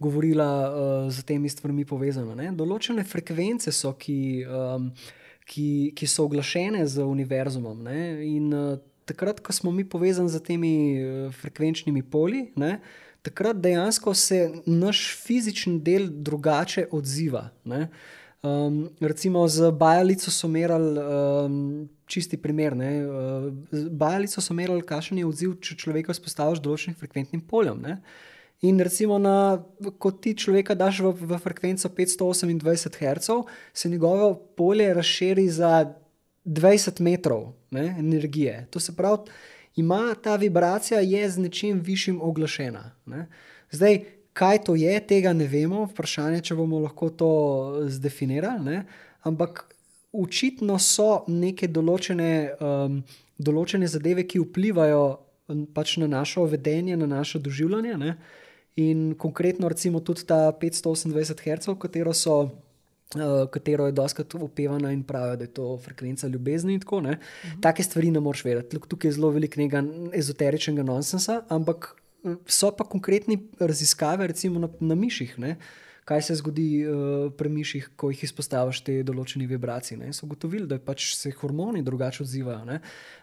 govorili 0.00 0.40
uh, 0.40 1.10
z 1.12 1.26
temi 1.28 1.52
stvarmi 1.52 1.84
povezane. 1.84 2.54
Določene 2.56 3.04
frekvence 3.04 3.74
so, 3.76 3.92
ki, 3.92 4.46
um, 4.48 4.88
ki, 5.44 5.92
ki 5.92 6.08
so 6.08 6.24
oglašene 6.24 6.86
z 6.88 7.04
univerzumom. 7.04 7.84
Ne? 7.84 8.00
In 8.24 8.48
uh, 8.56 8.80
takrat, 9.04 9.44
ko 9.44 9.52
smo 9.52 9.74
mi 9.74 9.84
povezani 9.84 10.32
z 10.32 10.40
temi 10.40 10.74
uh, 10.96 11.28
frekvenčnimi 11.36 12.00
poli. 12.00 12.48
Ne? 12.56 12.78
Takrat 13.22 13.60
dejansko 13.60 14.16
se 14.18 14.48
naš 14.66 15.04
fizični 15.20 15.76
del 15.84 16.08
drugače 16.10 16.88
odziva. 16.90 17.50
Uh, 17.68 17.86
Um, 18.42 18.90
recimo 19.00 19.48
z 19.48 19.70
Bajalico 19.70 20.30
so 20.30 20.48
merali, 20.48 20.98
um, 20.98 21.88
čisti 22.06 22.36
primer, 22.36 22.74
uh, 22.74 23.52
z 23.70 23.88
Bajalico 23.88 24.40
so 24.40 24.54
merali, 24.54 24.82
kakšen 24.82 25.18
je 25.18 25.26
odziv, 25.26 25.52
če 25.62 25.76
človeka 25.78 26.10
izpostaviš 26.10 26.58
določenim 26.58 26.98
frekventnim 26.98 27.44
poljem. 27.46 27.78
Ne? 27.78 28.00
In 28.66 28.82
recimo, 28.82 29.18
na, 29.22 29.62
ko 29.98 30.10
ti 30.10 30.34
človeka 30.34 30.74
daš 30.74 31.04
v, 31.06 31.14
v 31.22 31.38
frekvenco 31.38 31.86
528 31.94 32.98
Hz, 32.98 33.38
se 33.74 33.88
njegovo 33.88 34.34
polje 34.34 34.90
razširi 34.94 35.46
za 35.46 35.94
20 36.44 37.00
metrov 37.00 37.52
ne, 37.70 37.94
energije. 37.98 38.66
To 38.70 38.82
se 38.82 38.96
pravi, 38.96 39.30
ima 39.78 40.14
ta 40.14 40.34
vibracija 40.36 41.00
je 41.00 41.30
z 41.30 41.38
nečim 41.38 41.80
višjim 41.80 42.18
oglašena. 42.22 42.90
Ne. 43.06 43.28
Zdaj, 43.70 44.02
kaj 44.32 44.64
to 44.64 44.74
je, 44.74 45.00
tega 45.06 45.32
ne 45.32 45.46
vemo, 45.46 45.84
vprašanje 45.90 46.40
je, 46.40 46.46
če 46.50 46.56
bomo 46.56 46.80
lahko 46.82 47.10
to 47.10 47.32
zdefinirali. 47.88 48.64
Ne? 48.64 48.84
Ampak 49.28 49.64
očitno 50.12 50.78
so 50.80 51.24
neke 51.28 51.68
določene, 51.68 52.32
um, 52.60 53.02
določene 53.38 53.88
zadeve, 53.88 54.26
ki 54.28 54.42
vplivajo 54.44 55.04
pač 55.76 55.96
na 56.00 56.08
naše 56.08 56.44
vedenje, 56.48 56.96
na 56.96 57.08
naše 57.10 57.40
doživljanje. 57.42 57.96
Ne? 58.00 58.16
In 58.80 59.12
konkretno, 59.20 59.68
recimo, 59.68 60.00
tudi 60.00 60.24
ta 60.28 60.48
528 60.52 61.40
Hz, 61.44 61.78
katero 61.80 62.16
so. 62.16 62.42
Uh, 63.12 63.42
katero 63.52 63.84
je 63.84 63.92
doskrat 63.92 64.32
upevana 64.40 64.88
in 64.88 65.02
pravijo, 65.04 65.36
da 65.36 65.44
je 65.44 65.50
to 65.52 65.66
frekvenca 65.84 66.30
ljubezni. 66.32 66.78
Tako, 66.80 66.96
uh 66.96 67.02
mhm. 67.02 67.12
-huh. 67.12 67.60
Take 67.60 67.82
stvari 67.82 68.10
ne 68.10 68.20
moreš 68.20 68.44
vedeti. 68.44 68.78
Tukaj 68.88 69.08
je 69.08 69.12
zelo 69.12 69.30
veliko 69.30 69.60
ezoteričnega 70.12 70.82
nonsensa, 70.82 71.42
ampak 71.48 72.01
so 72.46 72.70
pa 72.76 72.84
konkretni 72.84 73.38
raziskave, 73.60 74.26
recimo 74.26 74.60
na, 74.60 74.68
na 74.80 74.94
miših. 74.94 75.38
Ne? 75.38 75.56
Kaj 76.04 76.22
se 76.22 76.34
zgodi 76.34 76.82
uh, 76.82 77.28
pri 77.38 77.48
miših, 77.48 77.92
ko 77.96 78.10
jih 78.10 78.24
izpostaviš 78.26 78.80
te 78.82 78.94
določene 79.06 79.46
vibracije? 79.46 80.00
Ne? 80.00 80.10
So 80.10 80.26
ugotovili, 80.26 80.66
da 80.66 80.80
pač 80.82 81.12
se 81.14 81.30
hormoni 81.38 81.84
drugače 81.86 82.24
odzivajo, 82.24 82.64
ne? 82.66 82.80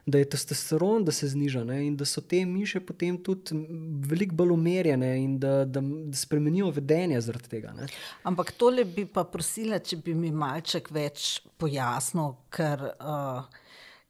da 0.07 0.21
je 0.21 0.29
testosteron, 0.31 1.03
da 1.03 1.11
se 1.11 1.27
zniža 1.27 1.65
ne? 1.67 1.81
in 1.89 1.97
da 1.99 2.07
so 2.07 2.23
te 2.23 2.39
miše 2.47 2.79
potem 2.79 3.19
tudi 3.23 3.59
veliko 4.07 4.39
bolj 4.39 4.55
umerjene 4.55 5.11
in 5.19 5.35
da, 5.43 5.65
da, 5.67 5.83
da 5.83 6.17
spremenijo 6.17 6.71
vedenje 6.79 7.19
zaradi 7.21 7.51
tega. 7.51 7.75
Ne? 7.75 7.89
Ampak 8.31 8.55
tole 8.55 8.87
bi 8.87 9.03
pa 9.11 9.27
prosila, 9.27 9.83
če 9.83 9.99
bi 10.05 10.15
mi 10.15 10.31
malček 10.31 10.87
več 10.95 11.41
pojasnil, 11.59 12.37
ker. 12.55 12.93
Uh, 12.99 13.65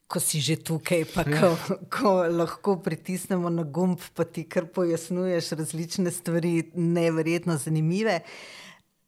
ko 0.09 0.17
si 0.17 0.41
že 0.41 0.57
tukaj, 0.57 1.05
pa 1.13 1.21
ja. 1.21 1.37
ko, 1.37 1.77
ko 1.93 2.11
lahko 2.33 2.79
pritisnemo 2.81 3.49
na 3.53 3.61
gumb, 3.61 4.01
pa 4.17 4.25
ti 4.25 4.43
kar 4.49 4.65
pojasnjuješ 4.73 5.53
različne 5.59 6.11
stvari, 6.11 6.71
neverjetno 6.73 7.57
zanimive. 7.61 8.23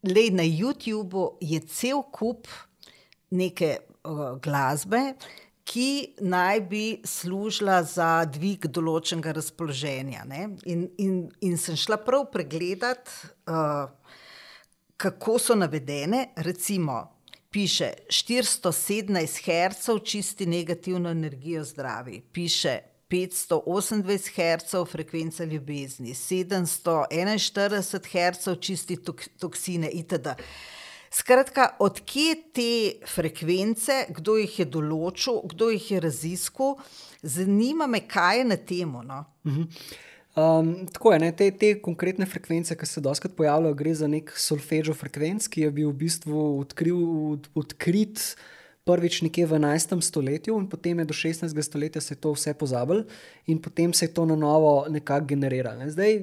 Lej, 0.05 0.29
na 0.37 0.45
YouTubu 0.45 1.41
je 1.41 1.57
cel 1.65 2.03
kup 2.13 2.45
neke 3.33 3.79
uh, 3.81 4.37
glasbe, 4.41 5.15
ki 5.65 6.21
naj 6.21 6.61
bi 6.69 6.85
služila 7.05 7.79
za 7.87 8.25
dvig 8.29 8.67
določenega 8.69 9.33
razpoloženja. 9.37 10.25
In, 10.69 10.85
in, 11.01 11.15
in 11.41 11.57
sem 11.57 11.77
šla 11.79 11.97
prav 12.05 12.27
pregledat, 12.33 13.09
uh, 13.49 13.89
kako 15.01 15.39
so 15.41 15.57
navedene, 15.57 16.27
recimo 16.45 17.20
piše 17.51 17.93
417 18.07 19.41
Hz, 19.45 19.89
čisti 20.03 20.45
negativno 20.45 21.09
energijo 21.09 21.63
zdravi, 21.63 22.21
piše 22.31 22.79
528 23.09 24.31
Hz, 24.35 24.91
frekvenca 24.91 25.43
ljubezni, 25.43 26.13
741 26.13 27.99
Hz, 28.11 28.59
čisti 28.59 28.97
toksine 29.39 29.89
itd. 29.89 30.27
Skratka, 31.11 31.75
odkje 31.79 32.35
te 32.53 32.91
frekvence, 33.07 34.05
kdo 34.15 34.37
jih 34.39 34.59
je 34.59 34.65
določil, 34.65 35.41
kdo 35.51 35.67
jih 35.73 35.89
je 35.91 35.99
raziskal, 35.99 36.77
zanima 37.21 37.87
me, 37.87 37.99
kaj 38.07 38.37
je 38.37 38.45
na 38.47 38.57
temo. 38.57 39.03
No? 39.03 39.25
Mhm. 39.43 39.63
Um, 40.31 40.85
tako 40.87 41.11
je, 41.11 41.19
ne, 41.19 41.31
te, 41.35 41.49
te 41.51 41.73
konkretne 41.83 42.25
frekvence, 42.25 42.75
ki 42.79 42.87
se 42.87 43.03
doskrat 43.03 43.35
pojavljajo, 43.35 43.75
gre 43.75 43.95
za 43.99 44.07
nek 44.07 44.31
solfežo 44.39 44.95
frekvenc, 44.95 45.49
ki 45.51 45.65
je 45.65 45.75
bil 45.75 45.91
v 45.91 45.99
bistvu 46.05 46.45
odkril, 46.61 47.01
od, 47.33 47.49
odkrit 47.59 48.23
prvič 48.87 49.19
nekje 49.21 49.45
v 49.45 49.59
11. 49.59 49.91
stoletju, 50.01 50.55
in 50.57 50.65
potem 50.71 51.03
je 51.03 51.05
do 51.05 51.13
16. 51.13 51.51
stoletja 51.61 52.01
se 52.01 52.15
to 52.15 52.31
vse 52.31 52.53
pozabilo, 52.57 53.03
in 53.45 53.59
potem 53.61 53.93
se 53.93 54.07
je 54.07 54.13
to 54.15 54.25
na 54.25 54.35
novo 54.35 54.87
nekako 54.89 55.35
generiralo. 55.35 55.83
Ne. 55.83 55.91
Zdaj, 55.91 56.17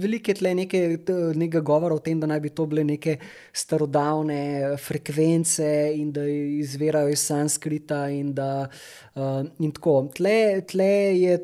veliko 0.00 0.32
je 0.32 0.34
tle 0.40 0.54
nekaj 0.56 1.60
govora 1.60 1.94
o 1.94 2.02
tem, 2.02 2.18
da 2.18 2.26
naj 2.26 2.40
bi 2.40 2.50
to 2.50 2.66
bile 2.66 2.84
neke 2.84 3.18
starodavne 3.52 4.74
frekvence 4.80 5.92
in 5.94 6.10
da 6.12 6.24
izvirajo 6.26 7.12
iz 7.12 7.22
sanskrita. 7.22 8.08
In, 8.10 8.34
da, 8.34 8.66
uh, 9.14 9.44
in 9.60 9.70
tako. 9.76 10.08
Tle, 10.16 10.64
tle 10.66 10.92
je 11.20 11.38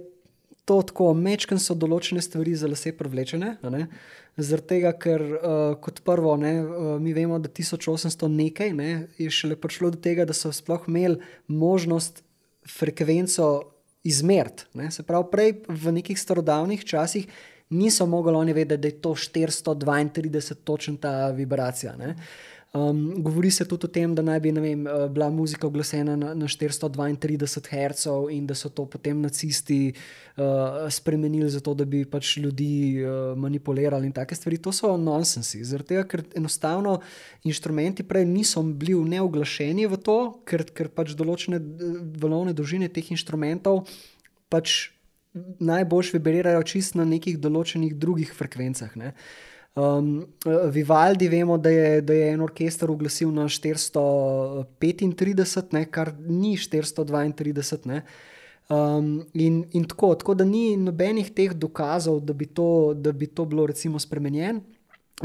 to 0.69 0.83
tako, 0.85 1.13
mečken 1.17 1.61
so 1.63 1.77
določene 1.79 2.21
stvari 2.25 2.53
za 2.59 2.69
lase 2.69 2.93
privlečene. 2.97 3.57
Zaradi 4.39 4.69
tega, 4.75 4.93
ker 5.01 5.25
uh, 5.25 5.57
kot 5.83 6.03
prvo, 6.07 6.37
ne, 6.39 6.53
uh, 6.63 6.91
mi 7.03 7.15
vemo, 7.17 7.41
da 7.43 7.51
1800 7.51 8.29
nekaj 8.31 8.75
ne, 8.77 8.91
je 9.19 9.31
šele 9.35 9.57
prišlo 9.59 9.95
do 9.97 10.01
tega, 10.05 10.29
da 10.29 10.37
so 10.37 10.53
sploh 10.55 10.87
imeli 10.91 11.19
možnost 11.49 12.23
frekvenco 12.69 13.49
izmeriti. 14.07 14.69
Se 14.95 15.03
pravi, 15.03 15.31
prej 15.33 15.55
v 15.69 15.95
nekih 15.99 16.21
starodavnih 16.21 16.85
časih 16.87 17.27
niso 17.71 18.07
mogli 18.07 18.37
oni 18.37 18.53
vedeti, 18.53 18.81
da 18.81 18.89
je 18.89 19.01
to 19.01 19.15
432 19.15 20.55
točen 20.65 20.97
ta 20.97 21.31
vibracija. 21.31 21.97
Ne. 21.97 22.15
Um, 22.73 23.23
govori 23.23 23.51
se 23.51 23.65
tudi 23.65 23.87
o 23.87 23.89
tem, 23.89 24.15
da 24.15 24.23
naj 24.23 24.41
bi 24.45 24.51
vem, 24.53 24.83
uh, 24.85 25.07
bila 25.09 25.31
muzika 25.33 25.67
oglašena 25.67 26.17
na, 26.17 26.35
na 26.37 26.47
432 26.47 27.65
Hz 27.65 28.07
in 28.31 28.47
da 28.47 28.55
so 28.55 28.69
to 28.69 28.85
potem 28.85 29.21
nacisti 29.21 29.95
uh, 30.37 30.85
spremenili 30.91 31.49
zato, 31.51 31.75
da 31.75 31.85
bi 31.85 32.05
pač 32.05 32.37
ljudi 32.37 33.01
uh, 33.01 33.39
manipulirali 33.39 34.07
in 34.07 34.13
take 34.13 34.37
stvari. 34.37 34.59
To 34.59 34.73
so 34.73 34.97
nonsensi. 34.97 35.63
Zaradi 35.65 35.95
tega, 35.95 36.05
ker 36.05 36.25
enostavno 36.37 36.99
inštrumenti 37.45 38.05
prej 38.05 38.29
niso 38.29 38.63
bili 38.63 39.01
neoglašeni 39.17 39.89
v 39.89 40.03
to, 40.05 40.19
ker, 40.45 40.67
ker 40.69 40.93
pač 40.93 41.17
določene 41.17 41.63
valovne 42.21 42.53
dolžine 42.53 42.93
teh 42.93 43.15
inštrumentov 43.17 43.87
pač 44.53 44.91
najbolj 45.61 46.13
vibrirajo 46.17 46.63
čist 46.69 46.97
na 46.99 47.05
nekih 47.09 47.39
določenih 47.41 47.97
drugih 47.97 48.33
frekvencah. 48.35 48.93
Ne. 49.01 49.15
Um, 49.79 50.27
Vivaldi, 50.73 51.29
vemo, 51.29 51.59
da 51.59 51.71
je, 51.71 52.01
da 52.01 52.13
je 52.13 52.33
en 52.33 52.41
orkester 52.41 52.91
uglasil 52.91 53.31
na 53.31 53.49
435, 53.49 55.73
ne, 55.73 55.91
kar 55.91 56.15
ni 56.27 56.57
432. 56.57 57.87
Ne. 57.87 58.03
Um, 58.69 59.27
in, 59.35 59.65
in 59.73 59.85
tako, 59.89 60.15
tako 60.15 60.35
da 60.35 60.45
ni 60.45 60.77
nobenih 60.77 61.31
teh 61.35 61.53
dokazov, 61.55 62.21
da 62.21 62.33
bi 62.33 62.47
to, 62.47 62.95
da 62.95 63.13
bi 63.13 63.27
to 63.27 63.45
bilo 63.45 63.67
recimo 63.67 63.99
spremenjeno. 63.99 64.61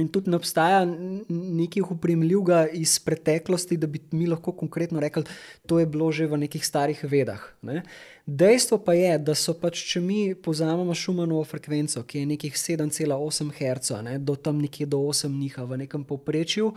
In 0.02 0.08
tudi 0.10 0.30
ne 0.30 0.40
obstaja 0.40 0.86
nekih 1.30 1.92
upremljivega 1.92 2.66
iz 2.74 2.96
preteklosti, 3.00 3.78
da 3.78 3.88
bi 3.88 4.00
mi 4.12 4.26
lahko 4.28 4.52
konkretno 4.58 5.00
rekli, 5.00 5.24
da 5.70 5.80
je 5.80 5.86
bilo 5.86 6.12
že 6.12 6.26
v 6.28 6.40
nekih 6.46 6.66
starih 6.66 7.04
vedah. 7.04 7.44
Ne. 7.62 7.84
Dejstvo 8.26 8.80
pa 8.82 8.96
je, 8.98 9.18
da 9.20 9.36
so 9.38 9.54
pač, 9.54 9.84
če 9.92 10.02
mi 10.02 10.34
povzamemo 10.34 10.96
šumanovo 10.98 11.44
frekvenco, 11.46 12.02
ki 12.10 12.24
je 12.24 12.32
nekih 12.34 12.58
7,8 12.58 13.54
Hz, 13.54 14.02
ne, 14.02 14.18
do 14.18 14.36
tam 14.36 14.64
nekje 14.66 14.90
do 14.90 14.98
8 14.98 15.30
njiha 15.30 15.64
v 15.64 15.78
nekem 15.86 16.04
povprečju. 16.10 16.74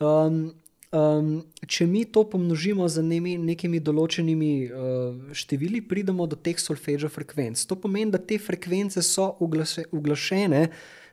Um, 0.00 0.50
um, 0.90 1.34
če 1.66 1.86
mi 1.86 2.02
to 2.04 2.24
pomnožimo 2.26 2.88
z 2.88 3.04
nemi, 3.06 3.36
nekimi 3.38 3.78
določenimi 3.78 4.54
uh, 4.66 5.34
števili, 5.36 5.84
pridemo 5.86 6.26
do 6.26 6.34
teh 6.34 6.58
solfeggio 6.58 7.12
frekvenc. 7.12 7.62
To 7.70 7.78
pomeni, 7.78 8.10
da 8.10 8.18
te 8.18 8.42
frekvence 8.42 9.06
so 9.06 9.36
uglašene 9.38 10.66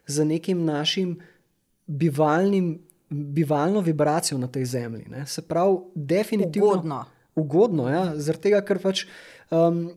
z 0.08 0.26
nekim 0.26 0.66
našim 0.66 1.20
bivalnim, 1.88 2.80
bivalno 3.10 3.82
vibracijo 3.82 4.38
na 4.38 4.47
tej 4.47 4.66
zemlji. 4.66 5.05
Ne. 5.10 5.26
Se 5.28 5.41
pravi, 5.41 5.78
definitivno. 5.95 6.68
Ugodno. 6.68 7.05
Ugodno, 7.36 7.89
ja, 7.89 8.03
zaradi 8.16 8.49
tega, 8.49 8.62
ker 8.66 8.80
pač. 8.82 9.05
Um, 9.51 9.89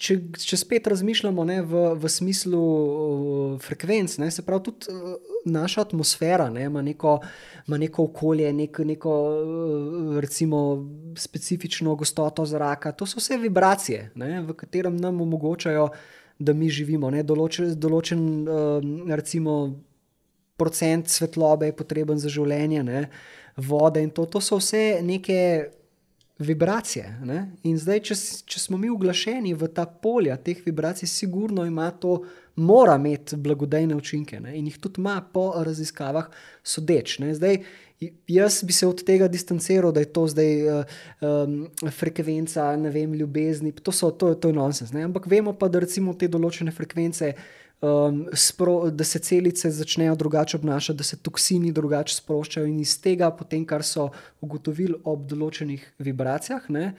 Če, 0.00 0.16
če 0.34 0.56
spet 0.58 0.88
razmišljamo 0.90 1.44
ne, 1.46 1.60
v, 1.62 1.82
v 2.00 2.08
smislu 2.10 2.60
uh, 2.60 3.52
frekvenc, 3.62 4.16
ne, 4.18 4.30
se 4.34 4.42
pravi, 4.42 4.64
tudi 4.66 4.90
uh, 4.90 5.12
naša 5.46 5.84
atmosfera 5.84 6.48
ne, 6.50 6.64
ima, 6.66 6.82
neko, 6.82 7.12
ima 7.68 7.78
neko 7.78 8.08
okolje, 8.08 8.48
nek, 8.56 8.80
neko 8.88 9.12
uh, 9.12 10.16
recimo, 10.24 10.62
specifično 11.14 11.94
gostoto 11.94 12.46
zraka. 12.50 12.90
To 12.98 13.06
so 13.06 13.20
vse 13.22 13.38
vibracije, 13.38 14.08
ne, 14.18 14.40
v 14.48 14.56
katerem 14.58 14.96
nam 14.98 15.20
omogočajo, 15.22 15.86
da 16.40 16.54
mi 16.56 16.70
živimo. 16.72 17.10
Ne, 17.12 17.22
določen, 17.26 17.74
določen 17.76 18.24
uh, 18.48 18.80
recimo, 19.12 19.60
procent 20.60 21.08
svetlobe 21.08 21.70
je 21.70 21.76
potreben 21.76 22.18
za 22.20 22.32
življenje, 22.32 22.82
ne, 22.84 23.04
vode 23.60 24.02
in 24.04 24.10
to, 24.16 24.26
to 24.28 24.40
so 24.44 24.58
vse 24.60 25.00
neke 25.04 25.38
vibracije. 26.40 27.06
Ne? 27.28 27.40
In 27.68 27.76
zdaj, 27.80 28.00
če, 28.08 28.16
če 28.48 28.62
smo 28.62 28.78
mi 28.80 28.88
uglašeni 28.92 29.52
v 29.56 29.68
ta 29.76 29.84
polja 29.84 30.38
teh 30.40 30.62
vibracij, 30.64 31.08
sigurno 31.08 31.66
ima 31.68 31.90
to, 31.92 32.22
mora 32.60 32.96
imeti 32.96 33.36
blagodejne 33.40 33.96
učinke 33.96 34.40
ne? 34.40 34.56
in 34.58 34.66
jih 34.68 34.78
tudi 34.80 35.00
ima 35.00 35.18
po 35.32 35.50
raziskavah 35.64 36.30
sodeč. 36.64 37.18
Ne? 37.20 37.34
Zdaj, 37.36 37.60
jaz 38.28 38.62
bi 38.64 38.72
se 38.72 38.86
od 38.86 39.04
tega 39.04 39.28
distanciral, 39.28 39.92
da 39.92 40.00
je 40.00 40.12
to 40.12 40.26
zdaj 40.26 40.68
um, 40.70 41.68
frekvenca, 41.90 42.76
ne 42.76 42.90
vem, 42.90 43.14
ljubezni, 43.14 43.72
to, 43.72 43.92
so, 43.92 44.10
to, 44.10 44.34
to 44.34 44.48
je 44.48 44.56
nonsens. 44.56 44.92
Ne? 44.92 45.04
Ampak 45.04 45.26
vemo 45.26 45.52
pa, 45.52 45.68
da 45.68 45.82
recimo 45.84 46.14
te 46.16 46.28
določene 46.28 46.72
frekvence 46.72 47.34
um, 47.80 48.22
spro, 48.32 48.90
da 48.90 49.04
se 49.04 49.20
celice 49.24 49.70
začnejo 49.70 50.16
drugače 50.16 50.56
obnašati, 50.56 50.98
da 50.98 51.04
se 51.04 51.20
toksini 51.20 51.72
drugače 51.76 52.16
sproščajo, 52.16 52.68
in 52.70 52.80
iz 52.80 52.96
tega, 53.04 53.30
potem, 53.36 53.66
kar 53.68 53.84
so 53.84 54.08
ugotovili 54.40 55.02
ob 55.04 55.26
določenih 55.28 55.84
vibracijah, 55.98 56.70
ne, 56.72 56.94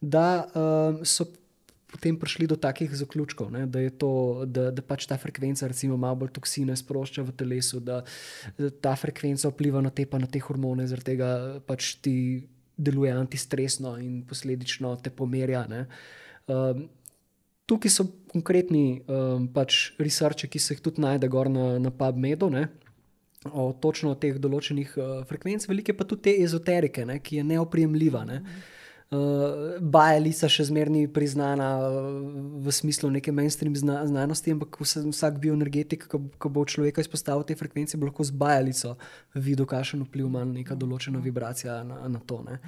da 0.00 0.28
um, 0.54 1.04
so 1.04 1.28
potem 1.88 2.18
prišli 2.20 2.46
do 2.46 2.56
takih 2.60 2.92
zaključkov, 2.92 3.48
ne, 3.52 3.64
da 3.66 3.80
to, 3.90 4.44
da, 4.44 4.68
da 4.70 4.84
pač 4.84 5.06
ta 5.08 5.16
frekvenca, 5.16 5.70
recimo, 5.70 5.96
malo 5.96 6.20
bolj 6.22 6.34
toksine 6.36 6.76
sprošča 6.76 7.24
v 7.24 7.32
telesu, 7.32 7.80
da, 7.80 8.02
da 8.58 8.70
ta 8.70 8.92
frekvenca 8.96 9.48
vpliva 9.48 9.80
na 9.84 9.90
te 9.90 10.04
pa 10.06 10.20
na 10.20 10.28
te 10.28 10.42
hormone, 10.44 10.86
zaradi 10.90 11.14
tega 11.14 11.30
pač 11.66 11.96
ti 12.04 12.18
deluje 12.78 13.12
antistresno 13.12 13.96
in 13.98 14.22
posledično 14.28 14.94
te 15.02 15.10
pomerja. 15.10 15.64
Um, 16.46 16.86
tukaj 17.68 17.92
so 17.92 18.06
konkretni 18.32 19.00
um, 19.08 19.48
pač 19.52 19.92
researchi, 19.98 20.48
ki 20.48 20.60
se 20.62 20.76
jih 20.76 20.84
tudi 20.84 21.02
najde 21.02 21.28
na, 21.50 21.78
na 21.82 21.90
PubMedu. 21.90 22.50
Ne? 22.50 22.68
O 23.50 23.72
točno 23.72 24.14
teh 24.14 24.38
določenih 24.38 24.94
uh, 24.96 25.12
frekvenc, 25.28 25.66
velike 25.68 25.96
pa 25.96 26.04
tudi 26.04 26.28
te 26.28 26.42
ezoterike, 26.42 27.04
ne, 27.06 27.18
ki 27.18 27.40
je 27.40 27.44
neoprijemljiva. 27.44 28.24
Ne. 28.28 28.42
Uh, 29.08 29.78
Bajalica 29.80 30.50
še 30.52 30.66
zmeraj 30.68 31.06
priznana 31.16 31.68
uh, 31.80 32.08
v 32.60 32.72
smislu 32.76 33.08
neke 33.08 33.32
mainstream 33.32 33.72
zna, 33.72 34.02
znanosti, 34.04 34.52
ampak 34.52 34.76
vse, 34.82 35.00
vsak 35.06 35.38
bioenergetik, 35.40 36.04
ki 36.12 36.50
bo 36.52 36.64
človeka 36.68 37.00
izpostavil 37.00 37.46
te 37.48 37.56
frekvence, 37.56 37.96
bo 37.96 38.10
lahko 38.10 38.26
z 38.28 38.36
bajalico 38.36 38.98
videl, 39.32 39.64
kakšen 39.64 40.02
vpliv 40.04 40.26
ima 40.28 40.42
neka 40.44 40.76
določena 40.76 41.22
vibracija 41.24 41.78
na, 41.88 42.02
na 42.04 42.20
to. 42.20 42.42
Ne. 42.44 42.58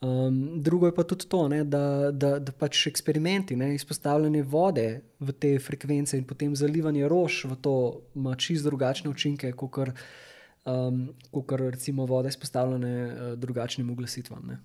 Um, 0.00 0.62
drugo 0.64 0.88
je 0.88 0.94
pa 0.96 1.04
tudi 1.04 1.28
to, 1.28 1.42
ne, 1.52 1.58
da, 1.68 2.08
da, 2.08 2.30
da 2.40 2.54
pač 2.56 2.86
eksperimenti, 2.88 3.58
ne, 3.60 3.74
izpostavljanje 3.76 4.46
vode 4.48 4.86
v 5.20 5.34
te 5.36 5.50
frekvence 5.60 6.16
in 6.16 6.24
potem 6.24 6.54
zalivanje 6.56 7.04
rož 7.12 7.42
v 7.50 7.58
to 7.60 7.74
ima 8.16 8.32
čisto 8.40 8.70
drugačne 8.70 9.12
učinke, 9.12 9.52
kot 9.52 9.92
um, 10.64 11.04
recimo 11.68 12.08
voda 12.08 12.32
izpostavljene 12.32 12.94
uh, 13.04 13.36
drugačnim 13.36 13.92
uglasitvam. 13.92 14.48
Ne. 14.54 14.58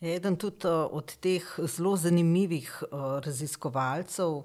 Eden 0.00 0.36
tudi 0.38 0.66
uh, 0.66 0.86
od 0.94 1.10
teh 1.18 1.42
zelo 1.66 1.96
zanimivih 1.98 2.70
uh, 2.82 3.18
raziskovalcev, 3.18 4.44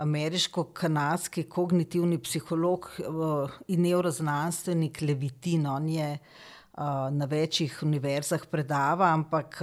ameriško-kanadski 0.00 1.42
kognitivni 1.44 2.16
psiholog 2.18 2.88
uh, 2.98 3.50
in 3.68 3.82
neuroznanstvenik 3.82 5.00
Levitin, 5.00 5.66
on 5.66 5.88
je 5.88 6.18
na 7.10 7.24
večjih 7.24 7.80
univerzah 7.82 8.44
predava, 8.46 9.08
ampak 9.10 9.56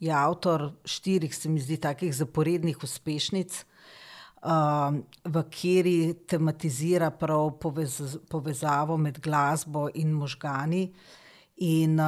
je 0.00 0.12
avtor 0.12 0.68
štirih, 0.84 1.34
se 1.34 1.48
mi 1.48 1.58
zdi, 1.60 1.80
takih 1.82 2.14
zaporednih 2.14 2.78
uspešnic, 2.82 3.56
v 5.24 5.42
kateri 5.50 6.14
tematizira 6.30 7.10
prav 7.10 7.56
povez, 7.58 7.98
povezavo 8.30 8.96
med 8.96 9.18
glasbo 9.18 9.88
in 9.94 10.12
možgani. 10.14 10.84
In 11.56 11.98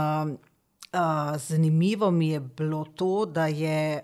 zanimivo 1.38 2.10
mi 2.10 2.28
je 2.28 2.40
bilo 2.40 2.84
to, 2.84 3.26
da 3.26 3.46
je 3.46 4.02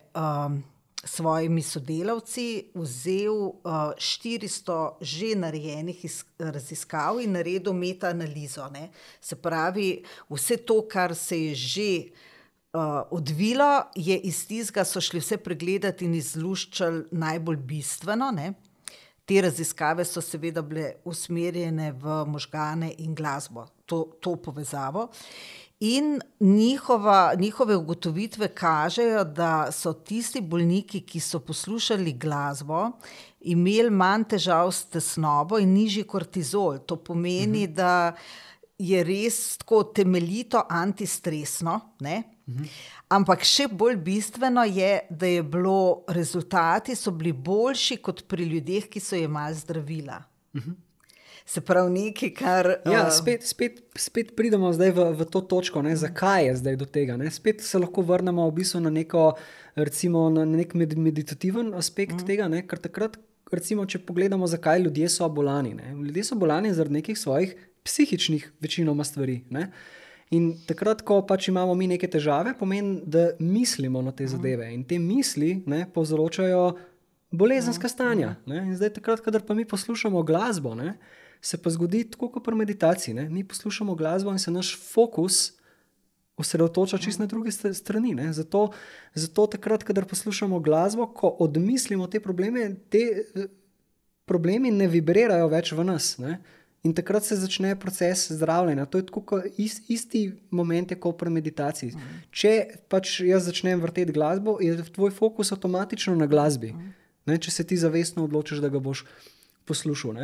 svojimi 1.04 1.62
sodelavci 1.62 2.70
vzel 2.74 3.34
uh, 3.34 3.52
400 3.96 4.92
že 5.00 5.34
narejenih 5.34 6.04
raziskav 6.38 7.20
in 7.20 7.32
naredil 7.32 7.72
metaanalizo. 7.72 8.68
Ne? 8.70 8.90
Se 9.20 9.36
pravi, 9.36 10.04
vse 10.30 10.56
to, 10.56 10.82
kar 10.88 11.14
se 11.14 11.38
je 11.40 11.54
že 11.54 11.90
uh, 12.72 13.02
odvilo, 13.10 13.90
je 13.94 14.18
iz 14.18 14.46
tistega, 14.46 14.84
so 14.84 15.00
šli 15.00 15.20
vse 15.20 15.36
pregledati 15.42 16.04
in 16.04 16.14
izluščali 16.14 17.08
najbolj 17.10 17.56
bistveno. 17.56 18.30
Ne? 18.30 18.52
Te 19.26 19.40
raziskave 19.42 20.04
so 20.04 20.22
seveda 20.22 20.62
bile 20.62 20.94
usmerjene 21.04 21.92
v 21.92 22.22
možgane 22.26 22.94
in 22.98 23.14
glasbo, 23.14 23.66
to, 23.86 24.04
to 24.20 24.36
povezavo. 24.36 25.08
In 25.82 26.20
njihova, 26.40 27.34
njihove 27.38 27.76
ugotovitve 27.76 28.48
kažejo, 28.48 29.24
da 29.24 29.72
so 29.72 29.92
tisti 29.92 30.40
bolniki, 30.40 31.00
ki 31.00 31.20
so 31.20 31.40
poslušali 31.42 32.12
glasbo, 32.12 32.84
imeli 33.40 33.90
manj 33.90 34.28
težav 34.30 34.70
s 34.70 34.84
tesnobo 34.94 35.58
in 35.58 35.72
nižji 35.74 36.04
kortizol. 36.06 36.78
To 36.86 36.96
pomeni, 36.96 37.64
mhm. 37.64 37.74
da 37.74 38.12
je 38.78 39.02
res 39.04 39.58
tako 39.58 39.82
temeljito 39.82 40.62
antistresno. 40.70 41.80
Mhm. 42.00 42.70
Ampak 43.08 43.42
še 43.42 43.66
bolj 43.66 43.98
bistveno 44.06 44.62
je, 44.64 45.00
da 45.10 45.26
je 45.26 45.42
bilo, 45.42 46.04
rezultati 46.08 46.94
so 46.94 47.10
bili 47.10 47.32
boljši 47.32 47.98
kot 47.98 48.22
pri 48.28 48.46
ljudeh, 48.54 48.86
ki 48.86 49.00
so 49.00 49.18
jemali 49.18 49.58
zdravila. 49.58 50.22
Mhm 50.54 50.91
se 51.46 51.60
pravi, 51.60 51.90
nekaj, 51.90 52.30
kar. 52.34 52.68
Ja, 52.86 53.06
uh, 53.06 53.12
spet, 53.14 53.46
spet, 53.46 53.82
spet 53.98 54.36
pridemo 54.36 54.72
zdaj 54.72 54.94
v, 54.96 55.08
v 55.18 55.26
to 55.30 55.40
točko, 55.40 55.82
ne, 55.82 55.96
zakaj 55.96 56.46
je 56.46 56.56
zdaj 56.62 56.78
do 56.80 56.86
tega. 56.86 57.16
Ne. 57.20 57.30
Spet 57.30 57.64
se 57.64 57.78
lahko 57.78 58.04
vrnemo 58.06 58.46
v 58.50 58.56
bistvu 58.60 58.80
na, 58.84 58.92
neko, 58.94 59.32
recimo, 59.74 60.28
na 60.30 60.46
nek 60.48 60.74
med, 60.78 60.96
meditativen 60.98 61.74
aspekt 61.78 62.22
uh. 62.22 62.26
tega, 62.26 62.48
ne, 62.52 62.62
ker 62.66 62.80
takrat, 62.82 63.18
recimo, 63.52 63.86
če 63.86 64.04
pogledamo, 64.06 64.46
zakaj 64.48 64.86
ljudje 64.86 65.10
so 65.12 65.28
bolani. 65.28 65.74
Ne. 65.78 65.96
Ljudje 66.06 66.30
so 66.30 66.38
bolani 66.40 66.72
zaradi 66.74 67.00
nekih 67.00 67.18
svojih 67.18 67.56
psihičnih, 67.82 68.52
večinoma 68.60 69.04
stvari. 69.04 69.42
Ne. 69.50 69.70
In 70.32 70.54
takrat, 70.64 71.02
ko 71.04 71.18
pač 71.28 71.50
imamo 71.50 71.74
mi 71.76 71.90
neke 71.90 72.08
težave, 72.08 72.54
pomeni, 72.58 73.02
da 73.04 73.32
mislimo 73.38 74.00
na 74.02 74.14
te 74.16 74.26
zadeve. 74.26 74.70
In 74.72 74.86
te 74.88 74.96
misli 74.98 75.58
ne, 75.68 75.84
povzročajo 75.92 76.62
bolezenska 77.32 77.88
stanja. 77.88 78.36
Ne. 78.48 78.62
In 78.70 78.76
zdaj, 78.78 78.94
takrat, 78.96 79.20
kadar 79.20 79.44
pa 79.44 79.54
mi 79.54 79.66
poslušamo 79.68 80.22
glasbo, 80.24 80.74
ne, 80.78 80.94
se 81.42 81.58
pa 81.58 81.70
zgodi 81.70 82.04
tako 82.10 82.28
kot 82.30 82.44
pri 82.44 82.54
meditaciji. 82.54 83.14
Ne. 83.14 83.28
Mi 83.28 83.44
poslušamo 83.44 83.94
glasbo 83.94 84.30
in 84.30 84.38
se 84.38 84.50
naš 84.50 84.78
fokus 84.92 85.52
osredotoča 86.36 86.98
čist 86.98 87.18
na 87.18 87.26
druge 87.26 87.50
strani. 87.50 88.14
Zato, 88.32 88.70
zato 89.14 89.46
takrat, 89.46 89.82
kadar 89.82 90.04
poslušamo 90.04 90.60
glasbo, 90.60 91.06
ko 91.06 91.28
odmislimo 91.28 92.06
te 92.06 92.20
probleme, 92.20 92.74
te 92.90 93.24
problemi 94.24 94.70
ne 94.70 94.88
vibrirajo 94.88 95.48
več 95.50 95.72
v 95.72 95.84
nas. 95.84 96.16
Ne. 96.22 96.38
In 96.82 96.94
takrat 96.94 97.26
se 97.26 97.36
začne 97.38 97.74
proces 97.78 98.24
zdravljenja. 98.32 98.86
To 98.90 98.98
je 98.98 99.06
tako, 99.06 99.42
ist, 99.58 99.90
isti 99.90 100.22
moment, 100.50 100.94
kot 100.98 101.18
pri 101.18 101.30
meditaciji. 101.30 101.92
Mm. 101.94 102.22
Če 102.30 102.54
pač 102.90 103.20
jaz 103.22 103.46
začnem 103.46 103.82
vrteti 103.82 104.14
glasbo, 104.14 104.56
je 104.62 104.74
tvoj 104.94 105.12
fokus 105.14 105.52
avtomatično 105.54 106.16
na 106.18 106.26
glasbi. 106.26 106.72
Mm. 106.74 106.94
Ne, 107.30 107.38
če 107.38 107.54
se 107.54 107.66
ti 107.66 107.78
zavestno 107.78 108.26
odločiš, 108.26 108.58
da 108.64 108.70
ga 108.72 108.82
boš 108.82 109.04
poslušal. 109.70 110.18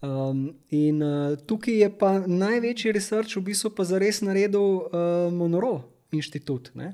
Um, 0.00 0.54
in 0.70 1.02
uh, 1.02 1.34
tukaj 1.46 1.74
je 1.74 1.88
pa 1.90 2.20
največji 2.22 2.92
research 2.94 3.34
v 3.34 3.48
bistvu 3.50 3.72
pa 3.74 3.82
zares 3.82 4.20
naredil 4.22 4.62
uh, 4.62 5.26
Monroe 5.34 5.82
inštitut. 6.14 6.70
Ne. 6.78 6.92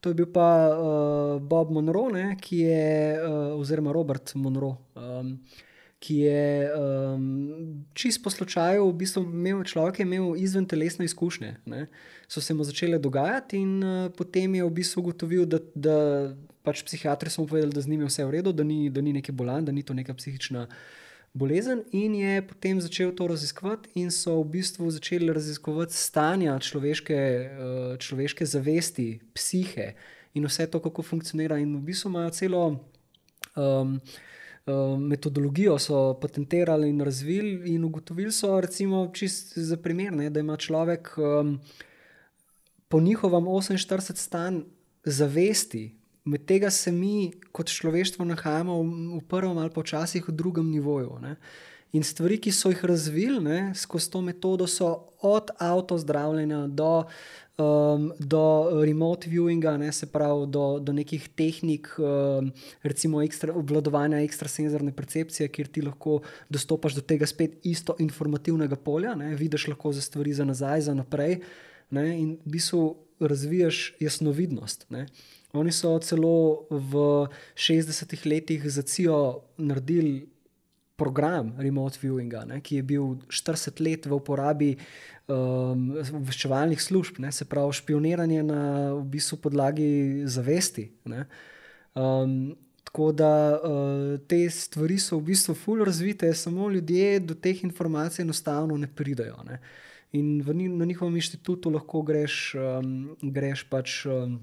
To 0.00 0.12
je 0.12 0.14
bil 0.14 0.28
pa 0.30 0.70
uh, 0.70 1.42
Bob 1.42 1.72
Monroe, 1.74 2.12
ne, 2.14 2.36
ki 2.38 2.60
je, 2.62 3.18
uh, 3.18 3.58
oziroma 3.58 3.90
Robert 3.90 4.30
Monroe. 4.38 4.78
Um, 4.94 5.40
ki 5.98 6.20
je 6.22 6.70
um, 6.70 7.24
čist 7.96 8.20
po 8.22 8.30
slučaju, 8.30 8.84
v 8.84 8.98
bistvu 9.00 9.24
imel 9.24 9.64
človek 9.66 10.04
imel 10.04 10.36
izven 10.38 10.68
telesne 10.68 11.08
izkušnje. 11.08 11.50
Ne? 11.66 11.86
So 12.28 12.38
se 12.40 12.54
mu 12.54 12.62
začele 12.68 13.00
dogajati, 13.02 13.58
in 13.58 13.82
uh, 13.82 14.12
potem 14.14 14.54
je 14.54 14.68
v 14.68 14.74
bistvu 14.76 15.02
ugotovil, 15.02 15.48
da, 15.50 15.58
da 15.74 15.96
pač 16.62 16.84
psihiatri 16.86 17.32
so 17.32 17.42
mu 17.42 17.50
povedali, 17.50 17.74
da 17.74 17.82
z 17.82 17.90
njim 17.90 18.06
je 18.06 18.12
vse 18.12 18.28
v 18.28 18.36
redu, 18.38 18.52
da 18.54 18.62
ni, 18.62 18.86
da 18.90 19.02
ni 19.02 19.16
neki 19.16 19.34
bolan, 19.34 19.66
da 19.66 19.74
ni 19.74 19.82
to 19.82 19.96
neka 19.96 20.14
psihična 20.14 20.68
bolezen. 21.36 21.84
In 21.92 22.14
je 22.16 22.40
potem 22.48 22.80
začel 22.80 23.12
to 23.16 23.28
raziskovati, 23.28 23.92
in 24.00 24.10
so 24.10 24.40
v 24.40 24.56
bistvu 24.56 24.90
začeli 24.90 25.32
raziskovati 25.32 25.94
stanja 25.94 26.58
človeške, 26.58 27.16
uh, 27.16 27.98
človeške 28.00 28.46
zavesti, 28.46 29.20
psihe 29.36 29.92
in 30.34 30.48
vse 30.48 30.66
to, 30.70 30.80
kako 30.80 31.02
funkcionira. 31.02 31.58
In 31.60 31.76
v 31.76 31.84
bistvu 31.92 32.12
imajo 32.12 32.30
celo. 32.30 32.64
Um, 33.56 34.00
metodologijo 34.98 35.78
so 35.78 36.18
patentirali 36.20 36.88
in 36.90 37.00
razvili, 37.00 37.74
in 37.74 37.84
ugotovili 37.84 38.32
so, 38.32 38.60
recimo, 38.60 39.12
za 39.54 39.76
primer, 39.76 40.12
ne, 40.12 40.30
da 40.30 40.40
ima 40.40 40.56
človek 40.56 41.12
um, 41.18 41.60
po 42.88 43.00
njihovem 43.00 43.44
48 43.44 44.16
stan 44.16 44.64
zavesti, 45.04 45.95
med 46.26 46.44
tega 46.46 46.70
se 46.70 46.92
mi 46.92 47.30
kot 47.54 47.70
človeštvo 47.72 48.26
nahajamo 48.26 48.76
v, 48.82 48.90
v 49.16 49.22
prvem 49.30 49.58
ali 49.62 49.70
počasih 49.70 50.28
v 50.28 50.34
drugem 50.34 50.68
nivoju. 50.70 51.18
Ne. 51.22 51.36
In 51.94 52.04
stvari, 52.04 52.36
ki 52.42 52.52
so 52.52 52.68
jih 52.72 52.82
razvili 52.84 53.70
skozi 53.74 54.10
to 54.10 54.20
metodo, 54.20 54.66
so 54.66 55.14
od 55.22 55.54
avtozdravljenja 55.62 56.66
do 56.66 57.06
um, 57.56 58.10
do 58.18 58.42
remote 58.84 59.30
viewinga, 59.30 59.76
ne, 59.78 59.92
se 59.92 60.06
pravi 60.06 60.46
do, 60.52 60.78
do 60.78 60.92
nekih 60.92 61.28
tehnik, 61.36 61.88
um, 61.98 62.50
recimo 62.82 63.22
ekstra, 63.22 63.54
obvladovanja 63.56 64.20
ekstrasenzorne 64.24 64.92
percepcije, 64.96 65.48
kjer 65.48 65.70
ti 65.72 65.84
lahko 65.86 66.20
dostopaš 66.52 66.98
do 66.98 67.06
tega 67.06 67.26
spet 67.26 67.58
isto 67.64 67.96
informativnega 68.02 68.76
polja, 68.76 69.14
ne, 69.16 69.34
vidiš 69.36 69.68
lahko 69.72 69.92
za 69.96 70.04
stvari 70.04 70.34
za 70.36 70.44
nazaj, 70.44 70.88
za 70.90 70.94
naprej 70.94 71.40
ne, 71.90 72.06
in 72.18 72.36
v 72.44 72.56
bistvu 72.58 72.84
razvijaš 73.20 73.94
jasnovidnost. 74.00 74.86
Ne. 74.90 75.06
Oni 75.52 75.72
so 75.72 75.94
celo 76.02 76.66
v 76.70 77.28
60-ih 77.54 78.26
letih 78.26 78.66
za 78.66 78.82
CIO 78.82 79.46
naredili 79.58 80.26
program 80.96 81.52
remote 81.58 81.98
viewinga, 82.00 82.44
ne, 82.48 82.60
ki 82.64 82.80
je 82.80 82.82
bil 82.82 83.16
40 83.28 83.80
let 83.84 84.06
v 84.08 84.16
uporabi 84.16 84.70
um, 85.28 85.90
obveščevalnih 86.00 86.80
služb, 86.80 87.20
ne, 87.20 87.32
se 87.32 87.44
pravi 87.48 87.76
špioniranje 87.76 88.42
na 88.46 88.60
v 88.96 89.02
bistvu 89.16 89.38
podlagi 89.44 89.88
zavesti. 90.24 90.88
Um, 91.06 92.56
tako 92.88 93.10
da 93.12 93.32
uh, 93.56 94.16
te 94.28 94.40
stvari 94.50 94.96
so 95.02 95.20
v 95.20 95.34
bistvu 95.34 95.56
fully 95.58 95.84
razvite, 95.84 96.32
samo 96.34 96.70
ljudje 96.72 97.20
do 97.20 97.36
teh 97.36 97.60
informacij 97.64 98.24
enostavno 98.24 98.76
ne 98.80 98.88
pridajo. 98.88 99.36
Ne. 99.44 99.60
In 100.16 100.40
v, 100.40 100.54
na 100.54 100.88
njihovem 100.88 101.20
inštitutu 101.20 101.70
lahko 101.70 102.00
greš, 102.02 102.54
um, 102.56 103.16
greš 103.20 103.66
pač 103.68 104.06
um, 104.08 104.38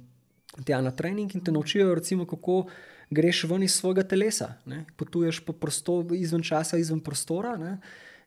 tja 0.65 0.81
na 0.81 0.91
trening 0.91 1.35
in 1.35 1.41
te 1.43 1.51
naučijo, 1.51 1.95
recimo, 1.95 2.25
kako 2.25 2.65
greš 3.09 3.43
ven 3.49 3.63
iz 3.63 3.75
svojega 3.75 4.03
telesa, 4.03 4.53
ne? 4.65 4.85
potuješ 4.97 5.39
po 5.45 5.53
prostoru, 5.53 6.15
izven 6.15 6.43
časa, 6.43 6.77
izven 6.77 6.99
prostora 6.99 7.57
ne? 7.57 7.77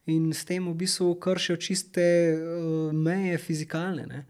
in 0.06 0.32
s 0.32 0.44
tem 0.44 0.66
v 0.68 0.74
bistvu 0.74 1.14
kršijo 1.20 1.56
čiste 1.56 2.04
uh, 2.34 2.92
meje 2.94 3.38
fizikalne. 3.38 4.24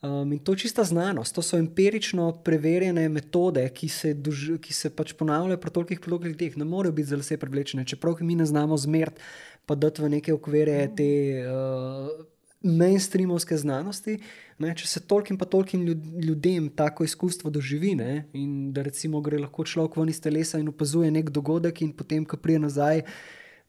Um, 0.00 0.32
in 0.32 0.38
to 0.38 0.54
je 0.54 0.62
čista 0.62 0.84
znanost, 0.84 1.34
to 1.34 1.42
so 1.42 1.58
empirično 1.58 2.30
preverjene 2.46 3.08
metode, 3.08 3.64
ki 3.74 3.88
se, 3.90 4.12
duž, 4.14 4.60
ki 4.62 4.72
se 4.72 4.92
pač 4.94 5.12
ponavljajo 5.18 5.58
pri 5.58 5.70
tolikih 5.74 6.00
ljudeh. 6.06 6.56
Ne 6.56 6.64
morejo 6.64 6.92
biti 6.92 7.08
zelo 7.10 7.26
vse 7.26 7.36
privlečene, 7.36 7.84
čeprav 7.84 8.22
mi 8.22 8.38
ne 8.38 8.46
znamo 8.46 8.76
zmeriti, 8.78 9.20
pa 9.66 9.74
da 9.74 9.90
v 9.98 10.08
neke 10.08 10.32
okvire 10.32 10.88
te. 10.96 11.10
Uh, 11.44 12.37
mainstreamovske 12.62 13.56
znanosti, 13.56 14.18
ne, 14.58 14.72
če 14.74 14.86
se 14.90 15.00
tolkim 15.06 15.38
pa 15.38 15.46
tolkim 15.46 15.84
ljudem 16.24 16.68
tako 16.74 17.06
izkustvo 17.06 17.50
doživi, 17.54 17.94
ne, 17.94 18.24
in 18.34 18.72
da 18.74 18.82
recimo 18.82 19.20
gre 19.22 19.38
lahko 19.38 19.64
človek 19.64 19.98
ven 20.00 20.10
iz 20.10 20.20
telesa 20.20 20.58
in 20.58 20.72
opazuje 20.72 21.10
nek 21.14 21.30
dogodek, 21.30 21.82
in 21.86 21.92
potem, 21.94 22.26
ko 22.26 22.36
prije 22.42 22.64
nazaj, 22.66 23.04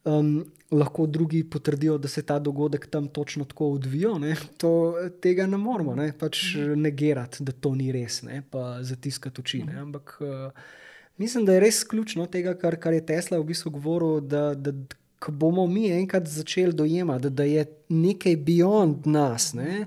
um, 0.10 0.40
lahko 0.72 1.06
drugi 1.06 1.44
potrdijo, 1.50 1.98
da 1.98 2.08
se 2.08 2.22
ta 2.26 2.40
dogodek 2.40 2.88
tam 2.90 3.08
točno 3.08 3.46
tako 3.46 3.72
odvija. 3.78 4.16
To, 4.58 4.96
tega 5.22 5.48
ne 5.48 5.58
moramo 5.58 5.96
ne, 5.96 6.12
pač 6.18 6.56
negirati, 6.76 7.44
da 7.44 7.52
to 7.52 7.76
ni 7.76 7.92
res, 7.94 8.24
ne, 8.26 8.42
pa 8.50 8.80
zatiskati 8.82 9.42
oči. 9.42 9.64
Ne, 9.70 9.80
ampak 9.86 10.18
uh, 10.22 10.70
mislim, 11.18 11.46
da 11.46 11.58
je 11.58 11.66
res 11.66 11.84
ključno 11.84 12.26
tega, 12.26 12.56
kar, 12.58 12.78
kar 12.82 12.94
je 12.94 13.06
Tesla 13.06 13.38
v 13.38 13.52
bistvu 13.52 13.78
govoril. 13.78 14.22
Da, 14.22 14.54
da, 14.56 14.74
ko 15.20 15.32
bomo 15.32 15.68
mi 15.68 15.92
enkrat 15.92 16.28
začeli 16.28 16.74
dojemati, 16.74 17.30
da, 17.30 17.44
je 17.44 17.66
nekaj 17.90 18.38
beyond 18.38 19.08
nas, 19.08 19.54
ne, 19.54 19.86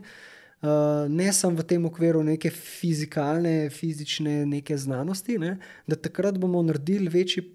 uh, 0.62 1.08
ne 1.08 1.32
samo 1.32 1.62
v 1.62 1.66
tem 1.66 1.84
okviru 1.88 2.22
neke 2.22 2.50
fizikalne, 2.50 3.70
fizične 3.70 4.42
neke 4.46 4.76
znanosti, 4.78 5.38
ne, 5.38 5.56
da 5.86 5.96
takrat 5.96 6.38
bomo 6.38 6.62
naredili 6.62 7.08
večji 7.08 7.46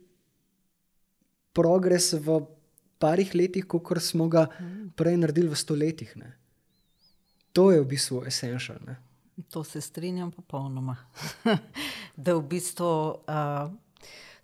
progres 1.53 2.13
v 2.13 2.41
parih 3.01 3.35
letih, 3.35 3.65
kot 3.65 4.01
smo 4.01 4.27
ga 4.29 4.47
prej 4.97 5.17
naredili 5.17 5.49
v 5.49 5.57
stoletjih. 5.57 6.15
Ne. 6.17 6.33
To 7.53 7.71
je 7.71 7.81
v 7.81 7.89
bistvu 7.89 8.23
essential. 8.25 8.77
To 9.53 9.63
se 9.63 9.81
strinjam 9.81 10.31
popolnoma. 10.31 10.97
da 12.25 12.33
v 12.37 12.41
bistvu. 12.41 13.21
Uh, 13.25 13.73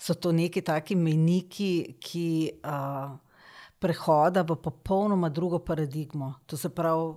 so 0.04 0.14
to 0.14 0.32
neki 0.36 0.62
taki 0.62 0.95
meniki, 0.99 1.95
ki 2.04 2.28
uh, 2.60 3.14
prehoda 3.80 4.43
v 4.43 4.58
popolnoma 4.60 5.30
drugo 5.30 5.60
paradigmo. 5.64 6.34
To 6.45 6.58
se 6.58 6.70
pravi, 6.70 7.14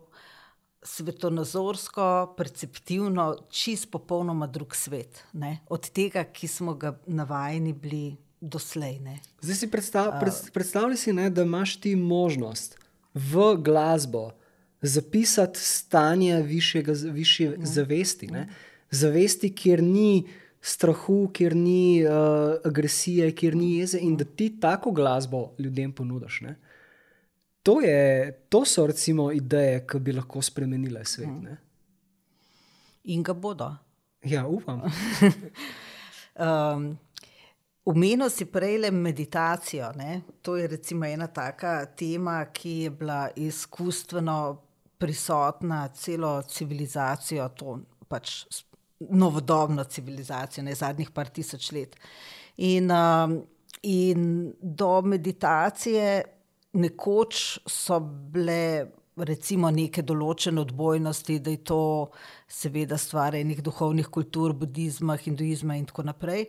svetovnozorsko, 0.87 2.35
perceptivno, 2.39 3.25
čist 3.51 3.91
popolnoma 3.91 4.47
drug 4.47 4.75
svet, 4.75 5.25
ne? 5.33 5.59
od 5.67 5.89
tega, 5.91 6.23
ki 6.31 6.47
smo 6.49 6.77
ga 6.79 6.95
navajeni 7.07 7.73
bili 7.73 8.17
doslej. 8.41 9.01
Ne? 9.03 9.19
Zdaj 9.43 9.59
si 9.59 9.71
predstav, 9.71 10.13
pred, 10.21 10.39
predstavljaj, 10.55 11.01
si, 11.03 11.13
ne, 11.17 11.27
da 11.31 11.43
imaš 11.43 11.77
ti 11.83 11.97
možnost 11.97 12.79
v 13.15 13.49
glasbo 13.67 14.31
zapisati 14.83 15.59
stanje 15.59 16.39
višjega, 16.43 16.95
višje 17.11 17.51
ja. 17.51 17.67
zavesti. 17.67 18.31
Ne? 18.31 18.49
Zavesti, 18.91 19.51
kjer 19.55 19.83
ni 19.83 20.29
strahu, 20.67 21.29
kjer 21.33 21.55
ni 21.57 22.05
uh, 22.05 22.57
agresije, 22.65 23.31
kjer 23.39 23.55
ni 23.57 23.77
jeze 23.79 24.01
in 24.03 24.17
da 24.17 24.25
ti 24.25 24.51
tako 24.61 24.91
glasbo 24.91 25.53
ljudem 25.59 25.93
ponudiš. 25.93 26.41
To, 27.63 27.81
je, 27.81 28.33
to 28.49 28.65
so 28.65 28.87
recimo 28.87 29.31
ideje, 29.33 29.85
ki 29.87 29.99
bi 29.99 30.15
lahko 30.15 30.43
spremenile 30.43 31.05
svet. 31.05 31.33
Ne? 31.43 31.57
In 33.05 33.23
ga 33.23 33.35
bodo. 33.35 33.73
Ja, 34.27 34.47
upam. 34.47 34.83
um, 36.47 36.95
Umenil 37.87 38.31
si 38.31 38.49
prej 38.51 38.81
le 38.83 38.91
meditacijo. 38.91 39.93
Ne? 39.95 40.23
To 40.43 40.57
je 40.57 40.69
ena 41.13 41.27
taka 41.27 41.87
tema, 41.87 42.45
ki 42.45 42.71
je 42.71 42.91
bila 42.91 43.29
izkustveno 43.37 44.63
prisotna 44.99 45.89
celo 45.89 46.43
civilizacijo, 46.43 47.49
to 47.49 47.79
pač 48.09 48.47
novodobno 49.01 49.85
civilizacijo, 49.85 50.65
ne 50.65 50.75
zadnjih 50.75 51.11
par 51.11 51.29
tisoč 51.29 51.73
let. 51.73 51.97
In, 52.57 52.91
um, 52.91 53.43
in 53.83 54.53
do 54.61 55.03
meditacije 55.03 56.23
nekoč 56.73 57.59
so 57.67 58.01
bile 58.01 58.87
recimo 59.17 59.71
neke 59.73 60.03
določene 60.05 60.61
odbojnosti, 60.61 61.39
da 61.41 61.55
je 61.55 61.63
to 61.65 61.83
seveda 62.49 62.99
stvar 63.01 63.37
enih 63.39 63.63
duhovnih 63.65 64.11
kultur, 64.13 64.53
budizma, 64.53 65.17
hinduizma 65.21 65.79
in 65.81 65.87
tako 65.89 66.05
naprej. 66.11 66.47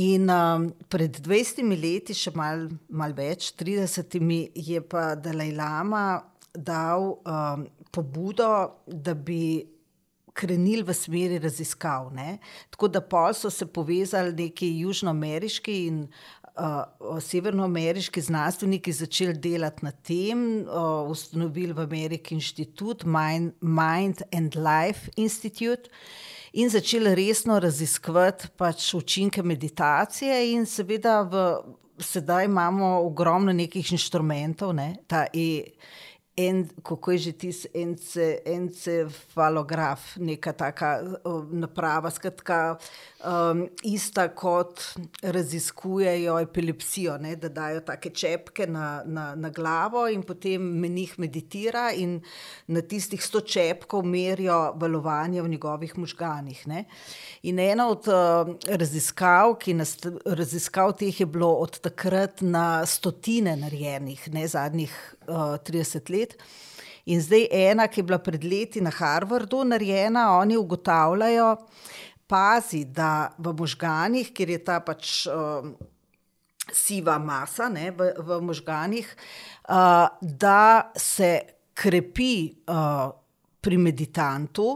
In 0.00 0.28
um, 0.32 0.68
pred 0.88 1.16
20 1.24 1.64
leti, 1.80 2.16
še 2.16 2.32
malo 2.36 2.68
mal 2.88 3.14
več, 3.16 3.52
30, 3.60 4.18
je 4.54 4.80
pa 4.84 5.14
Dalaj 5.16 5.52
Lama 5.56 6.04
dal 6.52 7.10
um, 7.16 7.64
pobudo, 7.92 8.84
da 8.86 9.14
bi 9.14 9.64
krenili 10.38 10.84
v 10.86 10.94
smeri 10.94 11.38
raziskav. 11.42 12.12
Ne? 12.14 12.38
Tako 12.70 12.88
da 12.88 13.02
pol 13.02 13.34
so 13.34 13.50
se 13.50 13.66
povezali 13.66 14.32
neki 14.38 14.70
južnoameriški 14.84 15.78
in 15.86 16.04
uh, 16.58 17.18
severnoameriški 17.20 18.22
znanstveniki 18.22 18.92
začeli 18.92 19.34
delati 19.34 19.84
na 19.84 19.92
tem, 19.92 20.44
uh, 20.62 21.10
ustanovili 21.10 21.72
v 21.72 21.84
Ameriki 21.86 22.34
inštitut 22.38 23.04
Mind, 23.04 23.52
Mind 23.60 24.22
and 24.32 24.56
Life 24.56 25.10
Institute. 25.16 25.90
In 26.52 26.70
začeli 26.70 27.14
resno 27.14 27.58
raziskovati 27.60 28.48
pač 28.56 28.94
učinke 28.94 29.42
meditacije, 29.42 30.38
in 30.54 30.64
seveda, 30.66 31.20
v, 31.22 31.42
sedaj 32.00 32.48
imamo 32.48 32.94
ogromno 33.04 33.52
nekih 33.52 33.92
inštrumentov, 33.92 34.72
ne, 34.74 34.94
ta 35.06 35.26
e, 35.34 35.74
en, 36.38 36.68
kako 36.82 37.12
je 37.12 37.18
že 37.18 37.32
tisti 37.32 37.68
ence, 37.74 38.26
encefalograf, 38.46 40.16
neka 40.22 40.52
taka 40.52 40.90
naprava, 41.50 42.10
skratka, 42.14 42.76
um, 43.26 43.64
ista 43.82 44.28
kot 44.28 44.82
raziskujejo 45.22 46.38
epilepsijo, 46.38 47.16
ne, 47.18 47.34
da 47.36 47.48
dajo 47.48 47.80
take 47.86 48.10
čepke 48.14 48.66
na, 48.66 49.02
na, 49.06 49.32
na 49.34 49.50
glavo 49.50 50.06
in 50.08 50.22
potem 50.22 50.62
menih 50.62 51.16
meditira 51.18 51.88
in 51.92 52.20
na 52.66 52.82
tistih 52.86 53.22
sto 53.24 53.40
čepkov 53.40 54.06
merijo 54.06 54.60
valovanje 54.78 55.42
v 55.42 55.48
njegovih 55.48 55.98
možganih. 55.98 56.66
Ne. 56.66 56.84
In 57.42 57.58
ena 57.58 57.88
od 57.90 58.06
uh, 58.06 58.54
raziskav, 58.68 59.56
ki 59.58 59.74
nas, 59.74 59.96
raziskav 60.26 60.94
teh 61.02 61.20
je 61.20 61.26
bilo 61.26 61.50
od 61.58 61.80
takrat 61.82 62.42
na 62.46 62.86
stotine 62.86 63.56
narejenih, 63.56 64.28
ne 64.32 64.46
zadnjih 64.48 64.94
uh, 65.26 65.58
30 65.66 66.10
let. 66.14 66.27
In 67.08 67.22
zdaj 67.24 67.46
ena, 67.54 67.86
ki 67.88 68.02
je 68.02 68.04
bila 68.04 68.18
pred 68.20 68.42
leti 68.44 68.80
na 68.84 68.90
Harvardu 68.92 69.62
narejena, 69.64 70.26
oni 70.36 70.58
ugotavljajo, 70.60 71.54
pazi, 72.28 72.84
da 72.84 73.30
v 73.38 73.54
možganih, 73.56 74.32
kjer 74.36 74.50
je 74.52 74.58
ta 74.64 74.80
pač 74.84 75.12
uh, 75.32 75.64
siva 76.72 77.16
masa 77.18 77.70
ne, 77.72 77.88
v, 77.96 78.12
v 78.18 78.40
možganih, 78.44 79.08
uh, 79.08 80.08
da 80.20 80.92
se 80.96 81.32
krepi 81.72 82.34
uh, 82.68 83.08
pri 83.60 83.78
meditantu 83.80 84.74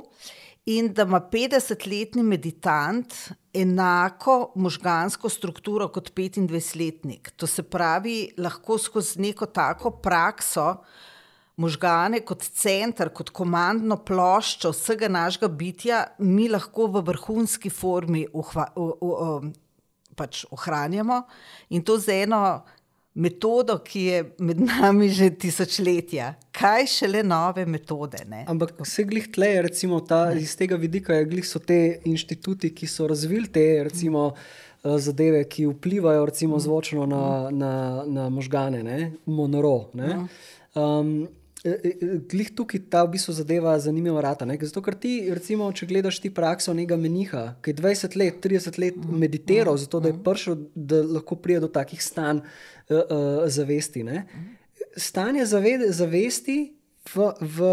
in 0.72 0.92
da 0.94 1.04
ima 1.04 1.20
50-letni 1.20 2.22
meditant 2.22 3.14
enako 3.52 4.52
možgansko 4.56 5.28
strukturo 5.28 5.88
kot 5.92 6.12
25-letnik. 6.14 7.34
To 7.36 7.46
se 7.46 7.62
pravi, 7.62 8.32
lahko 8.38 8.78
skozi 8.78 9.20
neko 9.20 9.46
tako 9.52 9.90
prakso 10.00 10.76
možgane 11.56 12.22
kot 12.24 12.42
center, 12.42 13.12
kot 13.12 13.30
komandno 13.30 13.98
ploščo 14.04 14.72
vsega 14.72 15.08
našega 15.12 15.48
bitja, 15.48 16.04
mi 16.18 16.48
lahko 16.48 16.88
v 16.94 17.04
vrhunski 17.10 17.70
formi 17.70 18.24
uhva, 18.32 18.70
uh, 18.76 18.94
uh, 19.00 19.26
uh, 19.26 19.50
pač 20.16 20.44
ohranjamo 20.50 21.22
in 21.70 21.84
to 21.84 21.98
z 22.00 22.22
eno 22.24 22.42
metodo, 23.14 23.76
ki 23.84 24.00
je 24.00 24.22
med 24.40 24.60
nami 24.70 25.10
že 25.12 25.30
tisočletja. 25.36 26.32
Kaj 26.56 26.86
šele 26.88 27.22
nove 27.26 27.66
metode? 27.68 28.24
Ne? 28.28 28.44
Ampak 28.48 28.74
vse 28.80 29.04
glih 29.08 29.28
tle, 29.32 29.54
recimo 29.68 30.00
ta, 30.00 30.30
iz 30.32 30.56
tega 30.56 30.78
vidika, 30.80 31.20
glih 31.28 31.46
so 31.46 31.60
te 31.60 32.00
inštituti, 32.08 32.72
ki 32.72 32.88
so 32.88 33.08
razvili 33.10 33.50
te 33.52 33.66
recimo, 33.90 34.30
eh, 34.32 34.96
zadeve, 34.96 35.44
ki 35.44 35.68
vplivajo 35.74 36.24
recimo, 36.32 36.60
zvočno 36.60 37.06
na, 37.06 37.24
na, 37.52 37.74
na 38.06 38.28
možgane, 38.32 38.82
ne? 38.82 39.12
monoro. 39.26 39.90
Ne? 39.98 40.24
Um, 40.72 41.28
glih 41.62 42.50
tukaj 42.50 42.80
ta 42.90 43.04
v 43.06 43.12
bistvu 43.14 43.32
zadeva 43.36 43.76
zanimiva 43.78 44.20
rata. 44.20 44.46
Ne? 44.48 44.56
Zato, 44.58 44.82
ker 44.82 44.96
ti, 44.98 45.12
recimo, 45.30 45.68
če 45.70 45.86
gledaš 45.86 46.18
ti 46.24 46.32
prakso 46.34 46.74
nekega 46.74 46.98
meniha, 46.98 47.42
ki 47.62 47.70
je 47.70 47.78
20 47.78 48.16
let, 48.18 48.40
30 48.42 48.78
let 48.82 48.98
mhm. 48.98 49.18
meditiral, 49.22 49.78
zato 49.78 50.00
da 50.02 50.10
je 50.10 50.16
mhm. 50.16 50.24
prišel, 50.26 50.58
da 50.74 51.02
lahko 51.06 51.38
pride 51.38 51.62
do 51.62 51.70
takih 51.70 52.02
stanj 52.02 52.42
uh, 52.42 52.98
uh, 52.98 53.42
zavesti. 53.46 54.02
Ne? 54.06 54.26
Stanje 54.98 55.46
zavede, 55.46 55.92
zavesti 55.94 56.58
v, 57.14 57.30
v, 57.40 57.72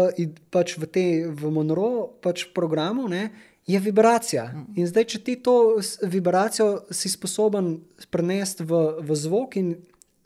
pač 0.54 0.78
v 0.78 0.86
tem 0.90 1.34
monoro 1.50 2.14
pač 2.22 2.46
programu 2.54 3.08
ne, 3.10 3.30
je 3.66 3.78
vibracija. 3.78 4.48
In 4.78 4.86
zdaj, 4.88 5.04
če 5.12 5.18
ti 5.22 5.36
to 5.38 5.78
vibracijo 6.02 6.86
si 6.94 7.10
sposoben 7.10 7.76
prenesti 8.10 8.66
v, 8.66 9.02
v 9.02 9.18
zvok 9.18 9.58
in 9.60 9.76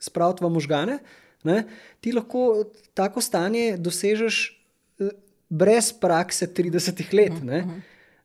spraviti 0.01 0.45
v 0.45 0.53
možgane, 0.53 1.01
Ne? 1.45 1.64
Ti 2.01 2.12
lahko 2.16 2.64
tako 2.97 3.20
stanje 3.20 3.76
dosežeš 3.76 4.40
eh, 5.01 5.12
brez 5.49 5.92
prakse 5.92 6.49
30 6.49 7.05
let. 7.12 7.36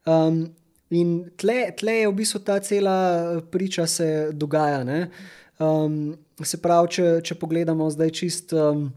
Um, 0.07 0.47
in 0.89 1.29
tle, 1.37 1.69
tle 1.77 1.99
je 2.01 2.07
v 2.07 2.15
bistvu 2.17 2.41
ta 2.45 2.59
cela 2.59 3.41
priča, 3.51 3.87
se 3.87 4.29
dogaja. 4.33 4.81
Um, 5.59 6.17
se 6.43 6.57
pravi, 6.61 6.95
če, 6.95 7.05
če 7.23 7.35
pogledamo 7.35 7.89
zdaj 7.91 8.11
čist 8.15 8.55
um, 8.55 8.87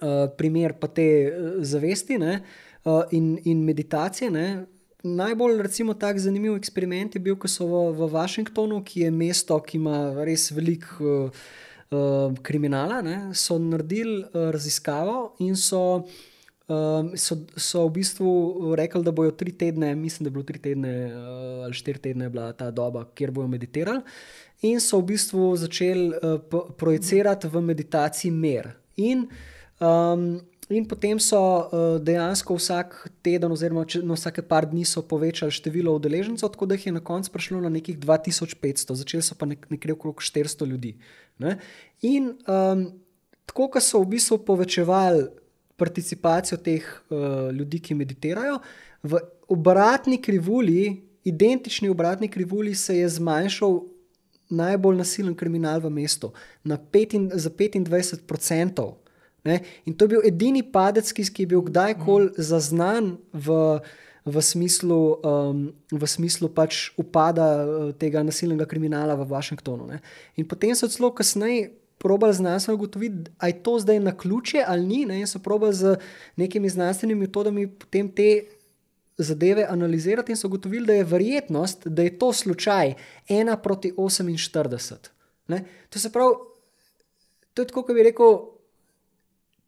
uh, 0.00 0.26
primer 0.36 0.74
te 0.92 1.08
uh, 1.30 1.58
zavesti 1.62 2.18
ne? 2.18 2.40
uh, 2.84 3.04
in, 3.14 3.38
in 3.44 3.62
meditacije. 3.64 4.30
Ne? 4.30 4.66
Najbolj 5.04 5.62
recimo, 5.62 5.94
tak 5.94 6.18
zanimiv 6.18 6.56
eksperiment 6.56 7.14
je 7.14 7.22
bil, 7.22 7.36
ko 7.36 7.48
so 7.48 7.68
v, 7.68 7.84
v 7.94 8.10
Washingtonu, 8.12 8.82
ki 8.84 9.06
je 9.06 9.12
mesto, 9.14 9.58
ki 9.60 9.78
ima 9.78 10.24
res 10.26 10.50
veliko. 10.52 11.28
Uh, 11.28 11.62
uh, 11.90 12.34
kriminala, 12.42 13.02
ne, 13.02 13.18
so 13.34 13.58
naredili 13.58 14.22
uh, 14.22 14.50
raziskavo 14.54 15.34
in 15.38 15.56
so, 15.56 16.04
um, 16.68 17.12
so, 17.16 17.36
so 17.56 17.86
v 17.86 17.92
bistvu 17.98 18.74
rekli, 18.76 19.02
da 19.04 19.12
bojo 19.12 19.30
tri 19.30 19.52
tedne, 19.52 19.94
mislim, 19.94 20.24
da 20.24 20.28
je 20.28 20.36
bilo 20.38 20.44
tri 20.44 20.58
tedne 20.58 20.94
uh, 21.06 21.64
ali 21.64 21.74
štiri 21.74 21.98
tedne 21.98 22.28
bila 22.28 22.52
ta 22.52 22.70
doba, 22.70 23.04
kjer 23.14 23.30
bojo 23.30 23.48
meditirali. 23.48 24.00
In 24.64 24.80
so 24.80 25.00
v 25.02 25.12
bistvu 25.12 25.56
začeli 25.60 26.08
uh, 26.08 26.62
projicirati 26.78 27.48
v 27.48 27.60
meditaciji 27.60 28.30
mer. 28.32 28.72
In 28.96 29.26
um, 29.80 30.40
In 30.68 30.86
potem 30.88 31.18
so 31.20 31.38
uh, 31.38 32.00
dejansko 32.00 32.54
vsak 32.56 32.96
teden, 33.24 33.52
oziroma 33.52 33.84
če, 33.84 34.00
no, 34.00 34.16
vsake 34.16 34.40
par 34.48 34.64
dni, 34.70 34.86
povečali 35.08 35.52
število 35.52 35.92
udeležencev, 35.98 36.48
tako 36.54 36.68
da 36.70 36.78
jih 36.78 36.86
je 36.88 36.94
na 36.96 37.02
koncu 37.04 37.32
prišlo 37.34 37.60
na 37.60 37.68
nekih 37.68 37.98
2500, 38.00 38.96
začeli 38.96 39.22
so 39.22 39.36
pa 39.36 39.48
nek, 39.50 39.68
nekje 39.68 39.92
okrog 39.92 40.24
400 40.24 40.68
ljudi. 40.70 40.94
Ne? 41.38 41.58
In 42.08 42.32
um, 42.48 42.86
tako, 43.44 43.68
ko 43.76 43.84
so 43.84 44.00
v 44.00 44.14
bistvu 44.16 44.40
povečevali 44.46 45.28
participacijo 45.76 46.56
teh 46.64 46.80
uh, 47.10 47.52
ljudi, 47.52 47.82
ki 47.84 48.00
meditirajo, 48.00 48.56
v 49.04 49.20
obratni 49.52 50.16
krivulji, 50.22 51.02
identični 51.28 51.92
obratni 51.92 52.30
krivulji, 52.32 52.72
se 52.74 53.02
je 53.02 53.08
zmanjšal 53.20 53.82
najbolj 54.54 54.96
nasilen 54.96 55.36
kriminal 55.36 55.80
v 55.84 55.92
mestu 55.92 56.32
na 56.64 56.78
pet 56.78 57.12
in, 57.18 57.28
za 57.34 57.50
25 57.52 58.24
odstotkov. 58.24 59.03
Ne? 59.44 59.60
In 59.84 59.94
to 59.94 60.04
je 60.04 60.14
bil 60.16 60.24
edini 60.24 60.62
padec, 60.64 61.10
ki 61.12 61.44
je 61.44 61.50
bil 61.52 61.62
kdajkoli 61.66 62.32
mm. 62.32 62.44
zaznan 62.48 63.14
v, 63.32 63.78
v 64.24 64.42
smislu, 64.42 65.00
um, 65.20 65.64
v 65.92 66.08
smislu 66.08 66.48
pač 66.48 66.88
upada 66.96 67.48
uh, 67.60 67.92
tega 67.92 68.24
nasilnega 68.24 68.64
kriminala 68.64 69.16
v 69.20 69.28
Washingtonu. 69.28 69.88
Ne? 69.92 70.00
In 70.40 70.48
potem 70.48 70.72
so 70.74 70.88
celo 70.88 71.12
kasneje. 71.12 71.72
Probali 72.04 72.34
znanstveno 72.36 72.74
ugotoviti, 72.74 73.30
ali 73.38 73.54
je 73.54 73.62
to 73.64 73.78
zdaj 73.80 74.00
na 74.02 74.12
ključe 74.12 74.64
ali 74.66 74.82
ni. 74.84 75.04
Ne? 75.08 75.22
In 75.22 75.28
so 75.30 75.38
probali 75.40 75.72
z 75.72 75.94
nekimi 76.36 76.68
znanstvenimi 76.68 77.22
metodami 77.22 77.64
potem 77.70 78.10
te 78.12 78.44
zadeve 79.16 79.64
analizirati, 79.64 80.32
in 80.32 80.36
so 80.36 80.50
ugotovili, 80.50 80.86
da 80.86 80.98
je 80.98 81.04
verjetnost, 81.04 81.86
da 81.86 82.02
je 82.02 82.18
to 82.18 82.32
slučaj 82.32 82.94
1 83.30 83.56
proti 83.62 83.92
48. 83.96 85.08
Ne? 85.48 85.64
To 85.88 85.98
se 85.98 86.12
pravi, 86.12 86.34
to 87.54 87.62
je 87.62 87.66
tako, 87.66 87.86
kot 87.86 87.96
bi 87.96 88.02
rekel, 88.10 88.36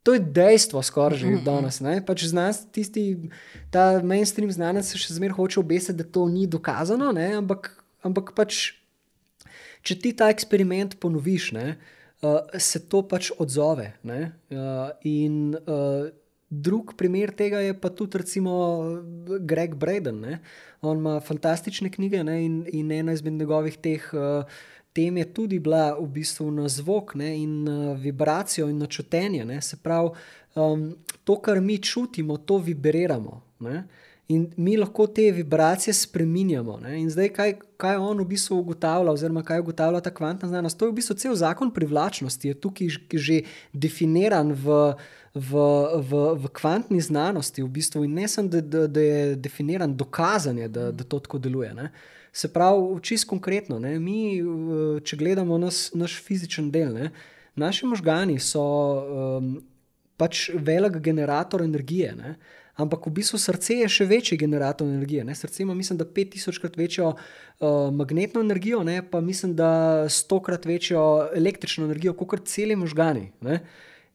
To 0.07 0.15
je 0.15 0.23
dejstvo, 0.23 0.79
skoraj 0.79 1.19
že 1.19 1.27
mm 1.27 1.37
-hmm. 1.37 1.43
danes. 1.43 2.05
Pač 2.05 2.23
znanost, 2.23 2.71
tisti, 2.71 3.29
ta 3.69 3.99
mainstream 4.03 4.51
znanec 4.51 4.85
se 4.87 4.97
še 4.97 5.13
zmeraj 5.13 5.35
hoče 5.35 5.59
obesiti, 5.59 5.97
da 5.99 6.03
to 6.03 6.29
ni 6.31 6.47
dokazano, 6.47 7.11
ne? 7.11 7.35
ampak, 7.35 7.83
ampak 8.01 8.31
pač, 8.31 8.71
če 9.83 9.99
ti 9.99 10.13
ta 10.15 10.29
eksperiment 10.29 10.95
ponoviš, 10.99 11.51
ne, 11.51 11.75
uh, 12.23 12.39
se 12.57 12.79
to 12.79 13.03
pač 13.03 13.31
odzove. 13.37 13.91
Uh, 14.03 14.89
in 15.03 15.55
uh, 15.67 16.07
drug 16.49 16.95
primer 16.95 17.31
tega 17.35 17.59
je 17.59 17.73
pa 17.75 17.89
tudi 17.89 18.17
recimo 18.17 18.53
Greg 19.39 19.75
Braden. 19.75 20.19
Ne? 20.19 20.39
On 20.81 20.97
ima 20.97 21.19
fantastične 21.19 21.89
knjige 21.89 22.23
ne? 22.23 22.45
in, 22.45 22.65
in 22.71 22.91
ena 22.91 23.11
izmed 23.11 23.33
njegovih 23.33 23.77
teh. 23.77 24.13
Uh, 24.13 24.43
tem 24.97 25.17
je 25.21 25.27
tudi 25.33 25.59
bila 25.61 25.93
v 25.93 26.07
bistvu 26.17 26.49
na 26.51 26.65
zvok 26.65 27.13
ne, 27.21 27.29
in 27.37 27.63
na 27.67 27.93
vibracijo 27.93 28.65
in 28.69 28.81
na 28.81 28.89
čutenje. 28.89 29.45
Ne. 29.45 29.61
Se 29.61 29.77
pravi, 29.77 30.09
um, 30.55 30.89
to, 31.23 31.37
kar 31.41 31.61
mi 31.61 31.77
čutimo, 31.77 32.37
to 32.37 32.57
vibriramo. 32.57 33.41
Ne. 33.59 33.83
In 34.27 34.49
mi 34.57 34.73
lahko 34.77 35.05
te 35.07 35.29
vibracije 35.31 35.93
spremenjamo. 35.93 36.79
In 36.97 37.07
zdaj, 37.09 37.29
kaj, 37.35 37.53
kaj 37.79 38.01
on 38.01 38.19
v 38.19 38.25
bistvu 38.33 38.57
ugotavlja, 38.59 39.13
oziroma 39.13 39.43
kaj 39.45 39.61
ugotavlja 39.63 40.01
ta 40.03 40.11
kvantna 40.11 40.49
znanost, 40.49 40.79
to 40.79 40.89
je 40.89 40.91
v 40.91 40.97
bistvu 40.97 41.15
cel 41.15 41.37
zakon 41.37 41.71
privlačnosti, 41.71 42.49
je 42.49 42.57
tukaj 42.57 42.89
že 43.13 43.39
definiran 43.71 44.51
v, 44.51 44.81
v, 45.31 45.63
v, 46.09 46.25
v 46.43 46.53
kvantni 46.57 46.99
znanosti. 47.01 47.63
V 47.63 47.71
bistvu. 47.79 48.03
In 48.03 48.19
ne 48.19 48.27
samo, 48.27 48.49
da, 48.51 48.61
da, 48.61 48.87
da 48.87 49.05
je 49.05 49.35
definiran, 49.35 49.95
dokazan 49.95 50.59
je, 50.65 50.67
da, 50.67 50.91
da 50.91 51.05
to 51.07 51.21
tako 51.23 51.39
deluje. 51.39 51.71
Ne? 51.77 51.91
Se 52.37 52.51
pravi, 52.53 52.99
čisto 53.01 53.31
konkretno, 53.31 53.79
ne? 53.81 53.95
mi, 53.99 54.37
če 55.01 55.17
gledamo 55.17 55.57
nas, 55.57 55.87
naš 55.97 56.19
fizičen 56.21 56.69
del, 56.71 56.93
ne? 56.93 57.09
naši 57.57 57.89
možgani 57.89 58.37
so 58.37 58.61
um, 58.61 59.55
pač 60.21 60.51
velik 60.53 60.99
generator 61.01 61.63
energije. 61.65 62.13
Ne? 62.13 62.35
Ampak 62.77 63.07
v 63.09 63.15
bistvu 63.17 63.39
srce 63.41 63.79
je 63.79 63.89
še 63.89 64.05
večji 64.05 64.37
generator 64.37 64.85
energije. 64.85 65.25
Ne? 65.25 65.33
Srce 65.33 65.63
ima, 65.63 65.73
mislim, 65.73 65.97
da 65.97 66.05
5000 66.05 66.61
krat 66.61 66.77
večjo 66.77 67.09
uh, 67.15 67.89
magnetno 67.89 68.45
energijo, 68.45 68.83
ne? 68.85 68.99
pa 69.01 69.21
mislim, 69.21 69.55
da 69.57 70.05
100 70.05 70.41
krat 70.45 70.69
večjo 70.69 71.01
električno 71.33 71.89
energijo, 71.89 72.13
kot 72.13 72.45
celi 72.45 72.77
možgani. 72.77 73.31
Ne? 73.41 73.63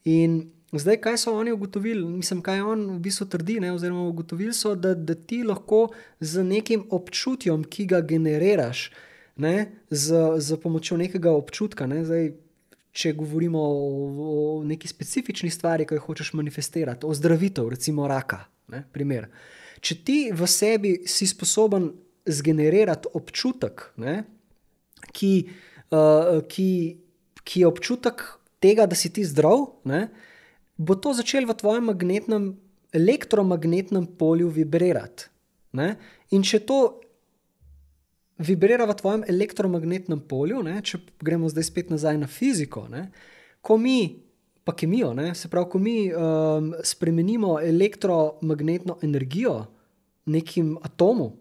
In 0.06 0.44
zdaj, 0.80 1.00
kaj 1.04 1.18
so 1.18 1.34
oni 1.36 1.52
ugotovili, 1.52 2.04
mislim, 2.04 2.40
kaj 2.42 2.60
on 2.60 2.84
v 2.94 2.98
bistvu 3.04 3.26
trdi, 3.28 3.58
ne? 3.60 3.72
oziroma 3.72 4.06
ugotovili 4.08 4.54
so, 4.56 4.74
da, 4.74 4.94
da 4.94 5.14
ti 5.14 5.42
lahko 5.44 5.88
z 6.20 6.44
nekim 6.44 6.86
občutjem, 6.90 7.64
ki 7.64 7.86
ga 7.90 8.00
generiraš, 8.00 8.90
ne? 9.36 9.66
z, 9.90 10.22
z 10.38 10.56
pomočjo 10.62 10.96
nekega 10.96 11.34
občutka. 11.36 11.86
Ne? 11.86 12.04
Zdaj, 12.08 12.32
če 12.92 13.14
govorimo 13.16 13.60
o, 13.60 13.84
o 14.28 14.64
neki 14.64 14.88
specifični 14.88 15.50
stvari, 15.50 15.86
ki 15.88 15.96
jo 15.96 16.06
hočeš 16.06 16.32
manifestirati, 16.36 17.08
o 17.08 17.14
zdravitev, 17.16 17.68
recimo 17.72 18.08
raka. 18.08 18.44
Ne, 18.72 18.84
če 19.82 19.96
ti 20.06 20.18
v 20.32 20.48
sebi 20.48 20.92
si 21.10 21.26
sposoben 21.28 21.90
zgenerirati 22.24 23.10
občutek, 23.18 23.88
ne, 24.00 24.22
ki, 25.12 25.32
uh, 25.92 26.38
ki, 26.48 26.68
ki 27.42 27.64
je 27.64 27.68
občutek 27.68 28.22
tega, 28.62 28.86
da 28.86 28.96
si 28.96 29.10
ti 29.12 29.24
zdrav, 29.26 29.66
ne, 29.90 30.06
bo 30.76 30.96
to 30.96 31.12
začelo 31.14 31.50
v 31.50 31.56
tvojem 31.58 31.84
magnetnem, 31.90 32.52
elektromagnetnem 32.92 34.06
polju 34.18 34.50
vibrirati. 34.52 35.30
Ne. 35.72 35.96
In 36.36 36.44
če 36.44 36.60
to 36.68 36.78
vibrira 38.42 38.86
v 38.88 38.96
tvojem 38.96 39.22
elektromagnetnem 39.28 40.20
polju, 40.28 40.62
ne, 40.66 40.80
če 40.84 41.00
gremo 41.22 41.50
zdaj 41.52 41.66
spet 41.68 41.92
nazaj 41.92 42.18
na 42.20 42.28
fiziko, 42.30 42.86
ne, 42.90 43.08
ko 43.62 43.78
mi, 43.80 44.22
pa 44.66 44.74
kemijo, 44.78 45.12
ne, 45.14 45.32
se 45.38 45.50
pravi, 45.50 45.70
ko 45.70 45.80
mi 45.82 45.96
um, 46.10 46.72
spremenimo 46.84 47.56
elektromagnetno 47.62 48.98
energijo 49.02 49.56
nekim 50.32 50.74
atomom, 50.82 51.32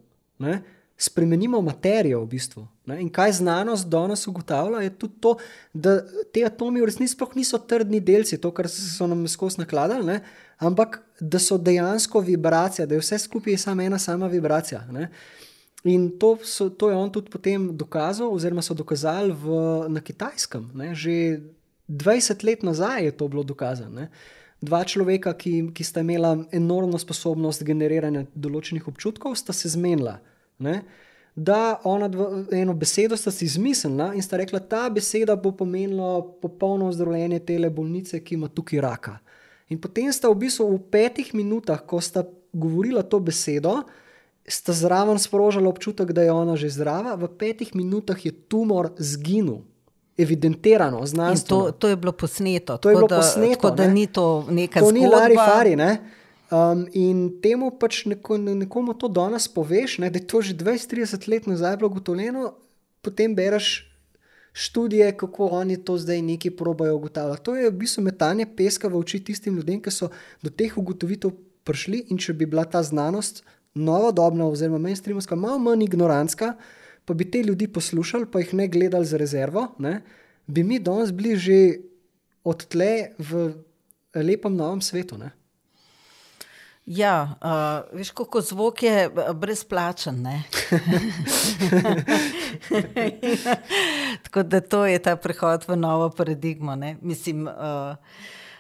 ne, 0.46 0.62
spremenimo 1.02 1.62
materijo 1.62 2.22
v 2.22 2.30
bistvu. 2.36 2.68
Ne, 2.86 3.00
in 3.02 3.10
kaj 3.10 3.40
znanost 3.40 3.88
danes 3.90 4.28
ugotavlja, 4.28 4.84
je 4.86 4.94
tudi 5.04 5.20
to, 5.20 5.36
da 5.74 5.96
ti 6.34 6.44
atomi 6.46 6.82
v 6.82 6.90
resnici 6.90 7.16
sploh 7.16 7.34
niso 7.36 7.58
trdni 7.58 8.00
delci, 8.00 8.38
to, 8.42 8.52
kar 8.54 8.70
so 8.70 9.08
nam 9.10 9.24
skozi 9.28 9.64
nakladali, 9.64 10.06
ne, 10.06 10.20
ampak 10.62 11.00
da 11.20 11.40
so 11.40 11.58
dejansko 11.58 12.22
vibracija, 12.26 12.86
da 12.86 12.96
je 12.96 13.02
vse 13.02 13.18
skupaj 13.26 13.58
samo 13.58 13.82
ena 13.82 14.00
sama 14.00 14.30
vibracija. 14.30 14.84
Ne. 14.94 15.10
In 15.84 16.12
to, 16.22 16.36
so, 16.46 16.70
to 16.70 16.90
je 16.90 16.96
on 16.96 17.10
tudi 17.10 17.34
potem 17.34 17.72
dokazal, 17.78 18.30
oziroma 18.30 18.62
so 18.62 18.78
dokazali 18.78 19.34
v, 19.34 19.62
na 19.90 20.02
kitajskem. 20.02 20.70
Ne? 20.78 20.94
Že 20.94 21.42
20 21.90 22.46
let 22.46 22.64
nazaj 22.64 23.10
je 23.10 23.18
to 23.18 23.28
bilo 23.28 23.44
dokazano. 23.44 24.06
Ne? 24.06 24.12
Dva 24.62 24.84
človeka, 24.86 25.34
ki, 25.34 25.74
ki 25.74 25.84
sta 25.84 26.06
imela 26.06 26.36
enormno 26.54 27.02
sposobnost 27.02 27.66
generiranja 27.66 28.28
določenih 28.38 28.86
občutkov, 28.86 29.34
sta 29.34 29.58
se 29.58 29.74
zmenila. 29.74 30.20
Ne? 30.62 30.82
Da, 31.36 31.80
ona 31.88 32.08
dva, 32.12 32.44
eno 32.52 32.74
besedo 32.76 33.18
sta 33.18 33.32
si 33.32 33.46
izmislila 33.46 34.12
in 34.14 34.24
sta 34.24 34.38
rekla, 34.38 34.60
ta 34.60 34.90
beseda 34.92 35.36
bo 35.36 35.54
pomenila 35.56 36.20
popolno 36.42 36.92
zdravljenje 36.92 37.40
te 37.40 37.70
bolnice, 37.70 38.20
ki 38.20 38.36
ima 38.36 38.48
tukaj 38.48 38.82
raka. 38.82 39.18
In 39.72 39.80
potem 39.80 40.12
sta 40.12 40.28
v 40.28 40.36
bistvu 40.44 40.68
v 40.68 40.80
petih 40.92 41.32
minutah, 41.34 41.80
ko 41.80 42.02
sta 42.04 42.26
govorila 42.52 43.04
to 43.08 43.20
besedo, 43.24 43.84
sta 44.44 44.76
zraven 44.76 45.20
sprožila 45.20 45.70
občutek, 45.70 46.12
da 46.12 46.28
je 46.28 46.32
ona 46.32 46.56
že 46.60 46.70
zdrava, 46.70 47.16
v 47.16 47.32
petih 47.32 47.72
minutah 47.76 48.20
je 48.20 48.32
tumor 48.32 48.92
zginil. 49.00 49.64
Evidentirano, 50.18 51.00
znanstveno. 51.08 51.72
To, 51.72 51.72
to 51.72 51.88
je 51.88 51.96
bilo 51.96 52.12
posneto. 52.12 52.78
To 52.78 52.90
je 52.90 52.96
bilo 52.96 53.08
da, 53.08 53.24
posneto. 53.24 53.56
Tako 53.56 53.76
da 53.76 53.88
ne? 53.88 53.94
ni 53.94 54.08
to 54.08 54.46
nekaj 54.50 54.84
zgodba. 54.84 55.00
To 55.00 55.00
ni 55.00 55.08
Lari 55.08 55.38
Fari. 55.40 55.76
Ne? 55.76 55.92
Um, 56.52 56.84
in 56.92 57.40
temu 57.40 57.70
pač 57.80 58.04
neko, 58.12 58.36
nekomu 58.36 58.92
to 59.00 59.08
danes 59.08 59.48
poveš, 59.48 60.02
ne, 60.04 60.10
da 60.12 60.20
je 60.20 60.28
to 60.28 60.42
že 60.44 60.58
20-30 60.60 61.30
let 61.32 61.48
nazaj 61.48 61.78
bilo 61.80 61.88
ugotovljeno, 61.88 62.52
potem 63.02 63.36
bereš 63.36 63.88
študije, 64.52 65.14
kako 65.18 65.48
oni 65.48 65.78
to 65.80 65.96
zdaj 65.98 66.22
neki 66.22 66.52
probajo 66.52 66.96
ugotavljati. 66.96 67.44
To 67.44 67.56
je 67.56 67.70
v 67.70 67.78
bistvu 67.78 68.04
metanje 68.04 68.46
peska 68.58 68.92
v 68.92 69.00
oči 69.00 69.24
tistim 69.24 69.56
ljudem, 69.56 69.80
ki 69.80 69.96
so 69.96 70.12
do 70.44 70.52
teh 70.52 70.76
ugotovitev 70.78 71.32
prišli 71.64 72.06
in 72.12 72.20
če 72.20 72.36
bi 72.36 72.46
bila 72.46 72.66
ta 72.68 72.84
znanost 72.84 73.46
novodobna, 73.74 74.50
oziroma 74.52 74.82
mainstreamska, 74.90 75.40
malo 75.40 75.60
manj 75.60 75.86
ignorantska, 75.88 76.56
pa 77.06 77.14
bi 77.14 77.32
te 77.32 77.44
ljudi 77.44 77.68
poslušali, 77.72 78.28
pa 78.32 78.44
jih 78.44 78.54
ne 78.60 78.68
gledali 78.68 79.08
za 79.08 79.18
rezervo, 79.18 79.70
ne, 79.80 80.02
bi 80.48 80.64
mi 80.64 80.80
danes 80.80 81.16
bili 81.16 81.38
že 81.40 81.60
odtle 82.44 83.16
v 83.18 83.54
lepem 84.16 84.56
novem 84.56 84.82
svetu. 84.82 85.18
Ne. 85.18 85.32
Ja, 86.92 87.36
uh, 87.40 87.96
veš, 87.96 88.10
kako 88.12 88.42
zvok 88.42 88.84
je 88.84 89.10
brezplačen. 89.34 90.26
Tako 94.24 94.44
da 94.44 94.62
to 94.62 94.86
je 94.86 95.00
ta 95.00 95.16
prehod 95.16 95.64
v 95.68 95.76
novo 95.76 96.10
paradigmo. 96.10 96.76
Ne? 96.76 96.98
Mislim, 97.02 97.48
uh, 97.48 97.96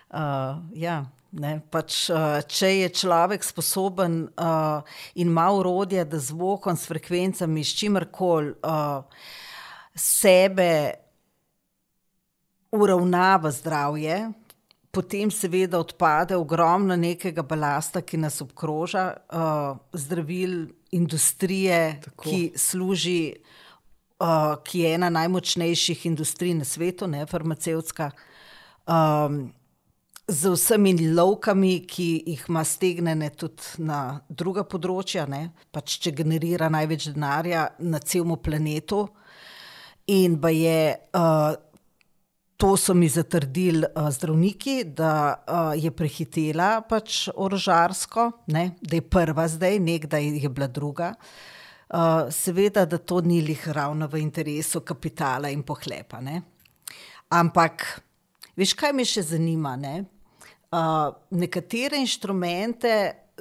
uh, 0.10 0.56
ja, 0.74 1.06
Ne, 1.32 1.62
pač, 1.72 2.10
če 2.52 2.68
je 2.68 2.88
človek 2.92 3.40
sposoben 3.48 4.26
uh, 4.36 4.84
in 5.16 5.30
ima 5.32 5.46
urodje, 5.56 6.04
da 6.04 6.20
z 6.20 6.36
vokom, 6.36 6.76
s 6.76 6.90
frekvencami, 6.92 7.64
s 7.64 7.72
čimerkoli 7.80 8.52
uh, 8.68 9.08
sebe 9.96 10.92
uravnava 12.76 13.52
zdravje, 13.56 14.18
potem 14.92 15.32
seveda 15.32 15.80
odpade 15.80 16.36
ogromno 16.36 16.96
nekega 16.96 17.44
balasta, 17.44 18.02
ki 18.02 18.18
nas 18.18 18.42
obkroža, 18.44 19.06
uh, 19.32 19.78
zdravil, 19.94 20.68
industrije, 20.92 22.02
Tako. 22.04 22.24
ki 22.24 22.52
služi, 22.56 23.34
uh, 24.20 24.60
ki 24.64 24.84
je 24.84 24.94
ena 24.98 25.10
najmočnejših 25.10 26.06
industrij 26.06 26.54
na 26.54 26.68
svetu, 26.68 27.08
ne 27.08 27.26
farmacevtska. 27.26 28.12
Um, 28.88 29.54
z 30.32 30.52
vsemi 30.54 30.94
lovkami, 31.14 31.82
ki 31.88 32.24
jih 32.28 32.44
ima 32.50 32.64
stegnene 32.64 33.32
tudi 33.36 33.84
na 33.84 34.22
druga 34.30 34.64
področja, 34.64 35.26
ne? 35.28 35.50
pač 35.72 35.98
če 36.04 36.14
generira 36.16 36.70
največ 36.72 37.10
denarja 37.12 37.68
na 37.80 38.00
celem 38.00 38.38
planetu. 38.40 39.08
In 40.12 40.40
pa 40.42 40.52
je, 40.52 40.96
uh, 41.16 41.56
to 42.62 42.78
so 42.78 42.94
mi 42.94 43.08
zatrdili 43.10 43.86
uh, 43.96 44.10
zdravniki, 44.10 44.84
da 44.84 45.44
uh, 45.48 45.84
je 45.84 45.90
prehitela 45.92 46.82
pač 46.86 47.24
orožarsko, 47.34 48.28
ne? 48.54 48.76
da 48.82 49.00
je 49.00 49.02
prva 49.02 49.48
zdaj, 49.50 49.80
nekdaj 49.82 50.28
je 50.44 50.50
bila 50.50 50.68
druga. 50.68 51.14
Uh, 51.90 52.30
seveda, 52.30 52.86
da 52.86 52.98
to 52.98 53.22
ni 53.26 53.42
lih 53.42 53.64
ravno 53.74 54.08
v 54.08 54.22
interesu 54.22 54.84
kapitala 54.86 55.50
in 55.50 55.64
pohlepa. 55.66 56.22
Ne? 56.22 56.42
Ampak, 57.34 57.88
veš, 58.56 58.76
kaj 58.78 58.94
me 58.94 59.08
še 59.10 59.26
zanima? 59.34 59.74
Ne? 59.76 59.96
Uh, 60.70 61.10
nekatere 61.34 61.98
inštrumente 61.98 62.94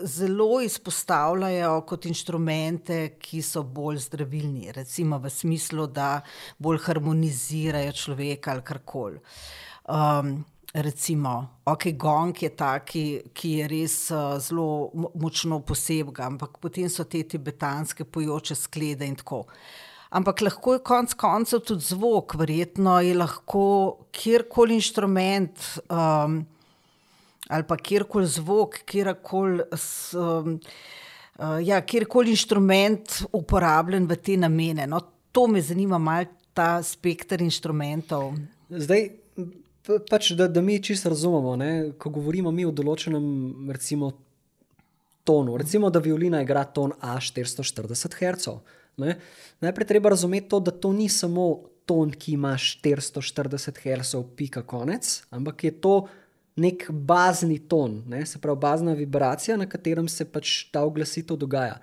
zelo 0.05 0.61
izpostavljajo 0.61 1.81
kot 1.89 2.07
inštrumente, 2.07 3.17
ki 3.21 3.43
so 3.43 3.63
bolj 3.63 3.99
zdravilni, 4.07 4.73
recimo 4.73 5.19
v 5.19 5.31
smislu, 5.31 5.87
da 5.87 6.21
bolj 6.59 6.81
harmonizirajo 6.87 7.93
človeka 7.93 8.55
ali 8.55 8.65
karkoli. 8.65 9.21
Um, 9.91 10.45
recimo, 10.73 11.61
ok, 11.65 11.91
gong 11.99 12.43
je 12.43 12.51
taki, 12.57 13.05
ki 13.35 13.53
je 13.59 13.69
res 13.69 13.97
uh, 14.15 14.39
zelo 14.39 14.91
močno 15.15 15.61
posebno, 15.67 16.15
ampak 16.27 16.61
potem 16.63 16.89
so 16.89 17.05
te 17.05 17.23
tibetanske 17.23 18.05
pojoče 18.05 18.55
sklede 18.55 19.09
in 19.09 19.19
tako. 19.19 19.45
Ampak 20.11 20.41
lahko 20.43 20.75
je 20.75 20.83
konec 20.83 21.13
koncev 21.15 21.61
tudi 21.63 21.87
zvok, 21.87 22.35
verjetno 22.35 22.97
je 23.01 23.15
lahko 23.15 23.67
kjerkoli 24.11 24.75
inštrument. 24.81 25.69
Um, 25.87 26.43
ali 27.51 27.67
pa 27.67 27.77
kjerkoli 27.77 28.27
zvok, 28.27 28.81
kjerkoli 28.87 29.65
um, 30.15 30.59
uh, 31.39 31.59
ja, 31.65 31.81
kjer 31.83 32.07
inštrument 32.27 33.23
uporabljen 33.33 34.07
v 34.07 34.17
te 34.17 34.37
namene. 34.37 34.87
No, 34.87 35.01
to 35.33 35.47
me 35.47 35.61
zanima, 35.61 35.99
mal, 35.99 36.25
ta 36.55 36.83
spektr 36.83 37.43
inštrumentov. 37.43 38.35
Zdaj, 38.71 39.09
pač, 40.11 40.33
da, 40.39 40.49
da 40.49 40.63
mi 40.63 40.83
čisto 40.83 41.11
razumemo, 41.11 41.57
ne? 41.57 41.93
ko 41.99 42.11
govorimo 42.11 42.51
mi 42.51 42.67
o 42.67 42.73
določenem, 42.75 43.71
recimo, 43.73 44.13
tonu. 45.25 45.57
Recimo, 45.61 45.91
da 45.91 46.03
violina 46.03 46.43
igra 46.43 46.65
ton 46.65 46.95
A440 47.03 48.17
Hz. 48.19 48.55
Ne? 49.01 49.17
Najprej 49.61 49.87
treba 49.87 50.13
razumeti 50.13 50.49
to, 50.51 50.61
da 50.61 50.71
to 50.75 50.93
ni 50.93 51.09
samo 51.09 51.47
ton, 51.87 52.11
ki 52.11 52.35
ima 52.39 52.55
440 52.59 53.81
Hz, 53.83 54.23
pika 54.37 54.63
konec, 54.63 55.21
ampak 55.35 55.65
je 55.65 55.73
to 55.83 55.95
nek 56.57 56.89
bazni 56.91 57.59
ton, 57.69 58.03
ne? 58.11 58.25
se 58.27 58.41
pravi, 58.41 58.59
bazna 58.61 58.95
vibracija, 58.99 59.57
na 59.57 59.69
katerem 59.69 60.09
se 60.09 60.25
pač 60.25 60.71
ta 60.73 60.83
oglasitev 60.87 61.39
dogaja. 61.39 61.79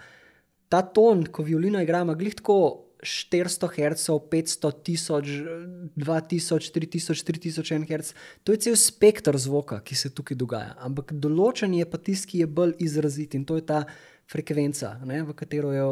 Ta 0.70 0.82
ton, 0.82 1.24
ko 1.32 1.46
violina 1.48 1.82
igra, 1.84 2.04
ima 2.04 2.16
glih 2.18 2.36
tako 2.36 2.88
400 3.04 3.70
Hz, 3.72 4.10
500, 4.32 4.72
1000, 4.84 5.92
2000, 5.96 6.72
3000, 6.74 7.24
3000 7.24 7.86
Hz. 7.88 8.14
To 8.44 8.52
je 8.52 8.58
cel 8.68 8.76
spektr 8.76 9.38
zvoka, 9.38 9.80
ki 9.80 9.96
se 9.96 10.12
tukaj 10.14 10.38
dogaja. 10.38 10.76
Ampak 10.84 11.14
določen 11.14 11.78
je 11.78 11.86
pa 11.86 11.98
tisti, 12.02 12.34
ki 12.34 12.44
je 12.44 12.48
bolj 12.60 12.76
izrazit 12.84 13.38
in 13.38 13.46
to 13.46 13.60
je 13.60 13.66
ta 13.70 13.84
frekvenca, 14.28 14.98
ne, 15.08 15.22
v 15.24 15.36
katero 15.38 15.72
je 15.72 15.86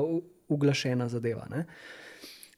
uglašena 0.52 1.08
zadeva. 1.10 1.48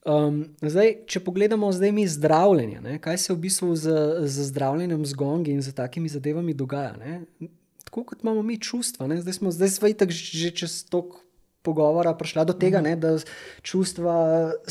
Um, 0.08 0.44
zdaj, 0.64 0.94
če 1.12 1.20
pogledamo 1.20 1.68
zdaj 1.76 1.92
mi 1.92 2.06
zdravljenje, 2.08 2.80
ne, 2.82 2.96
kaj 3.04 3.18
se 3.20 3.34
v 3.34 3.42
bistvu 3.44 3.74
z, 3.76 3.92
z 4.24 4.46
zdravljenjem 4.54 5.04
z 5.06 5.18
gongi 5.20 5.52
in 5.52 5.60
z 5.62 5.74
takimi 5.76 6.08
zadevami 6.08 6.56
dogaja. 6.56 6.94
Ne. 6.96 7.50
Tako 7.84 8.06
kot 8.08 8.24
imamo 8.24 8.44
mi 8.44 8.56
čustva, 8.56 9.08
ne. 9.12 9.20
zdaj 9.20 9.40
smo 9.42 9.52
zdaj 9.52 10.08
že 10.08 10.52
čez 10.56 10.86
toliko 10.88 11.28
pogovora 11.68 12.14
prišla 12.16 12.48
do 12.48 12.56
tega, 12.56 12.80
ne, 12.82 12.96
da 12.96 13.18
čustva 13.62 14.16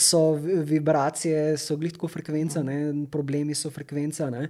so 0.01 0.33
vibracije, 0.41 1.59
so 1.61 1.77
glitko 1.77 2.09
frekvenca, 2.09 2.63
ne, 2.65 3.07
problemi 3.13 3.55
so 3.55 3.69
frekvenca. 3.71 4.31
Ne. 4.33 4.49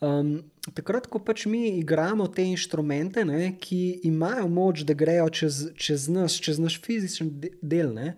Um, 0.00 0.38
takrat, 0.72 1.10
ko 1.12 1.20
pač 1.20 1.44
mi 1.46 1.76
igramo 1.76 2.24
te 2.32 2.46
inštrumente, 2.48 3.26
ne, 3.28 3.52
ki 3.60 4.00
imajo 4.08 4.48
moč, 4.48 4.86
da 4.88 4.96
grejo 4.96 5.28
čez, 5.28 5.66
čez 5.76 6.08
nas, 6.08 6.40
čez 6.40 6.62
naš 6.62 6.80
fizični 6.80 7.52
del, 7.60 7.92
ne, 7.92 8.14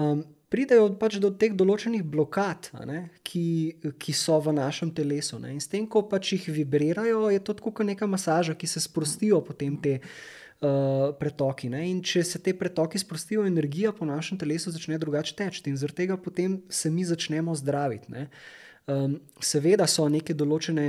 um, 0.00 0.24
pridejo 0.52 0.90
pač 1.00 1.16
do 1.22 1.30
teh 1.32 1.54
določenih 1.56 2.04
blokad, 2.04 2.68
ne, 2.88 3.06
ki, 3.24 3.46
ki 3.96 4.12
so 4.16 4.36
v 4.44 4.52
našem 4.58 4.92
telesu. 4.92 5.40
Ne. 5.40 5.54
In 5.56 5.62
s 5.64 5.70
tem, 5.72 5.86
ko 5.88 6.04
pač 6.08 6.34
jih 6.36 6.50
vibrirajo, 6.60 7.30
je 7.32 7.40
to 7.40 7.56
kot 7.56 7.82
neka 7.88 8.08
masaža, 8.10 8.56
ki 8.58 8.68
se 8.68 8.84
sprostijo 8.84 9.40
potem 9.46 9.80
te. 9.80 9.98
Uh, 10.62 11.08
pretoki. 11.18 11.66
Ne? 11.66 11.80
In 11.90 11.96
če 12.06 12.20
se 12.22 12.38
te 12.38 12.52
pretoki 12.54 12.94
sprostijo, 13.02 13.42
energija 13.50 13.90
po 13.90 14.06
našem 14.06 14.38
telesu 14.38 14.70
začne 14.70 14.94
drugače 15.02 15.34
teči, 15.34 15.64
in 15.66 15.74
zaradi 15.80 16.04
tega 16.04 16.14
potem 16.14 16.60
se 16.70 16.86
mi 16.86 17.02
začnemo 17.02 17.50
zdraviti. 17.58 18.28
Um, 18.86 19.16
seveda 19.42 19.88
so 19.90 20.06
neke 20.06 20.36
določene 20.38 20.86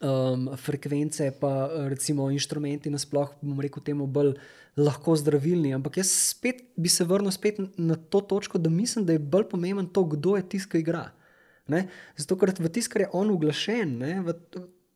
um, 0.00 0.48
frekvence, 0.56 1.30
pa 1.40 1.70
recimo 1.88 2.30
inštrumenti, 2.30 2.90
nasplošno, 2.90 3.40
bomo 3.42 3.62
rekel, 3.62 3.82
temu 3.84 4.06
bolj 4.06 4.34
lahko 4.78 5.16
zdravilni. 5.18 5.74
Ampak 5.74 5.98
jaz 6.02 6.10
spet 6.30 6.62
bi 6.76 6.88
se 6.88 7.04
vrnil 7.04 7.32
spet 7.34 7.58
na 7.76 7.96
to 7.96 8.20
točko, 8.20 8.58
da 8.58 8.70
mislim, 8.70 9.06
da 9.06 9.16
je 9.16 9.18
bolj 9.22 9.48
pomemben 9.50 9.86
to, 9.86 10.04
kdo 10.04 10.36
je 10.36 10.48
tisti, 10.48 10.70
ki 10.72 10.82
igra. 10.84 11.08
Ne? 11.68 11.86
Zato, 12.16 12.38
ker 12.40 12.54
v 12.56 12.70
tiskar 12.72 13.04
je 13.04 13.12
on 13.12 13.30
uglašen. 13.30 13.98
Ne? 14.00 14.12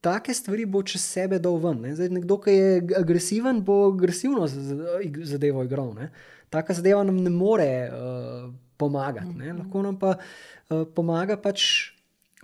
Take 0.03 0.34
stvari 0.34 0.64
bo 0.66 0.82
čez 0.82 1.03
sebe 1.05 1.38
dal 1.38 1.59
ven. 1.62 1.84
Zdaj, 1.95 2.11
nekdo, 2.11 2.38
ki 2.43 2.55
je 2.55 2.70
agresiven, 2.99 3.61
bo 3.62 3.84
agresivno 3.93 4.49
zadevo 4.49 5.66
igral. 5.66 5.93
Ne? 5.99 6.11
Taka 6.53 6.74
zadeva 6.78 7.03
nam 7.07 7.20
ne 7.22 7.30
more 7.30 7.68
uh, 7.88 8.47
pomagati. 8.80 9.34
Ne? 9.38 9.53
Lahko 9.61 9.82
nam 9.84 9.99
pa 10.01 10.16
uh, 10.16 10.82
pomaga 10.95 11.36
pač 11.40 11.93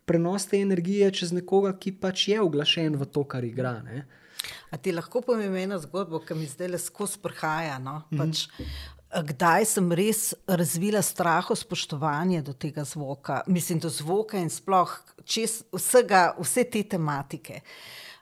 prenos 0.08 0.48
te 0.48 0.60
energije 0.64 1.10
čez 1.20 1.34
nekoga, 1.36 1.74
ki 1.76 1.98
pač 2.00 2.28
je 2.32 2.40
uglašen 2.42 2.96
v 2.96 3.08
to, 3.12 3.24
kar 3.28 3.44
igra. 3.44 3.78
Ne? 3.84 4.06
A 4.72 4.78
ti 4.80 4.92
lahko 4.92 5.20
povem 5.24 5.56
eno 5.60 5.78
zgodbo, 5.82 6.22
ki 6.24 6.36
mi 6.38 6.48
zdaj 6.48 6.72
le 6.74 6.80
skozi 6.80 7.20
prhaja. 7.22 7.78
No? 7.82 8.02
Pač, 8.10 8.46
mm 8.48 8.64
-hmm. 8.64 8.96
Kdaj 9.08 9.64
sem 9.64 9.92
res 9.96 10.34
razvila 10.44 11.00
straho, 11.02 11.54
spoštovanje 11.56 12.42
do 12.44 12.52
tega 12.52 12.84
zvoka, 12.84 13.40
mislim, 13.46 13.78
do 13.78 13.88
zvoka 13.88 14.36
in 14.36 14.50
sploh 14.52 14.92
čez 15.24 15.62
vsega, 15.72 16.34
vse 16.36 16.64
te 16.68 16.82
tematike. 16.82 17.62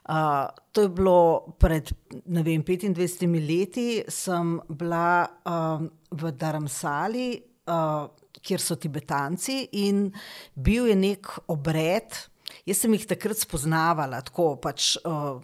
Uh, 0.07 0.47
to 0.70 0.84
je 0.87 0.89
bilo 0.89 1.55
pred 1.59 1.91
vem, 2.26 2.62
25 2.62 3.26
leti, 3.49 4.05
sem 4.09 4.61
bila 4.68 5.26
uh, 5.26 5.82
v 6.11 6.30
Dharamsali, 6.30 7.26
uh, 7.66 8.07
kjer 8.47 8.62
so 8.62 8.78
Tibetanci, 8.78 9.64
in 9.82 10.09
bil 10.55 10.90
je 10.90 10.97
nek 10.99 11.30
obred. 11.51 12.14
Jaz 12.66 12.82
sem 12.82 12.94
jih 12.94 13.07
takrat 13.11 13.42
spoznavala, 13.42 14.22
tako 14.26 14.55
pač. 14.62 14.94
Uh, 15.05 15.42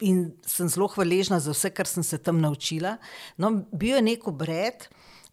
in 0.00 0.30
sem 0.48 0.68
zelo 0.72 0.88
hvaležna 0.88 1.36
za 1.40 1.52
vse, 1.52 1.70
kar 1.76 1.88
sem 1.88 2.04
se 2.06 2.18
tam 2.18 2.40
naučila. 2.40 2.96
No, 3.36 3.52
bil 3.72 3.98
je 3.98 4.02
nek 4.02 4.26
obred. 4.28 4.88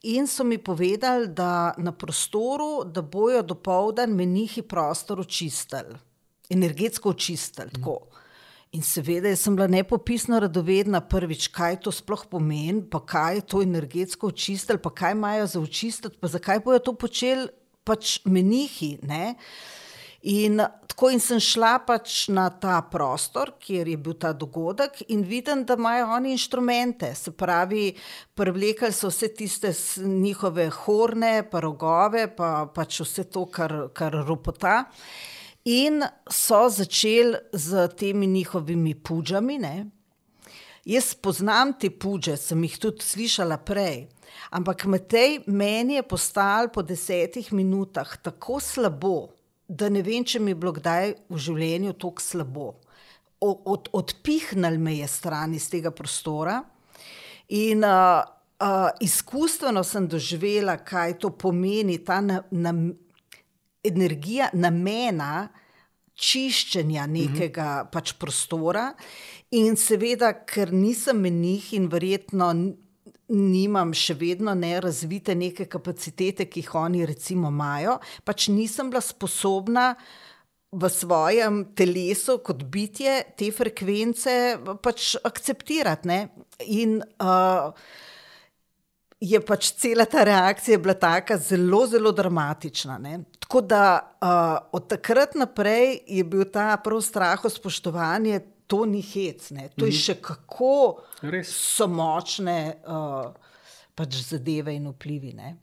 In 0.07 0.27
so 0.27 0.43
mi 0.43 0.57
povedali, 0.57 1.27
da 1.27 1.73
na 1.77 1.91
prostoru, 1.91 2.83
da 2.85 3.01
bojo 3.01 3.41
do 3.41 3.55
povdan 3.55 4.13
menihi 4.15 4.61
prostor 4.61 5.19
očistili, 5.19 5.97
energetsko 6.49 7.09
očistili. 7.09 7.71
Mm. 7.79 8.26
In 8.77 8.83
seveda, 8.85 9.31
jaz 9.31 9.41
sem 9.41 9.55
bila 9.57 9.65
nepopisno 9.71 10.37
radovedna, 10.43 10.99
prvič, 11.09 11.47
kaj 11.49 11.79
to 11.81 11.89
sploh 11.95 12.27
pomeni, 12.29 12.83
pa 12.85 12.99
kaj 13.01 13.39
je 13.39 13.45
to 13.49 13.61
energetsko 13.65 14.29
očistili, 14.29 14.77
pa 14.77 14.91
kaj 14.93 15.15
imajo 15.15 15.47
za 15.49 15.61
očistiti, 15.63 16.19
pa 16.21 16.29
zakaj 16.29 16.61
bojo 16.61 16.83
to 16.85 16.93
počeli 16.93 17.47
pač 17.87 18.19
menihi. 18.29 18.99
Ne? 19.09 19.33
In 20.29 20.61
tako 20.91 21.09
in 21.15 21.23
sem 21.23 21.41
šla 21.41 21.71
pač 21.87 22.27
na 22.29 22.51
ta 22.53 22.75
prostor, 22.91 23.55
kjer 23.57 23.89
je 23.89 23.97
bil 23.97 24.17
ta 24.21 24.35
dogodek, 24.37 25.01
in 25.09 25.23
vidim, 25.25 25.63
da 25.65 25.73
imajo 25.79 26.11
oni 26.19 26.35
inštrumente. 26.35 27.09
Se 27.17 27.33
pravi, 27.33 27.95
privlekli 28.37 28.91
so 28.93 29.09
vse 29.09 29.31
tiste 29.33 29.73
njihove 30.05 30.69
horne, 30.83 31.47
pa 31.49 31.65
rogove, 31.65 32.27
pa 32.29 32.67
pač 32.69 33.01
vse 33.01 33.25
to, 33.25 33.47
kar, 33.49 33.87
kar 33.97 34.21
ropota. 34.27 34.83
In 35.67 36.03
so 36.31 36.69
začeli 36.69 37.35
z 37.53 37.87
temi 37.97 38.27
njihovimi 38.27 38.95
puđami. 38.95 39.57
Ne? 39.59 39.85
Jaz 40.85 41.13
poznam 41.13 41.73
te 41.79 41.89
puđe, 41.89 42.37
sem 42.37 42.63
jih 42.63 42.77
tudi 42.79 43.03
slišala 43.03 43.57
prej. 43.57 44.05
Ampak 44.49 44.85
Matej, 44.85 45.41
meni 45.47 45.97
je 45.97 46.03
postalo 46.03 46.69
po 46.71 46.81
desetih 46.81 47.51
minutah 47.53 48.17
tako 48.23 48.59
slabo, 48.59 49.27
da 49.67 49.89
ne 49.89 50.01
vem, 50.01 50.23
če 50.23 50.39
mi 50.39 50.51
je 50.51 50.55
bilo 50.55 50.71
kdaj 50.71 51.13
v 51.29 51.39
življenju 51.47 51.97
tako 51.99 52.23
slabo. 52.23 52.69
Od, 53.43 53.89
odpihnil 53.91 54.79
me 54.79 54.95
je 55.01 55.07
stran 55.11 55.53
iz 55.53 55.67
tega 55.69 55.91
prostora, 55.91 56.61
in 57.51 57.83
uh, 57.83 58.23
uh, 58.63 58.87
izkustveno 59.03 59.83
sem 59.83 60.07
doživela, 60.07 60.77
kaj 60.77 61.19
to 61.19 61.33
pomeni, 61.35 61.99
ta 61.99 62.21
na, 62.21 62.39
na, 62.51 62.73
energija 63.87 64.49
namena 64.53 65.47
čiščenja 66.17 67.05
nekega 67.07 67.67
uh 67.81 67.85
-huh. 67.85 67.91
pač 67.91 68.13
prostora. 68.13 68.93
In 69.51 69.75
seveda, 69.75 70.33
ker 70.45 70.73
nisem 70.73 71.21
menih 71.21 71.73
in 71.73 71.87
verjetno 71.87 72.53
nimam 73.29 73.93
še 73.93 74.13
vedno 74.13 74.53
ne 74.55 74.79
razvite 74.81 75.35
neke 75.35 75.65
kapacitete, 75.65 76.45
ki 76.45 76.59
jih 76.59 76.75
oni 76.75 77.05
recimo 77.05 77.51
imajo, 77.51 77.99
pač 78.23 78.47
nisem 78.47 78.89
bila 78.89 79.01
sposobna 79.01 79.95
v 80.71 80.89
svojem 80.89 81.61
telesu 81.75 82.39
kot 82.43 82.63
bitje 82.63 83.23
te 83.39 83.51
frekvence 83.51 84.57
pač 84.83 85.15
akceptirati. 85.23 86.07
Ne? 86.07 86.19
In 86.67 86.99
uh, 87.23 87.71
je 89.19 89.39
pač 89.41 89.71
cela 89.81 90.05
ta 90.05 90.23
reakcija 90.23 90.77
bila 90.77 90.93
tako 90.93 91.37
zelo, 91.37 91.87
zelo 91.87 92.11
dramatična. 92.11 92.97
Ne? 92.97 93.19
Tako 93.39 93.61
da 93.61 93.83
uh, 94.21 94.67
od 94.71 94.87
takrat 94.87 95.35
naprej 95.35 95.99
je 96.07 96.23
bil 96.23 96.45
ta 96.53 96.77
prav 96.83 97.01
strah, 97.01 97.41
spoštovanje 97.49 98.39
to 98.67 98.85
ni 98.85 99.01
hec, 99.01 99.49
ne? 99.51 99.69
to 99.75 99.85
je 99.85 99.91
mhm. 99.91 99.99
še 99.99 100.15
kako 100.21 100.73
Res. 101.21 101.49
so 101.49 101.87
močne 101.87 102.77
uh, 102.83 103.31
pač 103.95 104.19
zadeve 104.27 104.75
in 104.75 104.89
vplivi. 104.91 105.33
Ne? 105.33 105.55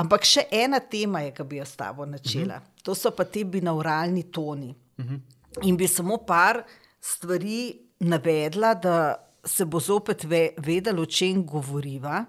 Ampak 0.00 0.24
še 0.24 0.46
ena 0.54 0.80
tema 0.80 1.24
je, 1.26 1.34
ki 1.36 1.44
bi 1.44 1.58
jo 1.58 1.66
s 1.66 1.76
tabo 1.76 2.06
načela. 2.06 2.56
Uh 2.56 2.62
mhm. 2.62 2.66
-huh. 2.66 2.82
To 2.82 2.94
so 2.94 3.10
pa 3.10 3.24
ti 3.24 3.44
binauralni 3.44 4.22
toni. 4.32 4.74
Uh 4.98 5.04
mhm. 5.04 5.14
-huh. 5.14 5.68
In 5.68 5.76
bi 5.76 5.88
samo 5.88 6.16
par 6.16 6.62
stvari 7.00 7.78
navedla, 7.98 8.74
da 8.74 9.26
se 9.44 9.64
bo 9.64 9.80
zopet 9.80 10.24
ve, 10.24 10.50
vedelo, 10.56 11.02
o 11.02 11.06
čem 11.06 11.46
govoriva. 11.46 12.24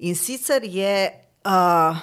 In 0.00 0.16
sicer 0.16 0.64
je 0.64 1.10
uh, 1.44 1.98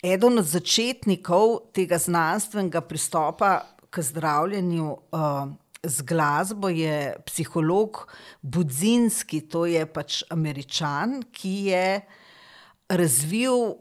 eden 0.00 0.38
od 0.40 0.46
začetnikov 0.48 1.58
tega 1.76 1.98
znanstvenega 2.00 2.80
pristopa 2.80 3.58
k 3.90 4.02
zdravljenju 4.02 4.86
uh, 4.88 5.48
z 5.84 6.02
glasbo 6.08 6.68
je 6.68 7.16
psiholog 7.26 8.06
Budzinski, 8.40 9.40
to 9.40 9.66
je 9.66 9.84
pač 9.86 10.22
američan, 10.32 11.20
ki 11.32 11.54
je 11.68 12.00
razvil 12.88 13.76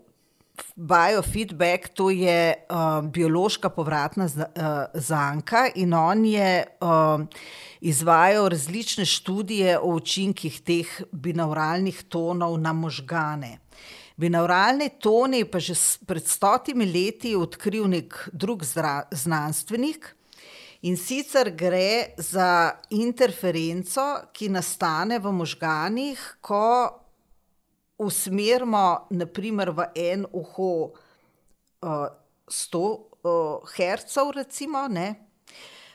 biofeedback, 0.76 1.88
to 1.94 2.10
je 2.10 2.54
uh, 2.70 3.02
biološka 3.02 3.70
povratna 3.70 4.28
z, 4.28 4.38
uh, 4.38 4.46
zanka 4.94 5.68
in 5.76 5.94
on 5.94 6.26
je 6.26 6.66
uh, 6.82 7.26
izvajal 7.82 8.50
različne 8.50 9.06
študije 9.06 9.80
o 9.80 9.96
učinkih 9.98 10.62
teh 10.62 11.02
binauralnih 11.12 12.04
tonov 12.10 12.58
na 12.62 12.74
možgane. 12.74 13.60
Binauralne 14.16 14.90
tone 15.02 15.42
je 15.42 15.52
pa 15.52 15.60
že 15.60 15.74
pred 16.06 16.28
stotimi 16.28 16.86
leti 16.86 17.36
odkril 17.36 17.88
nek 17.90 18.30
drug 18.32 18.64
zra, 18.64 19.04
znanstvenik. 19.12 20.16
In 20.84 20.98
sicer 20.98 21.50
gre 21.56 22.14
za 22.18 22.76
interferenco, 22.92 24.28
ki 24.36 24.50
nastane 24.52 25.18
v 25.20 25.32
možganih, 25.32 26.20
ko 26.44 27.03
usmerimo 28.04 29.08
naprimer, 29.10 29.72
v 29.72 29.88
en 29.96 30.26
uho 30.32 30.72
uh, 31.82 32.08
100 32.48 32.80
uh, 32.80 33.76
Hz, 33.76 34.18
recimo, 34.36 34.88
ne? 34.88 35.16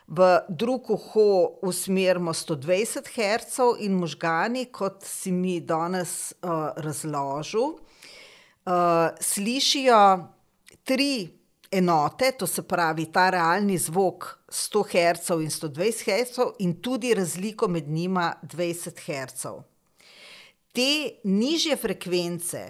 v 0.09 0.41
drug 0.49 0.91
uho 0.91 1.59
usmerimo 1.63 2.33
120 2.33 3.11
Hz, 3.13 3.59
in 3.85 3.99
možgani, 4.01 4.67
kot 4.73 5.05
si 5.05 5.33
mi 5.33 5.61
danes 5.61 6.33
uh, 6.41 6.73
razložil, 6.81 7.77
uh, 7.77 9.13
slišijo 9.21 10.01
tri 10.89 11.29
enote, 11.71 12.33
to 12.33 12.47
se 12.47 12.65
pravi 12.65 13.11
ta 13.13 13.29
realni 13.31 13.77
zvok 13.79 14.39
100 14.49 14.85
Hz 14.89 15.37
in 15.45 15.53
120 15.53 16.09
Hz, 16.09 16.39
in 16.65 16.81
tudi 16.81 17.13
razliko 17.15 17.69
med 17.69 17.89
njima 17.89 18.33
20 18.43 19.05
Hz 19.05 19.78
te 20.79 21.19
nižje 21.27 21.75
frekvence, 21.75 22.61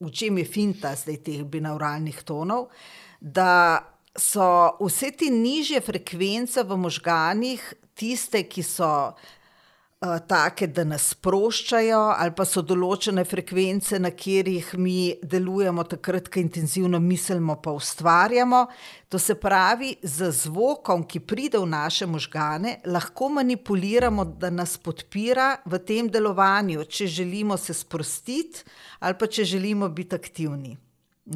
v 0.00 0.08
čem 0.08 0.38
je 0.40 0.46
finta 0.48 0.94
zdaj 0.96 1.18
teh 1.26 1.44
binauralnih 1.44 2.22
tonov, 2.24 2.70
da 3.20 3.84
so 4.16 4.78
vse 4.80 5.10
te 5.12 5.28
nižje 5.28 5.82
frekvence 5.84 6.64
v 6.64 6.78
možganih 6.80 7.60
tiste, 7.92 8.46
ki 8.48 8.64
so 8.64 9.12
take, 10.00 10.64
da 10.72 10.80
nas 10.88 11.10
sproščajo, 11.12 11.98
ali 12.16 12.32
pa 12.32 12.46
so 12.48 12.62
določene 12.64 13.20
frekvence, 13.28 13.98
na 14.00 14.08
katerih 14.14 14.70
mi 14.80 15.12
delujemo 15.20 15.84
takrat, 15.84 16.30
ko 16.32 16.40
intenzivno 16.40 16.96
mislimo, 17.04 17.58
pa 17.60 17.74
ustvarjamo. 17.76 18.62
To 19.12 19.18
se 19.20 19.34
pravi, 19.36 19.90
z 20.00 20.30
zvokom, 20.32 21.04
ki 21.04 21.20
pride 21.20 21.60
v 21.60 21.68
naše 21.68 22.08
možgane, 22.08 22.78
lahko 22.88 23.28
manipuliramo, 23.36 24.24
da 24.40 24.48
nas 24.48 24.78
podpira 24.80 25.58
v 25.68 25.82
tem 25.84 26.08
delovanju, 26.08 26.86
če 26.88 27.06
želimo 27.20 27.58
se 27.60 27.76
sprostiti 27.76 28.64
ali 29.00 29.16
pa 29.20 29.26
če 29.28 29.44
želimo 29.44 29.88
biti 29.88 30.16
aktivni. 30.16 30.78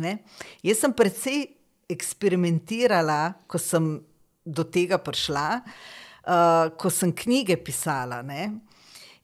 Ne? 0.01 0.17
Jaz 0.65 0.81
sem 0.81 0.93
precej 0.97 1.45
eksperimentirala, 1.93 3.35
ko 3.47 3.61
sem 3.61 3.99
do 4.45 4.65
tega 4.65 4.97
prišla. 5.01 5.45
Uh, 5.61 6.01
uh, 6.27 6.71
ko 6.77 6.91
sem 6.91 7.13
knjige 7.13 7.57
pisala. 7.65 8.23
Ne? 8.23 8.53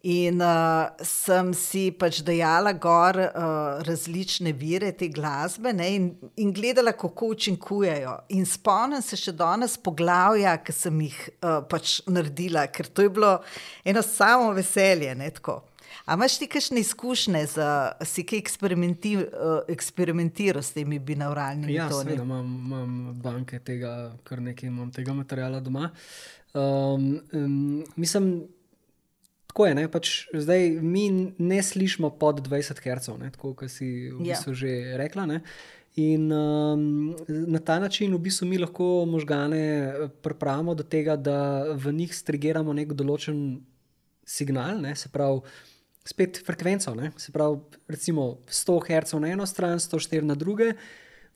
In 0.00 0.40
uh, 0.40 0.88
sem 1.04 1.50
si 1.52 1.90
pač 1.92 2.22
dejala 2.24 2.72
gor 2.72 3.18
uh, 3.20 3.82
različne 3.84 4.54
vire 4.56 4.94
te 4.96 5.10
glasbe 5.12 5.74
ne, 5.76 5.88
in, 5.92 6.06
in 6.40 6.54
gledala, 6.56 6.94
kako 6.96 7.34
učinkujejo. 7.34 8.14
In 8.32 8.48
spomnim 8.48 9.04
se 9.04 9.18
še 9.20 9.36
danes 9.36 9.76
poglavja, 9.76 10.56
ki 10.64 10.72
sem 10.72 11.02
jih 11.04 11.18
uh, 11.42 11.58
pač 11.68 11.98
naredila, 12.08 12.64
ker 12.72 12.88
to 12.88 13.04
je 13.04 13.12
bilo 13.12 13.34
eno 13.84 14.00
samo 14.06 14.54
veselje. 14.56 15.12
Ne, 15.20 15.28
A 16.06 16.14
imaš 16.14 16.38
ti 16.38 16.46
kakšne 16.46 16.80
izkušnje, 16.80 17.44
da 17.54 17.92
si 18.06 18.24
kaj 18.26 18.38
eksperimenti, 18.40 19.12
eksperimentiral 19.68 20.62
s 20.62 20.72
temi 20.74 20.98
binauralnimi 20.98 21.74
ja, 21.74 21.88
toni? 21.90 22.16
Ja, 22.16 22.24
imam, 22.24 22.48
imam 22.66 22.94
banke 23.22 23.60
tega, 23.62 24.12
kar 24.24 24.40
nekaj 24.42 24.70
imam 24.70 24.90
tega 24.94 25.14
materiala 25.14 25.60
doma. 25.60 25.90
Um, 26.54 27.20
um, 27.32 27.84
mislim, 27.96 28.48
tako 29.46 29.66
je. 29.66 29.88
Pač 29.90 30.12
zdaj 30.34 30.70
mi 30.82 31.32
ne 31.38 31.62
slišimo 31.62 32.10
pod 32.10 32.42
20 32.48 32.80
Hz, 32.82 33.10
tako 33.32 33.54
kot 33.54 33.70
si 33.70 34.10
v 34.10 34.26
ja. 34.26 34.34
bistvu 34.34 34.54
že 34.54 34.72
rekla. 34.98 35.26
Ne? 35.26 35.40
In 35.98 36.30
um, 36.32 37.16
na 37.28 37.58
ta 37.58 37.78
način 37.78 38.14
v 38.14 38.18
bistvu 38.18 38.46
mi 38.46 38.58
lahko 38.58 39.06
možgane 39.06 39.58
eh, 39.58 40.08
pripravimo 40.22 40.74
do 40.74 40.82
tega, 40.82 41.16
da 41.16 41.66
v 41.74 41.92
njih 41.92 42.14
strigiramo 42.14 42.72
nek 42.72 42.94
določen 42.94 43.60
signal, 44.26 44.78
ne? 44.78 44.94
se 44.94 45.10
pravi, 45.10 45.42
spet 46.06 46.42
frekvenco. 46.46 46.94
Ne? 46.94 47.10
Se 47.18 47.34
pravi, 47.34 47.58
recimo 47.90 48.38
100 48.46 48.78
Hz 48.86 49.18
na 49.18 49.34
eno 49.34 49.46
stran, 49.46 49.78
104 49.82 50.22
na 50.22 50.38
druge 50.38 50.74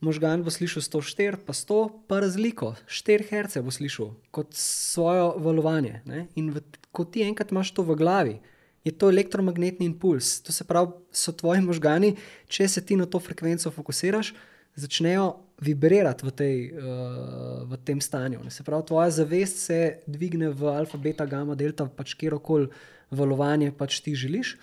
možgan 0.05 0.44
bo 0.44 0.52
slišal 0.52 0.84
104, 0.84 1.40
pa 1.46 1.57
100, 1.57 1.78
pa 2.09 2.20
razliko, 2.20 2.74
4 2.86 3.26
Hz 3.30 3.64
bo 3.64 3.72
slišal 3.72 4.12
kot 4.34 4.52
svoje 4.59 5.24
valovanje. 5.40 6.02
Ne? 6.05 6.26
In 6.36 6.52
v, 6.52 6.62
ko 6.92 7.09
ti 7.09 7.24
enkrat 7.24 7.55
imaš 7.55 7.72
to 7.72 7.82
v 7.82 7.96
glavi, 7.96 8.36
je 8.84 8.92
to 8.92 9.09
elektromagnetni 9.09 9.88
impuls. 9.88 10.38
To 10.44 10.52
se 10.52 10.64
pravi, 10.68 10.92
so 11.12 11.32
tvoji 11.32 11.64
možgani, 11.64 12.14
če 12.52 12.68
se 12.68 12.84
ti 12.84 12.98
na 13.00 13.09
to 13.09 13.18
frekvenco 13.18 13.72
fokusiraš, 13.72 14.34
začnejo 14.76 15.30
vibrirati 15.64 16.26
v, 16.26 16.30
tej, 16.34 16.57
uh, 16.74 17.62
v 17.70 17.78
tem 17.86 18.00
stanju. 18.02 18.42
Ne? 18.44 18.52
Se 18.52 18.66
pravi, 18.66 18.84
tvoja 18.90 19.09
zavest 19.14 19.64
se 19.64 20.05
dvigne 20.07 20.50
v 20.52 20.68
alfa, 20.68 21.00
beta, 21.00 21.24
gamma, 21.26 21.57
delta, 21.57 21.86
pač 21.88 22.12
kjerkoli 22.18 22.68
valovanje 23.14 23.72
pač 23.72 24.00
ti 24.05 24.14
želiš. 24.14 24.57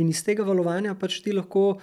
In 0.00 0.08
iz 0.08 0.22
tega 0.24 0.46
valovanja 0.46 0.94
pač 0.98 1.20
ti 1.20 1.34
lahko 1.36 1.80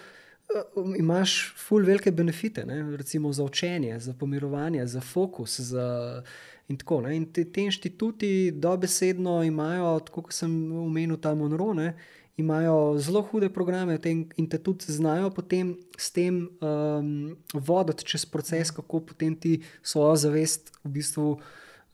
imaš 0.98 1.54
ful 1.58 1.86
velike 1.86 2.12
benefite, 2.12 2.66
ne? 2.66 2.98
recimo 2.98 3.34
za 3.34 3.44
učenje, 3.44 4.00
za 4.00 4.14
pomirovanje, 4.14 4.86
za 4.86 5.02
fokus. 5.02 5.60
Za 5.60 6.24
in 6.68 6.78
tako, 6.78 7.02
in 7.08 7.26
te, 7.34 7.46
te 7.52 7.64
inštituti 7.64 8.52
dobesedno 8.52 9.44
imajo, 9.44 10.00
tako 10.00 10.22
kot 10.22 10.34
sem 10.34 10.72
omenil, 10.72 11.18
ta 11.18 11.36
Monroe, 11.36 11.94
imajo 12.38 12.98
zelo 13.00 13.22
hude 13.22 13.50
programe 13.50 13.98
in 14.38 14.50
te 14.50 14.58
tudi 14.58 14.92
znajo 14.94 15.30
potem 15.30 15.78
s 15.98 16.12
tem 16.12 16.50
um, 16.62 17.38
voditi 17.54 18.06
čez 18.06 18.26
proces, 18.26 18.72
kako 18.72 19.00
potem 19.00 19.36
ti 19.36 19.62
svojo 19.82 20.16
zavest 20.16 20.72
v 20.84 20.90
bistvu 21.00 21.40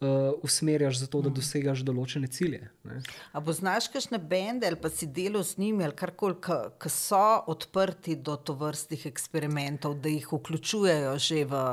uh, 0.03 0.39
usmerjaš 0.43 0.99
za 0.99 1.07
to, 1.07 1.21
da 1.21 1.29
mhm. 1.29 1.39
dosegaš 1.39 1.83
določene 1.87 2.27
cilje. 2.27 2.69
Ali 3.31 3.45
poznaš 3.45 3.89
kakšne 3.93 4.19
bende 4.19 4.67
ali 4.67 4.79
pa 4.79 4.91
si 4.93 5.07
delal 5.07 5.43
z 5.47 5.59
njimi 5.61 5.87
ali 5.87 5.95
karkoli, 5.97 6.39
ki 6.39 6.91
so 6.91 7.25
odprti 7.53 8.15
do 8.15 8.35
tovrstnih 8.35 9.07
eksperimentov, 9.09 9.99
da 10.03 10.11
jih 10.13 10.27
vključujejo 10.33 11.17
že 11.19 11.45
v 11.49 11.63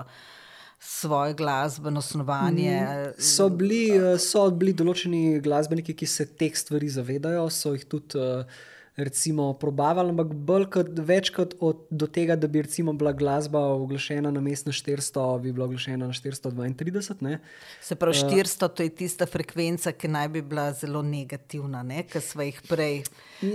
svoje 0.81 1.35
glasbeno 1.35 2.01
osnovanje? 2.01 2.81
Mm, 2.81 3.23
so, 3.23 3.49
bili, 3.49 3.91
eh, 3.93 4.19
so 4.19 4.47
bili 4.51 4.73
določeni 4.73 5.41
glasbeniki, 5.45 5.95
ki 5.95 6.07
se 6.09 6.25
teh 6.27 6.57
stvari 6.57 6.89
zavedajo, 6.89 7.49
so 7.53 7.75
jih 7.77 7.85
tudi. 7.85 8.17
Uh, 8.17 8.69
recimo, 9.05 9.53
probavali, 9.55 10.11
ampak 10.11 10.33
bolj 10.35 10.67
kot 10.71 10.89
večkrat 10.97 11.55
od 11.61 12.11
tega, 12.13 12.37
da 12.37 12.47
bi 12.47 12.63
recimo 12.63 12.93
bila 12.93 13.13
glasba 13.13 13.59
oglašena 13.59 14.31
na 14.31 14.41
mestu 14.41 14.73
400, 14.73 15.41
bi 15.41 15.53
bila 15.53 15.67
oglašena 15.67 16.07
na 16.07 16.13
432. 16.13 17.15
Ne? 17.21 17.39
Se 17.81 17.95
pravi, 17.95 18.15
400 18.17 18.65
uh, 18.65 18.75
to 18.75 18.83
je 18.83 18.89
tista 18.89 19.27
frekvenca, 19.27 19.93
ki 19.93 20.09
naj 20.09 20.29
bi 20.29 20.43
bila 20.43 20.73
zelo 20.73 21.03
negativna, 21.03 21.85
ki 22.13 22.21
smo 22.21 22.43
jih 22.43 22.63
prej. 22.69 23.03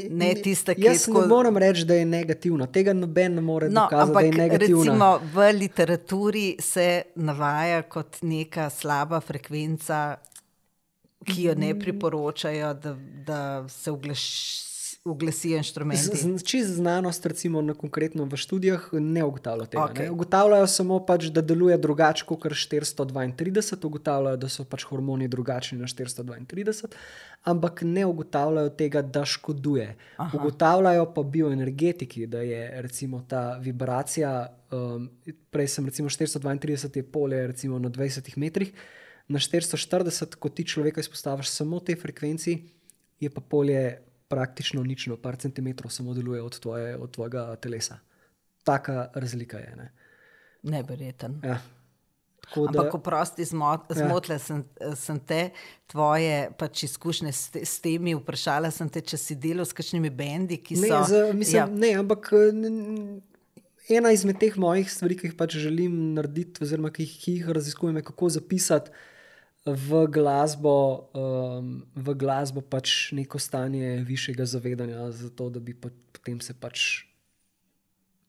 Ne, 0.10 0.34
tista, 0.44 0.74
jaz 0.78 1.06
tako... 1.06 1.22
ne 1.22 1.28
moram 1.28 1.58
reči, 1.58 1.86
da 1.86 1.96
je 1.96 2.06
negativna. 2.06 2.68
Tega 2.68 2.94
noben 2.94 3.36
ne 3.36 3.42
more 3.42 3.70
no, 3.70 3.82
dokazati, 3.82 4.10
ampak, 4.10 4.24
da 4.24 4.28
je 4.28 4.38
negativna. 4.38 4.84
Recimo, 4.84 5.20
v 5.34 5.52
literaturi 5.54 6.46
se 6.60 7.02
navaja 7.16 7.82
kot 7.82 8.22
neka 8.22 8.70
slaba 8.70 9.22
frekvenca. 9.22 10.06
Ki 11.26 11.48
jo 11.48 11.56
ne 11.58 11.72
priporočajo, 11.80 12.74
da, 12.78 12.92
da 13.26 13.40
se 13.70 13.92
oglašajo 13.92 14.75
uglasijo 15.06 15.58
inštrumenti. 15.58 16.04
Čisto 16.46 16.74
znanost, 16.74 17.26
recimo 17.26 17.62
na 17.62 17.74
konkretno 17.74 18.26
v 18.26 18.38
študijah, 18.38 18.90
ne 18.92 19.24
ugotavlja 19.24 19.66
tega. 19.66 19.84
Okay. 19.84 20.04
Ne? 20.04 20.12
Ugotavljajo 20.12 20.68
samo, 20.68 20.98
pač, 21.06 21.28
da 21.30 21.42
deluje 21.42 21.78
drugače 21.78 22.26
kot 22.26 22.46
432, 22.50 23.86
ugotavljajo, 23.86 24.38
da 24.38 24.50
so 24.50 24.66
pač 24.66 24.88
hormoni 24.90 25.28
drugačni 25.28 25.78
na 25.78 25.86
432, 25.86 26.90
ampak 27.44 27.84
ne 27.86 28.06
ugotavljajo 28.06 28.70
tega, 28.70 29.02
da 29.02 29.26
škoduje. 29.26 29.92
Aha. 30.18 30.38
Ugotavljajo 30.40 31.06
pa 31.14 31.24
bioenergetiki, 31.24 32.26
da 32.26 32.42
je 32.42 32.82
recimo 32.82 33.22
ta 33.30 33.60
vibracija. 33.62 34.34
Um, 34.74 35.10
prej 35.54 35.68
sem 35.68 35.86
recimo 35.86 36.10
432 36.10 36.98
je 36.98 37.04
polje 37.04 37.48
recimo 37.48 37.80
na 37.80 37.90
20 37.90 38.38
metrih. 38.38 38.74
Na 39.28 39.40
440, 39.40 40.36
ko 40.36 40.50
ti 40.50 40.66
človeka 40.66 41.02
izpostaviš 41.02 41.50
samo 41.50 41.80
te 41.80 41.96
frekvenci, 41.96 42.58
je 43.20 43.30
pa 43.30 43.42
polje 43.42 44.05
praktično 44.28 44.84
nično, 44.84 45.18
par 45.18 45.38
centimetrov 45.38 45.92
samo 45.92 46.14
deluje 46.14 46.42
od, 46.42 46.60
tvoje, 46.60 46.98
od 46.98 47.12
tvojega 47.12 47.56
telesa. 47.56 48.00
Taka 48.64 49.10
razlika 49.14 49.58
je. 49.58 49.76
Ne? 49.76 49.92
Neverjeten. 50.64 51.40
Ja. 51.44 51.60
Ampak, 52.56 52.92
ko 52.92 53.00
prosti 53.02 53.46
zmotle, 53.46 54.36
ja. 54.36 54.40
sem, 54.40 54.62
sem 54.96 55.20
te, 55.20 55.50
tvoje 55.90 56.52
pač 56.60 56.84
izkušnje 56.86 57.32
s, 57.34 57.50
te, 57.54 57.64
s 57.66 57.82
temi, 57.82 58.14
vprašala 58.18 58.70
sem 58.72 58.90
te, 58.90 59.02
če 59.02 59.18
si 59.18 59.38
delal 59.42 59.66
s 59.66 59.74
kakšnimi 59.74 60.12
bendi, 60.14 60.60
ki 60.62 60.78
ne, 60.78 60.92
so. 60.92 61.02
Za, 61.10 61.24
mislim, 61.34 61.58
ja. 61.58 61.66
Ne, 61.66 61.92
ampak 62.04 62.30
ena 63.90 64.14
izmed 64.14 64.38
teh 64.42 64.58
mojih 64.62 64.90
stvari, 64.92 65.18
ki 65.18 65.32
jih 65.32 65.36
pač 65.40 65.58
želim 65.62 65.98
narediti, 66.18 66.62
oziroma 66.66 66.94
ki 66.94 67.08
jih, 67.08 67.18
ki 67.24 67.36
jih 67.40 67.52
raziskujem, 67.58 67.98
je 68.02 68.08
kako 68.12 68.32
zapisati 68.38 68.94
v 69.66 70.06
glasbo, 70.08 71.10
um, 71.14 71.82
v 71.96 72.14
glasbo 72.14 72.62
pač 72.62 73.12
neko 73.18 73.40
stanje 73.42 74.04
višjega 74.06 74.46
zavedanja, 74.46 75.10
zato 75.12 75.50
da 75.50 75.60
bi 75.60 75.74
potem 75.74 76.42
se 76.42 76.54
pač 76.54 77.06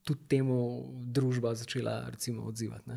tudi 0.06 0.24
temu 0.28 0.86
družba 1.12 1.54
začela 1.54 2.06
recimo, 2.08 2.46
odzivati. 2.48 2.96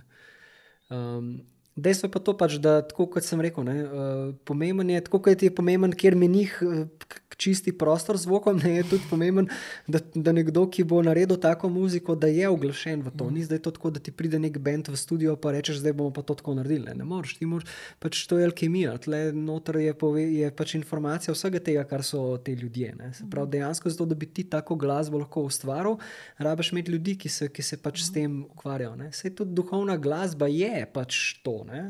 Um, 0.90 1.42
Dejstvo 1.80 2.10
je 2.10 2.14
pa 2.14 2.20
to, 2.20 2.36
pač, 2.38 2.58
da, 2.62 2.80
tako 2.86 3.08
kot 3.16 3.26
sem 3.26 3.42
rekel, 3.44 3.66
ne, 3.68 3.78
uh, 3.84 4.22
pomemben 4.48 4.90
je, 4.90 5.02
tako 5.08 5.22
kot 5.30 5.44
je 5.46 5.52
pomemben, 5.56 5.96
ker 5.96 6.18
menih 6.20 6.56
uh, 6.66 6.86
čisti 7.40 7.72
prostor 7.72 8.18
z 8.20 8.28
zvokom, 8.28 8.60
ne, 8.60 8.76
je 8.76 8.84
tudi 8.84 9.08
pomemben, 9.10 9.48
da, 9.88 10.02
da 10.16 10.34
nekdo, 10.36 10.66
ki 10.68 10.84
bo 10.84 11.00
naredil 11.06 11.40
tako 11.40 11.70
muziko, 11.72 12.16
da 12.20 12.28
je 12.28 12.50
oglašen 12.52 13.02
v 13.06 13.14
to. 13.16 13.30
Ni 13.32 13.46
zdaj 13.48 13.62
to 13.64 13.72
tako, 13.72 13.94
da 13.96 14.04
ti 14.04 14.12
pride 14.12 14.42
nek 14.44 14.60
bend 14.60 14.92
v 14.92 15.00
studio 15.00 15.38
in 15.40 15.56
rečeš, 15.56 15.80
zdaj 15.80 15.96
bomo 15.96 16.12
pa 16.12 16.22
to 16.22 16.36
tako 16.36 16.58
naredili. 16.60 16.92
Ne, 16.92 17.00
ne 17.00 17.08
moreš, 17.08 17.38
ti 17.40 17.48
moraš, 17.48 17.70
pač 18.04 18.26
to 18.28 18.38
je 18.38 18.50
alkemija, 18.50 18.98
tle 19.00 19.22
noter 19.32 19.80
je, 19.80 19.94
pove, 19.96 20.26
je 20.26 20.52
pač 20.52 20.76
informacija 20.76 21.34
vsega 21.34 21.64
tega, 21.64 21.86
kar 21.88 22.04
so 22.04 22.38
te 22.44 22.56
ljudje. 22.56 22.92
Ne. 23.00 23.14
Se 23.16 23.30
pravi, 23.32 23.56
dejansko 23.56 23.90
zato, 23.94 24.10
da 24.10 24.20
bi 24.20 24.28
ti 24.28 24.44
tako 24.44 24.76
glasbo 24.76 25.24
lahko 25.24 25.46
ustvaril, 25.48 25.96
rabiš 26.38 26.74
imeti 26.74 26.92
ljudi, 26.92 27.16
ki 27.24 27.32
se, 27.32 27.48
ki 27.54 27.64
se 27.64 27.80
pač 27.80 28.04
s 28.04 28.12
tem 28.16 28.42
ukvarjajo. 28.44 28.98
Vse 29.14 29.32
tudi 29.36 29.56
duhovna 29.56 29.96
glasba 29.98 30.52
je 30.52 30.84
pač 30.92 31.40
to. 31.46 31.62
Ne? 31.72 31.84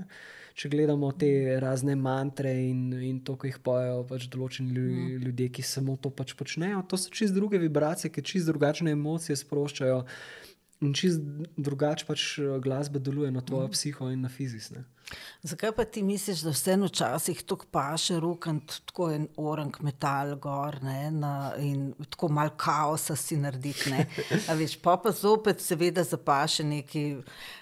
Če 0.60 0.68
gledamo 0.74 1.12
te 1.16 1.30
razne 1.62 1.96
mantre 1.96 2.52
in, 2.66 2.92
in 3.06 3.22
to, 3.24 3.38
ki 3.40 3.54
jih 3.54 3.60
pojejo 3.64 4.02
pač 4.10 4.26
določeni 4.32 4.74
mm. 4.74 5.14
ljudje, 5.24 5.48
ki 5.56 5.64
samo 5.64 5.96
to 6.02 6.12
pač 6.12 6.34
počnejo, 6.36 6.82
to 6.90 7.00
so 7.00 7.14
čist 7.16 7.36
druge 7.38 7.62
vibracije, 7.62 8.12
ki 8.12 8.26
čist 8.34 8.50
drugačne 8.50 8.92
emocije 8.98 9.38
sproščajo 9.40 10.02
in 10.82 10.94
čist 10.94 11.22
drugače 11.58 12.08
pač 12.08 12.38
eh, 12.40 12.56
glasba 12.64 13.00
deluje 13.00 13.32
na 13.32 13.42
tvojo 13.42 13.68
mm. 13.68 13.72
psiho 13.72 14.12
in 14.12 14.22
na 14.22 14.30
fizično. 14.30 14.84
Zakaj 15.42 15.72
pa 15.72 15.86
ti 15.86 16.04
misliš, 16.04 16.42
da 16.46 16.52
vseeno 16.54 16.86
včasih 16.86 17.42
tako 17.44 17.66
paše, 17.72 18.20
roken, 18.20 18.60
tako 18.86 19.12
en 19.12 19.28
orang 19.38 19.78
metal 19.82 20.36
gor 20.36 20.78
ne, 20.84 21.12
na, 21.12 21.54
in 21.58 21.94
tako 22.10 22.28
malo 22.28 22.52
kaosa 22.58 23.16
si 23.16 23.38
narediti? 23.38 23.94
Veš, 24.60 24.78
pa 24.84 24.98
pa 25.04 25.12
zopet, 25.12 25.62
seveda, 25.62 26.04
zapaše 26.04 26.64
nekaj 26.64 27.16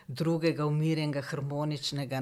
drugega, 0.08 0.66
umirjenega, 0.66 1.22
harmoničnega. 1.22 2.22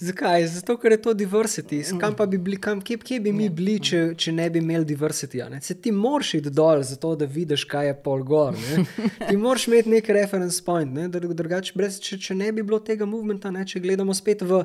Zakaj? 0.00 0.46
Zato, 0.46 0.76
ker 0.80 0.92
je 0.92 1.02
to 1.02 1.14
diversity. 1.14 1.82
Kam 2.00 2.16
pa 2.16 2.26
bi 2.26 2.38
bili, 2.38 2.60
kam, 2.60 2.80
kje, 2.80 2.98
kje 2.98 3.20
bi 3.20 3.32
mi 3.32 3.48
bili, 3.48 3.78
če, 3.80 4.02
če 4.18 4.32
ne 4.32 4.48
bi 4.50 4.58
imeli 4.58 4.84
diversity? 4.84 5.44
Se 5.62 5.76
ti 5.80 5.92
moraš 5.92 6.34
iti 6.40 6.50
dol, 6.50 6.82
zato 6.82 7.14
da 7.16 7.24
vidiš, 7.24 7.64
kaj 7.68 7.86
je 7.86 7.96
pol 8.02 8.24
gor. 8.24 8.56
Ne? 8.56 8.84
Ti 9.28 9.36
moraš 9.36 9.66
imeti 9.68 9.92
nek 9.92 10.08
reference 10.36 10.60
point. 10.60 10.92
Ne? 10.92 11.08
Drugač, 11.08 11.72
brez, 11.74 12.00
če, 12.00 12.18
če 12.18 12.34
ne 12.34 12.52
bi 12.52 12.62
bilo 12.62 12.80
tega 12.80 13.06
movementa, 13.08 13.50
ne? 13.50 13.64
če 13.64 13.80
gledamo 13.80 14.14
spet 14.14 14.44
v 14.46 14.64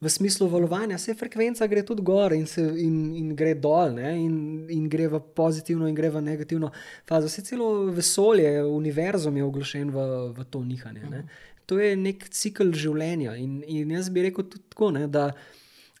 v 0.00 0.08
smislu 0.08 0.46
valovanja, 0.48 0.96
vse 0.96 1.12
frekvenca 1.12 1.66
gre 1.68 1.82
tudi 1.84 2.00
gor 2.00 2.32
in, 2.32 2.46
se, 2.48 2.62
in, 2.80 3.10
in 3.20 3.34
gre 3.36 3.52
dol, 3.60 3.98
in, 4.00 4.64
in 4.72 4.86
gre 4.88 5.10
v 5.12 5.20
pozitivno 5.36 5.84
in 5.90 5.94
gre 5.94 6.08
v 6.08 6.22
negativno 6.24 6.70
fazo. 7.04 7.28
Vse 7.28 7.44
celo 7.44 7.66
vesolje, 7.92 8.62
univerzum 8.64 9.36
je 9.36 9.44
oglašen 9.44 9.92
v, 9.92 10.06
v 10.38 10.46
to 10.48 10.62
nihanje. 10.64 11.04
Ne. 11.12 11.20
To 11.68 11.76
je 11.76 11.92
nek 12.00 12.24
cikl 12.32 12.72
življenja. 12.72 13.36
In, 13.36 13.60
in 13.60 13.92
jaz 13.92 14.08
bi 14.08 14.24
rekel 14.24 14.48
tudi 14.48 14.64
tako, 14.72 14.88
ne, 14.96 15.04
da, 15.04 15.34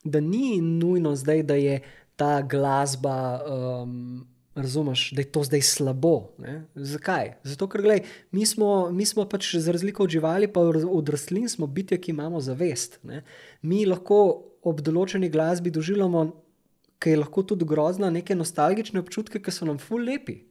da 0.00 0.24
ni 0.24 0.62
nujno 0.64 1.12
zdaj, 1.12 1.44
da 1.52 1.60
je 1.60 1.82
ta 2.16 2.40
glasba. 2.40 3.18
Um, 3.44 4.24
razumeš, 4.62 5.10
da 5.16 5.22
je 5.24 5.30
to 5.32 5.42
zdaj 5.44 5.62
slabo. 5.62 6.30
Ne? 6.38 6.64
Zakaj? 6.74 7.34
Zato, 7.42 7.68
ker 7.68 7.82
gledaj, 7.82 8.04
mi, 8.32 8.46
smo, 8.46 8.90
mi 8.90 9.06
smo 9.06 9.24
pač 9.28 9.54
za 9.56 9.72
razliko 9.72 10.04
od 10.04 10.14
živali, 10.16 10.48
pa 10.52 10.60
od 10.60 11.08
rastlin, 11.08 11.48
smo 11.48 11.66
bitje, 11.66 11.98
ki 12.00 12.14
imamo 12.14 12.40
zavest. 12.40 12.98
Ne? 13.02 13.24
Mi 13.62 13.84
lahko 13.86 14.20
ob 14.62 14.80
določeni 14.84 15.30
glasbi 15.32 15.72
doživljamo, 15.72 16.24
ki 17.00 17.14
je 17.14 17.20
lahko 17.22 17.42
tudi 17.48 17.64
grozna, 17.64 18.10
neke 18.12 18.36
nostalgične 18.36 19.00
občutke, 19.00 19.40
ki 19.40 19.54
so 19.54 19.68
nam 19.68 19.80
ful 19.80 20.04
lepi. 20.04 20.42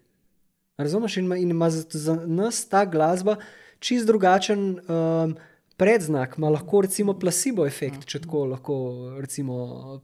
Razumeš, 0.79 1.19
in 1.19 1.29
ima, 1.29 1.37
in 1.37 1.53
ima 1.53 1.69
za, 1.69 1.83
za 1.91 2.15
nas 2.25 2.63
ta 2.69 2.85
glasba 2.89 3.37
čist 3.79 4.07
drugačen. 4.07 4.79
Um, 4.87 5.37
Predznak 5.79 6.35
ima 6.37 6.49
lahko 6.51 6.81
recimo 6.83 7.13
placebo 7.19 7.65
efekt, 7.67 8.03
če 8.09 8.19
tako 8.25 8.45
lahko 8.51 8.79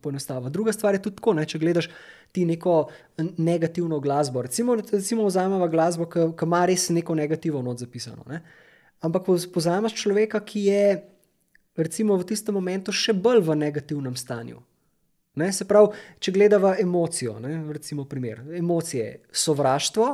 poenostavimo. 0.02 0.50
Druga 0.50 0.72
stvar 0.72 0.96
je 0.96 1.02
tudi 1.04 1.20
tako, 1.20 1.34
ne, 1.36 1.44
če 1.46 1.60
gledaš 1.60 1.90
ti 2.32 2.46
neko 2.48 2.78
negativno 3.20 4.00
glasbo. 4.00 4.42
Recimo, 4.46 4.76
recimo 4.76 5.26
vzamemo 5.28 5.68
glasbo, 5.68 6.08
ki 6.12 6.30
ima 6.48 6.64
res 6.66 6.88
neko 6.96 7.16
negativno 7.16 7.62
not 7.66 7.84
zapisano. 7.84 8.24
Ne? 8.32 8.40
Ampak 9.04 9.28
pozameš 9.54 9.98
človeka, 10.00 10.40
ki 10.48 10.64
je 10.70 10.86
recimo, 11.76 12.16
v 12.16 12.28
tistem 12.28 12.56
momentu 12.56 12.96
še 12.96 13.14
bolj 13.14 13.44
v 13.44 13.58
negativnem 13.60 14.16
stanju. 14.16 14.62
Ne? 15.36 15.52
Se 15.52 15.68
pravi, 15.68 15.96
če 16.24 16.32
gledamo 16.36 16.72
emocijo, 16.80 17.36
ne? 17.44 17.58
recimo 17.76 18.08
primer, 18.08 18.46
emocije, 18.56 19.26
sovraštvo 19.32 20.14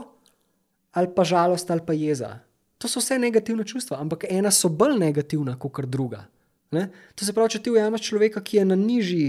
ali 0.92 1.08
pa 1.16 1.24
žalost 1.24 1.70
ali 1.72 1.86
pa 1.86 1.94
jeza. 1.96 2.34
To 2.82 2.90
so 2.90 3.00
vse 3.00 3.20
negativna 3.22 3.64
čustva, 3.64 4.00
ampak 4.02 4.26
ena 4.30 4.52
so 4.52 4.70
bolj 4.70 4.98
negativna 5.00 5.54
kot 5.60 5.86
druga. 5.86 6.26
Ne? 6.72 6.88
To 7.16 7.26
se 7.28 7.34
pravi, 7.36 7.54
če 7.56 7.64
ti 7.64 7.74
ujameš 7.74 8.08
človeka, 8.10 8.42
ki 8.42 8.58
je 8.58 8.66
na 8.66 8.78
nižji 8.80 9.28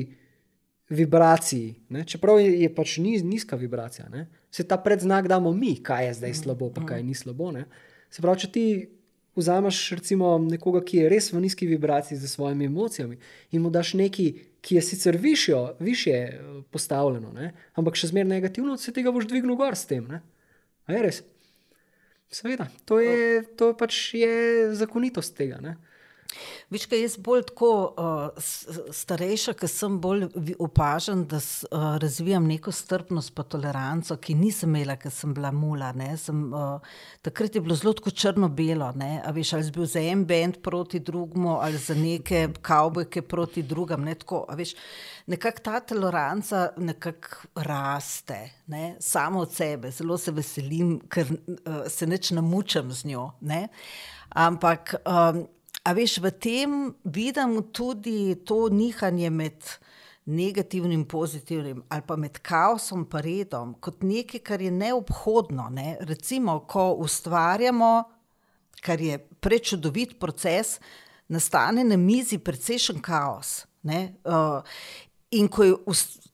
vibraciji, 0.93 1.75
ne? 1.93 2.05
čeprav 2.09 2.41
je, 2.41 2.53
je 2.63 2.71
pač 2.75 2.97
niz, 3.03 3.25
nizka 3.27 3.57
vibracija, 3.57 4.09
ne? 4.13 4.27
se 4.53 4.65
ta 4.69 4.77
predznak 4.77 5.29
damo 5.29 5.53
mi, 5.57 5.75
kaj 5.83 6.07
je 6.07 6.15
zdaj 6.21 6.35
slabo, 6.43 6.71
pa 6.73 6.85
kaj 6.87 7.03
ni 7.05 7.15
slabo. 7.17 7.51
Ne? 7.53 7.65
Se 8.13 8.23
pravi, 8.25 8.45
če 8.45 8.51
ti 8.53 8.65
vzameš 9.37 9.81
recimo 9.97 10.37
nekoga, 10.39 10.83
ki 10.85 11.03
je 11.03 11.11
res 11.13 11.31
v 11.33 11.41
nizki 11.41 11.67
vibraciji 11.67 12.19
z 12.21 12.29
svojimi 12.29 12.69
emocijami 12.69 13.17
in 13.51 13.65
mu 13.65 13.73
daš 13.73 13.95
nekaj, 13.99 14.33
ki 14.63 14.77
je 14.79 14.83
sicer 14.87 15.17
višjo, 15.19 15.63
više 15.81 16.13
eh, 16.13 16.41
postavljeno, 16.71 17.33
ne? 17.35 17.53
ampak 17.75 17.99
še 17.99 18.13
zmeraj 18.13 18.31
negativno, 18.37 18.77
se 18.79 18.93
tega 18.95 19.11
boš 19.13 19.27
dvignil 19.33 19.57
gor 19.59 19.77
s 19.77 19.89
tem. 19.91 20.07
Je 20.89 21.03
res? 21.03 21.23
Seveda, 22.33 22.67
to 22.89 22.99
je, 23.01 23.43
to 23.61 23.75
pač 23.77 24.15
je 24.17 24.73
zakonitost 24.73 25.37
tega. 25.37 25.61
Ne? 25.61 25.77
Viš, 26.73 26.87
kaj 26.89 27.03
jaz 27.03 27.17
bolj 27.21 27.43
tako 27.51 27.71
uh, 27.93 28.53
starejša, 28.95 29.53
ker 29.61 29.69
sem 29.69 29.99
bolj 30.01 30.27
opažen, 30.63 31.25
da 31.29 31.41
s, 31.41 31.67
uh, 31.69 31.97
razvijam 32.01 32.47
neko 32.49 32.73
strpnost 32.73 33.39
in 33.39 33.45
toleranco, 33.55 34.17
ki 34.17 34.35
nisem 34.35 34.73
imela, 34.73 34.97
ker 34.97 35.13
sem 35.13 35.35
bila 35.35 35.51
mula. 35.53 35.93
Sem, 36.17 36.43
uh, 36.53 36.81
takrat 37.23 37.55
je 37.55 37.61
bilo 37.61 37.77
zelo 37.77 37.93
črno-belo. 37.93 38.93
Ali 39.25 39.45
si 39.45 39.71
bil 39.75 39.87
za 39.87 40.01
en 40.01 40.25
bend 40.25 40.63
proti 40.63 41.01
drugemu, 41.01 41.59
ali 41.61 41.79
za 41.79 41.95
neke 41.95 42.49
kavbojke 42.63 43.23
proti 43.23 43.63
drugim. 43.63 44.05
Ne? 44.05 44.17
Nekako 45.27 45.61
ta 45.63 45.81
toleranca 45.81 46.71
nekako 46.77 47.49
raste, 47.55 48.51
ne? 48.67 48.97
samo 49.01 49.41
od 49.41 49.53
sebe. 49.53 49.91
Zelo 49.91 50.19
se 50.19 50.33
veselim, 50.33 51.01
ker 51.09 51.27
uh, 51.29 51.85
se 51.89 52.07
neč 52.07 52.31
namučam 52.31 52.93
z 52.93 53.05
njo. 53.13 53.31
Ne? 53.41 53.69
Ampak. 54.29 54.95
Um, 55.05 55.49
A 55.83 55.93
veš, 55.93 56.21
v 56.23 56.31
tem 56.31 56.75
vidim 57.05 57.57
tudi 57.75 58.37
to 58.47 58.69
nihanje 58.71 59.31
med 59.31 59.59
negativnim 60.25 61.01
in 61.01 61.07
pozitivnim, 61.09 61.83
ali 61.89 62.03
pa 62.07 62.17
med 62.17 62.39
kaosom 62.39 63.07
in 63.11 63.23
redom, 63.23 63.75
kot 63.81 64.03
nekaj, 64.03 64.41
kar 64.41 64.63
je 64.63 64.71
neobhodno. 64.71 65.69
Ne? 65.71 65.97
Recimo, 66.01 66.61
ko 66.61 66.95
ustvarjamo, 67.03 68.05
kar 68.81 69.01
je 69.01 69.19
prečudovit 69.41 70.19
proces, 70.21 70.79
nastane 71.29 71.85
na 71.85 71.97
mizi 71.97 72.39
precejšen 72.39 73.01
kaos. 73.03 73.67
Uh, 73.83 74.63
in 75.33 75.49
ko 75.49 75.65
je 75.65 75.77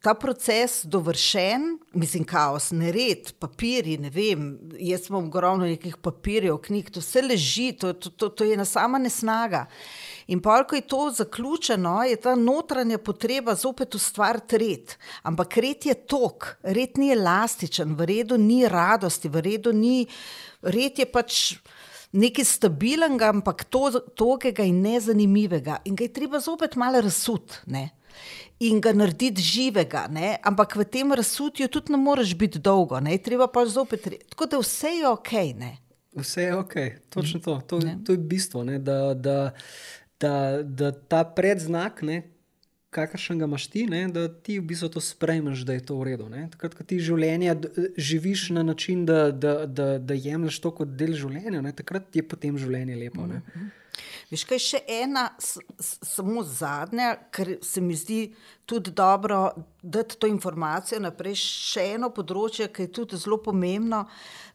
ta 0.02 0.14
proces 0.14 0.84
dovršen, 0.86 1.78
mislim, 1.98 2.22
kaos, 2.24 2.70
nered, 2.70 3.32
papiri, 3.42 3.96
ne 3.98 4.10
vem, 4.14 4.44
jaz 4.78 5.08
imam 5.08 5.26
ogromno 5.26 5.66
nekih 5.66 5.96
papirjev, 6.02 6.60
knjig, 6.68 6.92
to 6.94 7.02
vse 7.02 7.22
leži, 7.26 7.72
to, 7.80 7.90
to, 7.92 8.10
to, 8.10 8.28
to 8.28 8.46
je 8.46 8.54
ena 8.54 8.64
sama 8.64 9.00
nesnaga. 9.02 9.64
In 10.30 10.42
pa, 10.44 10.60
ko 10.68 10.78
je 10.78 10.86
to 10.86 11.02
zaključeno, 11.18 11.96
je 12.06 12.20
ta 12.22 12.36
notranja 12.38 13.00
potreba 13.02 13.56
zopet 13.58 13.98
ustvariti 13.98 14.62
red. 14.62 14.94
Ampak 15.26 15.58
red 15.58 15.90
je 15.90 15.98
tok, 16.06 16.52
red 16.62 16.98
ni 16.98 17.10
elastičen, 17.16 17.98
v 17.98 18.10
redu 18.12 18.38
ni 18.38 18.62
radosti, 18.68 19.28
v 19.28 19.42
redu 19.50 19.74
ni, 19.74 20.06
red 20.62 20.98
je 20.98 21.10
pač. 21.10 21.42
Nekaj 22.08 22.46
stabilnega, 22.48 23.26
ampak 23.34 23.66
to, 23.68 23.90
togega 24.16 24.64
in 24.64 24.78
nezanimivega. 24.80 25.82
In 25.84 25.92
ga 25.92 26.06
je 26.06 26.14
treba 26.16 26.38
zopet 26.40 26.78
malo 26.80 27.02
razsuditi 27.04 27.90
in 28.60 28.80
ga 28.80 28.92
narediti 28.92 29.42
živega, 29.42 30.06
ne? 30.10 30.36
ampak 30.42 30.76
v 30.76 30.84
tem 30.84 31.12
razsutju 31.12 31.68
tudi 31.68 31.92
ne 31.94 31.98
moreš 31.98 32.34
biti 32.38 32.58
dolgo, 32.58 33.00
ne? 33.00 33.18
treba 33.18 33.46
pa 33.46 33.66
zopet. 33.66 34.08
Tako 34.30 34.46
da 34.46 34.62
vse 34.62 34.88
je 34.98 35.08
ok. 35.08 35.32
Ne? 35.58 35.76
Vse 36.18 36.42
je 36.42 36.56
ok, 36.56 36.74
točno 37.10 37.40
to. 37.40 37.60
To, 37.60 37.80
to 38.06 38.12
je 38.12 38.18
bistvo, 38.18 38.64
da, 38.64 39.14
da, 39.14 39.52
da, 40.20 40.62
da 40.62 40.92
ta 40.92 41.24
predznak, 41.24 42.02
ne? 42.02 42.22
Kakršen 42.90 43.38
ga 43.38 43.44
imaš 43.44 43.66
ti, 43.66 43.84
ne, 43.86 44.06
da 44.08 44.26
ti 44.28 44.58
v 44.58 44.64
bistvu 44.70 44.88
to 44.88 45.00
sprejmeš, 45.00 45.64
da 45.68 45.76
je 45.76 45.84
to 45.90 45.96
v 45.98 46.12
redu. 46.12 46.28
Ne. 46.32 46.46
Takrat, 46.52 46.76
ko 46.78 46.86
ti 46.88 47.00
življenje 47.04 47.56
živiš 47.96 48.48
na 48.56 48.62
način, 48.64 49.04
da, 49.08 49.28
da, 49.30 49.66
da, 49.66 49.88
da 49.98 50.16
jemliš 50.16 50.60
to 50.64 50.72
kot 50.80 50.96
del 50.96 51.12
življenja, 51.18 51.60
ne, 51.64 51.74
takrat 51.76 52.16
je 52.16 52.24
potem 52.24 52.56
življenje 52.58 52.96
lepo. 52.96 53.26
Ne. 53.28 53.42
Veš, 54.30 54.44
kaj 54.48 54.60
je 54.60 54.64
še 54.64 54.80
ena, 55.02 55.24
samo 55.80 56.44
zadnja, 56.46 57.14
ker 57.34 57.56
se 57.64 57.82
mi 57.84 57.96
zdi 57.98 58.20
tudi 58.68 58.92
dobro 58.94 59.48
dati 59.82 60.18
to 60.20 60.28
informacijo 60.30 61.00
naprej. 61.02 61.38
Še 61.40 61.88
eno 61.96 62.12
področje, 62.14 62.68
ki 62.72 62.86
je 62.86 62.94
tudi 63.00 63.20
zelo 63.20 63.40
pomembno, 63.42 64.04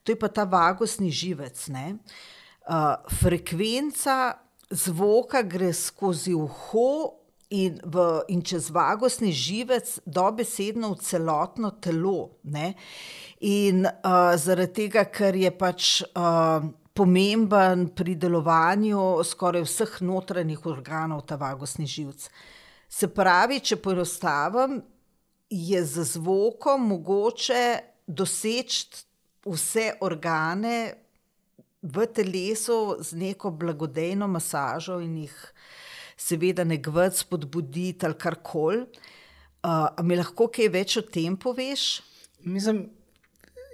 to 0.03 0.15
je 0.15 0.19
pa 0.19 0.29
ta 0.31 0.47
vagosni 0.49 1.11
živec. 1.13 1.67
Uh, 1.73 2.95
frekvenca 3.19 4.39
zvoka 4.73 5.43
gre 5.43 5.73
skozi 5.75 6.33
uho 6.33 7.22
in, 7.53 7.77
v, 7.85 8.05
in 8.33 8.41
čez 8.41 8.69
vagosni 8.73 9.31
živec, 9.33 9.99
dobesedno 10.05 10.93
v 10.93 11.01
celotno 11.05 11.73
telo. 11.77 12.39
Ne? 12.49 12.73
In 13.45 13.85
uh, 13.85 14.33
zaradi 14.39 14.73
tega, 14.83 15.05
ker 15.13 15.37
je 15.37 15.51
pač 15.53 16.01
uh, 16.01 16.65
pomemben 16.93 17.87
pri 17.93 18.15
delovanju 18.17 19.21
skoraj 19.25 19.65
vseh 19.67 19.99
notranjih 20.05 20.65
organov, 20.69 21.25
ta 21.29 21.37
vagosni 21.37 21.85
živec. 21.89 22.25
Se 22.89 23.09
pravi, 23.09 23.61
če 23.61 23.77
poenostavim, 23.81 24.81
je 25.53 25.79
z 25.85 26.05
zvokom 26.15 26.87
mogoče 26.89 27.63
doseči 28.07 29.05
vse 29.45 29.91
organe 30.01 30.77
v 31.83 32.05
telesu 32.15 32.97
z 33.03 33.17
neko 33.19 33.51
blagodejno 33.51 34.27
masažo 34.27 35.01
in 35.03 35.17
jih 35.25 35.35
seveda 36.23 36.63
nekvrt 36.67 37.19
spodbuditi 37.23 38.05
ali 38.07 38.17
kar 38.19 38.39
koli. 38.43 38.85
Uh, 39.63 39.87
mi 40.03 40.17
lahko 40.19 40.49
kaj 40.51 40.67
več 40.71 40.97
o 40.99 41.03
tem 41.07 41.37
poveš? 41.39 42.01
Mislim, 42.43 42.83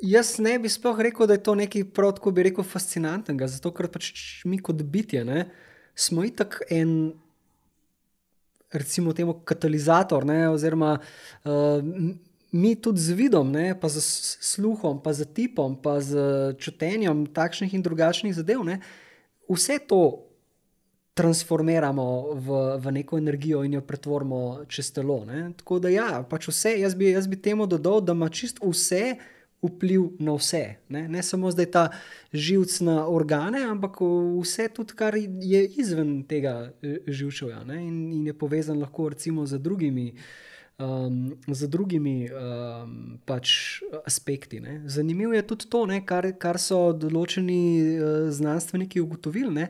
jaz 0.05 0.35
ne 0.37 0.53
bi 0.61 0.69
sploh 0.69 0.99
rekel, 1.01 1.25
da 1.27 1.37
je 1.37 1.43
to 1.47 1.55
nekaj 1.57 1.87
prav 1.95 2.13
tako 2.19 2.33
bi 2.35 2.45
rekel 2.45 2.65
fascinantnega, 2.67 3.49
zato 3.49 3.71
ker 3.73 3.89
pač 3.89 4.11
mi 4.45 4.59
kot 4.61 4.83
bitje 4.85 5.25
ne, 5.25 5.47
smo 5.97 6.25
itak 6.27 6.61
en. 6.69 7.11
Recimo, 8.69 9.15
temu 9.17 9.33
katalizator, 9.49 10.27
ne, 10.29 10.43
oziroma 10.53 10.91
uh, 11.01 11.79
mi 12.53 12.75
tudi 12.77 13.01
z 13.01 13.15
vidom, 13.17 13.49
ne, 13.49 13.71
pa 13.73 13.89
z 13.89 14.03
sluhom, 14.45 14.99
pa 15.01 15.09
z 15.17 15.25
tipom, 15.33 15.73
pa 15.73 15.95
z 16.05 16.53
čutenjem 16.61 17.23
takšnih 17.33 17.73
in 17.73 17.81
drugačnih 17.81 18.35
zadev, 18.37 18.61
ne, 18.69 18.77
vse 19.49 19.79
to 19.89 20.28
transformiramo 21.19 22.05
v, 22.33 22.61
v 22.79 22.91
neko 22.95 23.17
energijo 23.19 23.65
in 23.67 23.75
jo 23.75 23.81
pretvorimo 23.83 24.63
čez 24.71 24.93
telo. 24.95 25.25
Ne? 25.27 25.49
Tako 25.59 25.81
da, 25.83 25.91
ja, 25.91 26.23
pač 26.23 26.47
vse, 26.47 26.77
jaz 26.79 26.95
bi, 26.95 27.11
jaz 27.11 27.27
bi 27.27 27.41
temu 27.41 27.67
dodal, 27.67 27.99
da 28.01 28.15
ima 28.15 28.29
čist 28.31 28.63
vse 28.63 29.17
vpliv 29.61 30.05
na 30.23 30.35
vse. 30.37 30.63
Ne, 30.89 31.07
ne 31.11 31.23
samo 31.23 31.51
zdaj 31.51 31.67
ta 31.71 31.85
živc 32.33 32.79
na 32.87 33.01
organe, 33.07 33.63
ampak 33.67 33.99
vse 34.39 34.69
tudi, 34.75 34.95
kar 34.95 35.17
je 35.19 35.65
izven 35.81 36.21
tega 36.23 36.71
eh, 36.81 37.01
živčevja 37.07 37.65
in, 37.75 37.97
in 38.13 38.29
je 38.31 38.33
povezan 38.33 38.79
lahko 38.79 39.09
recimo 39.09 39.45
z 39.45 39.59
drugimi. 39.59 40.13
Um, 40.79 41.33
z 41.47 41.67
drugimi 41.67 42.29
um, 42.31 43.19
pač 43.27 43.81
aspekti. 44.07 44.61
Ne. 44.63 44.77
Zanimivo 44.87 45.33
je 45.35 45.41
tudi 45.43 45.67
to, 45.67 45.83
ne, 45.85 45.99
kar, 46.07 46.29
kar 46.39 46.55
so 46.55 46.93
določeni 46.95 47.59
uh, 47.83 48.29
znanstveniki 48.31 49.03
ugotovili. 49.03 49.67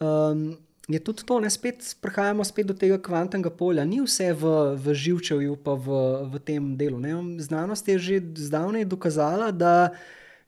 Um, 0.00 0.54
je 0.88 0.98
tudi 1.04 1.22
to, 1.24 1.40
da 1.40 1.50
spet 1.50 1.96
prihajamo 2.00 2.44
spet 2.44 2.66
do 2.66 2.74
tega 2.74 2.96
kvantnega 2.98 3.50
polja. 3.50 3.84
Ni 3.84 4.00
vse 4.00 4.32
v, 4.32 4.52
v 4.80 4.94
živčevju, 4.96 5.58
pa 5.60 5.76
v, 5.76 5.98
v 6.32 6.40
tem 6.40 6.70
delu. 6.80 6.96
Ne? 7.00 7.12
Znanost 7.44 7.88
je 7.88 7.98
že 7.98 8.20
zdavnaj 8.48 8.88
dokazala, 8.88 9.50
da 9.52 9.92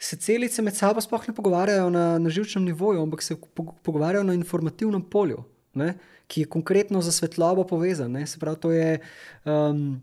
se 0.01 0.17
celice 0.17 0.63
med 0.63 0.77
sabo 0.77 1.01
sploh 1.01 1.29
ne 1.29 1.35
pogovarjajo 1.37 1.91
na, 1.93 2.19
na 2.19 2.33
živčnem 2.33 2.65
nivoju, 2.65 3.03
ampak 3.03 3.23
se 3.23 3.37
pogovarjajo 3.85 4.25
na 4.25 4.35
informativnem 4.35 5.03
polju, 5.03 5.45
ne? 5.75 5.95
ki 6.27 6.47
je 6.47 6.49
konkretno 6.49 7.03
za 7.03 7.13
svetlobo 7.13 7.67
povezan. 7.67 8.13
Ne? 8.13 8.27
Se 8.27 8.39
pravi, 8.39 8.61
to 8.61 8.73
je. 8.73 9.01
Um, 9.45 10.01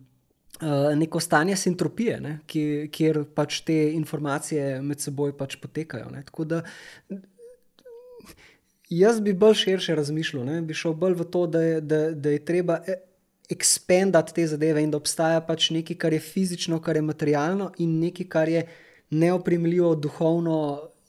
Uh, 0.58 0.98
neko 0.98 1.20
stanje 1.22 1.54
sintropije, 1.56 2.16
ne, 2.18 2.32
kjer 2.90 3.20
pač 3.38 3.60
te 3.62 3.76
informacije 3.94 4.80
med 4.82 4.98
seboj 4.98 5.36
pač 5.38 5.54
potekajo. 5.62 6.08
Ne. 6.10 6.24
Tako 6.26 6.48
da 6.50 6.62
Jaz 8.90 9.20
bi 9.22 9.34
bolj 9.34 9.54
širše 9.54 9.96
razmišljal, 9.96 10.46
ne? 10.46 10.62
bi 10.62 10.74
šel 10.74 10.94
bolj 10.94 11.18
v 11.20 11.24
to, 11.32 11.48
da 11.48 11.62
je, 11.62 11.82
da, 11.82 11.98
da 12.12 12.30
je 12.30 12.46
treba 12.46 12.80
ekspandati 13.50 14.34
te 14.34 14.48
zadeve 14.48 14.84
in 14.84 14.92
da 14.92 14.98
obstaja 14.98 15.42
pač 15.44 15.70
nekaj, 15.76 15.98
kar 16.00 16.14
je 16.14 16.20
fizično, 16.20 16.80
kar 16.82 16.96
je 16.96 17.02
materialno, 17.02 17.72
in 17.84 18.00
nekaj, 18.00 18.28
kar 18.32 18.50
je 18.50 18.64
neoprimljivo, 19.10 19.96
duhovno, 19.96 20.58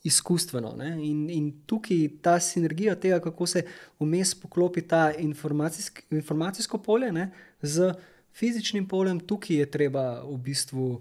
izkustveno. 0.03 0.73
In, 0.83 1.29
in 1.29 1.51
tukaj 1.67 2.07
ta 2.23 2.39
sinergija 2.39 2.95
tega, 2.95 3.19
kako 3.19 3.47
se 3.47 3.63
vmes 3.99 4.35
poklopi 4.35 4.81
ta 4.81 5.11
informacijsk, 5.11 6.03
informacijsko 6.11 6.77
polje 6.77 7.11
ne? 7.11 7.31
z 7.61 7.93
fizičnim 8.33 8.87
poljem, 8.87 9.19
tukaj 9.19 9.57
je 9.57 9.71
treba 9.71 10.21
v 10.23 10.37
bistvu. 10.37 10.91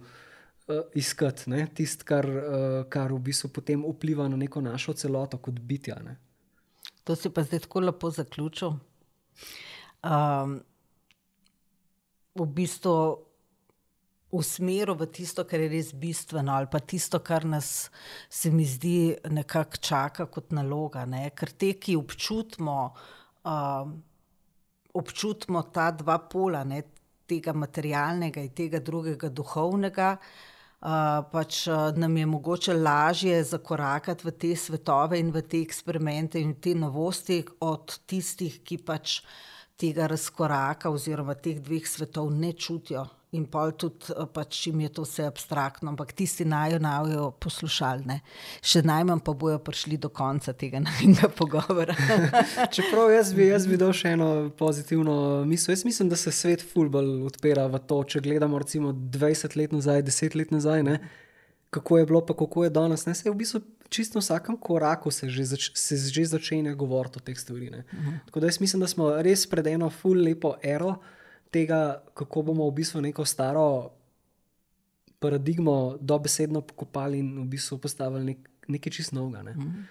Uh, 0.68 0.82
iskati 0.94 1.48
tisto, 1.74 2.04
kar, 2.04 2.26
uh, 2.28 2.82
kar 2.92 3.12
v 3.12 3.18
bistvu 3.24 3.48
potem 3.48 3.80
vpliva 3.88 4.26
na 4.28 4.36
neko 4.36 4.60
našo 4.60 4.92
celoto, 4.92 5.38
kot 5.40 5.60
bitja. 5.64 5.96
Ne? 6.04 6.18
To 7.08 7.16
si 7.16 7.30
pa 7.32 7.40
zdaj 7.40 7.64
tako 7.64 7.80
lepo 7.80 8.10
zaključil. 8.12 8.74
Um, 10.04 10.58
v 12.36 12.46
bistvu 12.52 12.96
usmeril 14.36 14.92
v 14.92 15.06
tisto, 15.08 15.46
kar 15.48 15.62
je 15.64 15.70
res 15.72 15.94
bistveno, 15.96 16.52
ali 16.52 16.68
pa 16.68 16.82
tisto, 16.84 17.22
kar 17.24 17.46
nas 17.48 17.88
se 18.28 18.52
mi 18.52 18.66
zdi 18.68 19.16
nekako 19.32 19.80
čaka 19.80 20.26
kot 20.28 20.52
naloga. 20.52 21.06
Ne? 21.08 21.30
Ker 21.32 21.54
te, 21.56 21.72
ki 21.80 21.96
občutimo, 21.96 22.76
um, 23.48 23.96
občutimo 25.00 25.64
ta 25.72 25.90
dva 25.96 26.18
pola, 26.28 26.60
ne? 26.68 26.82
tega 27.28 27.52
materialnega 27.52 28.40
in 28.40 28.52
tega 28.56 28.80
drugega 28.80 29.28
duhovnega 29.28 30.14
pač 30.80 31.66
nam 31.96 32.16
je 32.16 32.26
mogoče 32.26 32.74
lažje 32.74 33.42
zakorakati 33.44 34.26
v 34.26 34.30
te 34.30 34.56
svetove 34.56 35.18
in 35.18 35.32
v 35.34 35.42
te 35.42 35.60
eksperimente 35.62 36.38
in 36.40 36.54
te 36.60 36.74
novosti 36.74 37.44
od 37.60 37.98
tistih, 38.06 38.60
ki 38.62 38.78
pač 38.78 39.20
tega 39.76 40.06
razkoraka 40.06 40.90
oziroma 40.90 41.34
teh 41.34 41.58
dveh 41.60 41.86
svetov 41.86 42.30
ne 42.30 42.52
čutijo. 42.52 43.06
In 43.36 43.42
pa 43.44 43.66
tudi, 43.76 44.14
pač 44.32 44.62
jim 44.66 44.80
je 44.80 44.88
to 44.96 45.02
vse 45.04 45.26
abstraktno, 45.28 45.90
ampak 45.92 46.14
tisti 46.16 46.46
naj 46.48 46.78
jo 47.12 47.26
poslušali, 47.36 48.06
ne. 48.08 48.16
še 48.64 48.80
najmanj 48.88 49.20
pa 49.20 49.34
bojo 49.36 49.58
prišli 49.60 49.98
do 50.00 50.08
konca 50.08 50.54
tega 50.56 50.80
najmenjega 50.86 51.28
pogovora. 51.36 51.96
Čeprav 52.74 53.12
jaz 53.12 53.34
bi, 53.36 53.50
jaz 53.50 53.66
bi 53.68 53.76
dal 53.76 53.92
še 53.92 54.14
eno 54.16 54.48
pozitivno 54.56 55.44
misel. 55.44 55.74
Jaz 55.76 55.84
mislim, 55.84 56.08
da 56.08 56.16
se 56.16 56.32
svet 56.32 56.64
fulbol 56.64 57.26
odpira 57.28 57.66
v 57.68 57.82
to, 57.84 58.00
če 58.14 58.24
gledamo 58.24 58.62
recimo 58.64 58.94
20 58.96 59.58
let 59.60 59.76
nazaj, 59.76 60.06
10 60.08 60.38
let 60.40 60.56
nazaj, 60.56 60.86
ne, 60.88 60.96
kako 61.68 62.00
je 62.00 62.08
bilo, 62.08 62.24
pa 62.24 62.32
kako 62.32 62.64
je 62.64 62.72
danes. 62.72 63.04
Ne, 63.04 63.12
se 63.12 63.28
je 63.28 63.34
v 63.34 63.42
bistvu 63.44 63.60
čisto 63.92 64.24
vsakem 64.24 64.56
koraku 64.56 65.10
se 65.10 65.28
že, 65.28 65.44
zač, 65.44 65.70
se 65.76 65.96
že 65.96 66.24
začenja 66.24 66.72
govoriti 66.72 67.20
o 67.20 67.24
teh 67.24 67.36
stvareh. 67.36 67.68
Uh 67.68 67.92
mhm. 67.92 68.08
-huh. 68.08 68.18
Tako 68.26 68.40
da 68.40 68.46
jaz 68.46 68.60
mislim, 68.60 68.80
da 68.80 68.88
smo 68.88 69.12
res 69.22 69.46
pred 69.46 69.66
eno 69.66 69.90
ful 69.90 70.16
lepo 70.16 70.56
ero 70.62 70.96
tega, 71.50 72.02
kako 72.14 72.42
bomo 72.50 72.68
v 72.70 72.76
bistvu 72.80 73.00
neko 73.04 73.24
staro 73.24 73.92
paradigmo 75.18 75.98
dobesedno 76.00 76.60
pokopali 76.60 77.18
in 77.18 77.38
v 77.42 77.46
bistvu 77.54 77.78
postavili 77.82 78.34
nek, 78.34 78.50
nekaj 78.68 78.92
čist 78.92 79.12
novega. 79.12 79.42
Ne? 79.42 79.54
Mm. 79.54 79.86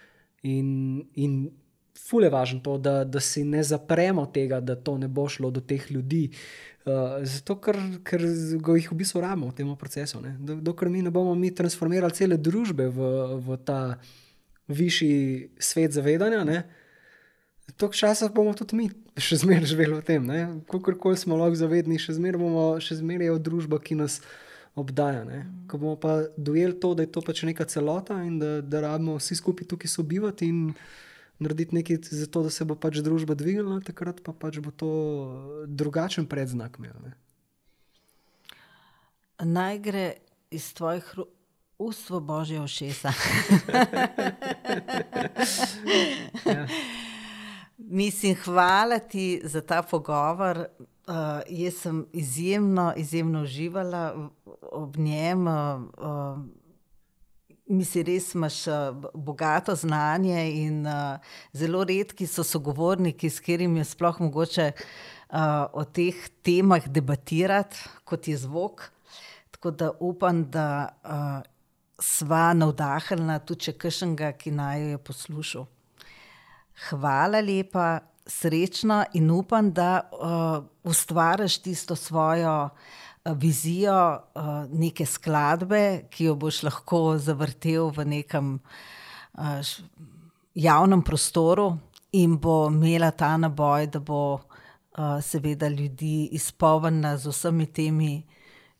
In, 0.47 0.69
in 1.15 1.33
ful 1.97 2.23
je 2.23 2.31
važno 2.31 2.61
to, 2.63 2.77
da, 2.77 3.01
da 3.03 3.19
si 3.19 3.43
ne 3.43 3.63
zapremo 3.63 4.25
tega, 4.33 4.59
da 4.59 4.75
to 4.75 4.97
ne 4.97 5.07
bo 5.07 5.27
šlo 5.29 5.51
do 5.51 5.61
teh 5.61 5.91
ljudi. 5.91 6.29
Uh, 6.87 7.19
zato, 7.27 7.57
ker, 7.59 7.75
ker 8.07 8.23
jih 8.23 8.91
v 8.91 8.95
bistvu 9.01 9.21
rabimo 9.21 9.49
v 9.51 9.57
tem 9.57 9.73
procesu. 9.75 10.21
Dokler 10.39 10.91
mi 10.93 11.01
ne 11.03 11.11
bomo 11.11 11.35
mi 11.35 11.51
transformirali 11.51 12.15
cele 12.15 12.37
družbe 12.39 12.87
v, 12.87 13.09
v 13.43 13.57
ta 13.67 13.97
višji 14.71 15.49
svet 15.59 15.95
zavedanja, 15.95 16.43
ne, 16.47 16.61
toliko 17.75 17.95
časa 17.95 18.29
bomo 18.29 18.53
tudi 18.53 18.75
mi 18.75 18.89
še 19.19 19.41
zmeraj 19.43 19.67
živeli 19.67 19.97
v 19.97 20.03
tem. 20.05 20.23
Kakorkoli 20.69 21.17
smo 21.17 21.37
lahko 21.37 21.57
zavedni, 21.59 21.99
še 21.99 22.13
zmeraj 22.17 22.39
bomo 22.39 22.65
še 22.79 22.99
zmeraj 23.01 23.33
v 23.35 23.41
družbi, 23.43 23.79
ki 23.81 23.97
nas 23.99 24.21
obdaja. 24.77 25.25
Ne? 25.25 25.45
Ko 25.67 25.81
bomo 25.81 25.95
pa 25.99 26.29
dojeli 26.37 26.77
to, 26.79 26.93
da 26.93 27.03
je 27.03 27.11
to 27.11 27.21
pač 27.25 27.43
neka 27.43 27.65
celota 27.65 28.23
in 28.23 28.39
da, 28.39 28.61
da 28.61 28.85
rabimo 28.85 29.17
vsi 29.17 29.35
skupaj 29.41 29.67
tukaj 29.67 29.89
sobivati 29.89 30.47
in 30.47 30.73
narediti 31.41 31.75
nekaj 31.75 31.97
za 32.13 32.27
to, 32.29 32.43
da 32.45 32.49
se 32.53 32.65
bo 32.65 32.75
pač 32.77 33.01
družba 33.05 33.33
dvignila, 33.37 33.81
takrat 33.85 34.21
pa 34.25 34.33
pač 34.33 34.61
bo 34.61 34.71
to 34.73 34.91
drugačen 35.65 36.25
predznak. 36.29 36.77
Imel, 36.77 36.93
Naj 39.37 39.77
gre 39.85 40.17
iz 40.49 40.73
tvojih 40.73 41.05
ust 41.77 42.09
v 42.09 42.21
božje 42.25 42.61
ošesa. 42.61 43.13
ja. 46.45 46.65
Mislim, 47.77 48.35
hvala 48.35 48.99
ti 48.99 49.41
za 49.43 49.61
ta 49.61 49.81
pogovor. 49.81 50.65
Uh, 51.07 51.13
jaz 51.49 51.73
sem 51.73 52.05
izjemno, 52.13 52.93
izjemno 52.97 53.41
uživala 53.41 54.29
ob 54.71 54.97
njem. 54.97 55.47
Uh, 55.47 55.81
uh, 55.97 56.39
Mislim, 57.69 58.05
res 58.05 58.33
imaš 58.33 58.53
bogato 59.13 59.75
znanje 59.75 60.51
in 60.51 60.85
uh, 60.87 61.19
zelo 61.53 61.83
redki 61.83 62.27
so 62.27 62.43
sogovorniki, 62.43 63.29
s 63.29 63.39
katerimi 63.39 63.79
je 63.79 63.85
sploh 63.85 64.21
mogoče 64.21 64.71
uh, 64.71 65.39
o 65.73 65.83
teh 65.83 66.15
temah 66.41 66.87
debatirati, 66.87 67.77
kot 68.03 68.27
je 68.27 68.37
zvok. 68.37 68.89
Tako 69.51 69.71
da 69.71 69.91
upam, 69.99 70.45
da 70.51 70.89
uh, 71.03 71.51
sva 71.99 72.53
navdahnila 72.53 73.39
tudi 73.39 73.67
če 73.67 73.73
kakšnega, 73.73 74.31
ki 74.39 74.55
naj 74.55 74.91
jo 74.91 75.03
posluša. 75.03 75.65
Hvala 76.77 77.41
lepa 77.41 77.99
srečna 78.27 79.05
in 79.13 79.31
upam, 79.31 79.71
da 79.73 80.01
uh, 80.11 80.65
ustvariš 80.83 81.57
tisto 81.57 81.95
svojo 81.95 82.63
uh, 82.63 83.31
vizijo, 83.35 84.21
uh, 84.35 84.41
neke 84.69 85.05
skladbe, 85.05 86.07
ki 86.09 86.29
jo 86.29 86.35
boš 86.35 86.63
lahko 86.63 87.17
zavrtel 87.17 87.89
v 87.95 88.05
nekem 88.05 88.59
uh, 89.33 89.73
javnem 90.55 91.01
prostoru 91.01 91.77
in 92.11 92.37
bo 92.37 92.67
imela 92.69 93.11
ta 93.11 93.37
naboj, 93.37 93.87
da 93.87 93.99
bo 93.99 94.21
uh, 94.33 94.41
seveda 95.21 95.67
ljudi 95.67 96.29
izpolnjena 96.31 97.17
z 97.17 97.29
vsemi 97.29 97.65
temi 97.65 98.25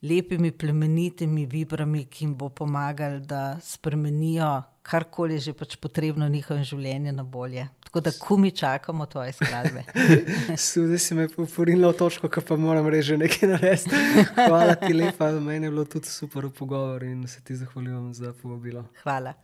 lepimi, 0.02 0.52
plemenitimi 0.52 1.46
vibrami, 1.46 2.06
ki 2.06 2.26
jim 2.26 2.36
bo 2.38 2.50
pomagali, 2.50 3.22
da 3.26 3.58
spremenijo 3.62 4.62
karkoli 4.88 5.40
že 5.40 5.54
pač 5.54 5.76
potrebno 5.76 6.28
v 6.28 6.38
njihovem 6.38 6.64
življenju 6.64 7.14
na 7.16 7.24
bolje. 7.24 7.68
Tako 7.88 8.02
da, 8.04 8.12
ko 8.20 8.38
mi 8.38 8.52
čakamo 8.52 9.06
tvoje 9.06 9.34
skladbe. 9.36 9.84
Sudi 10.68 11.00
si 11.00 11.16
me 11.16 11.28
poforila 11.32 11.92
v 11.92 12.00
točko, 12.00 12.32
ki 12.32 12.44
pa 12.48 12.58
moram 12.60 12.88
reči 12.92 13.18
nekaj 13.20 13.52
narediti. 13.54 14.02
Hvala 14.36 14.76
ti 14.80 14.94
lepa, 14.96 15.32
meni 15.40 15.68
je 15.68 15.76
bilo 15.76 15.86
tudi 15.86 16.12
super 16.12 16.50
pogovor 16.50 17.04
in 17.04 17.28
se 17.28 17.44
ti 17.44 17.56
zahvaljujem 17.56 18.14
za 18.14 18.34
povabilo. 18.42 18.88
Hvala. 19.04 19.36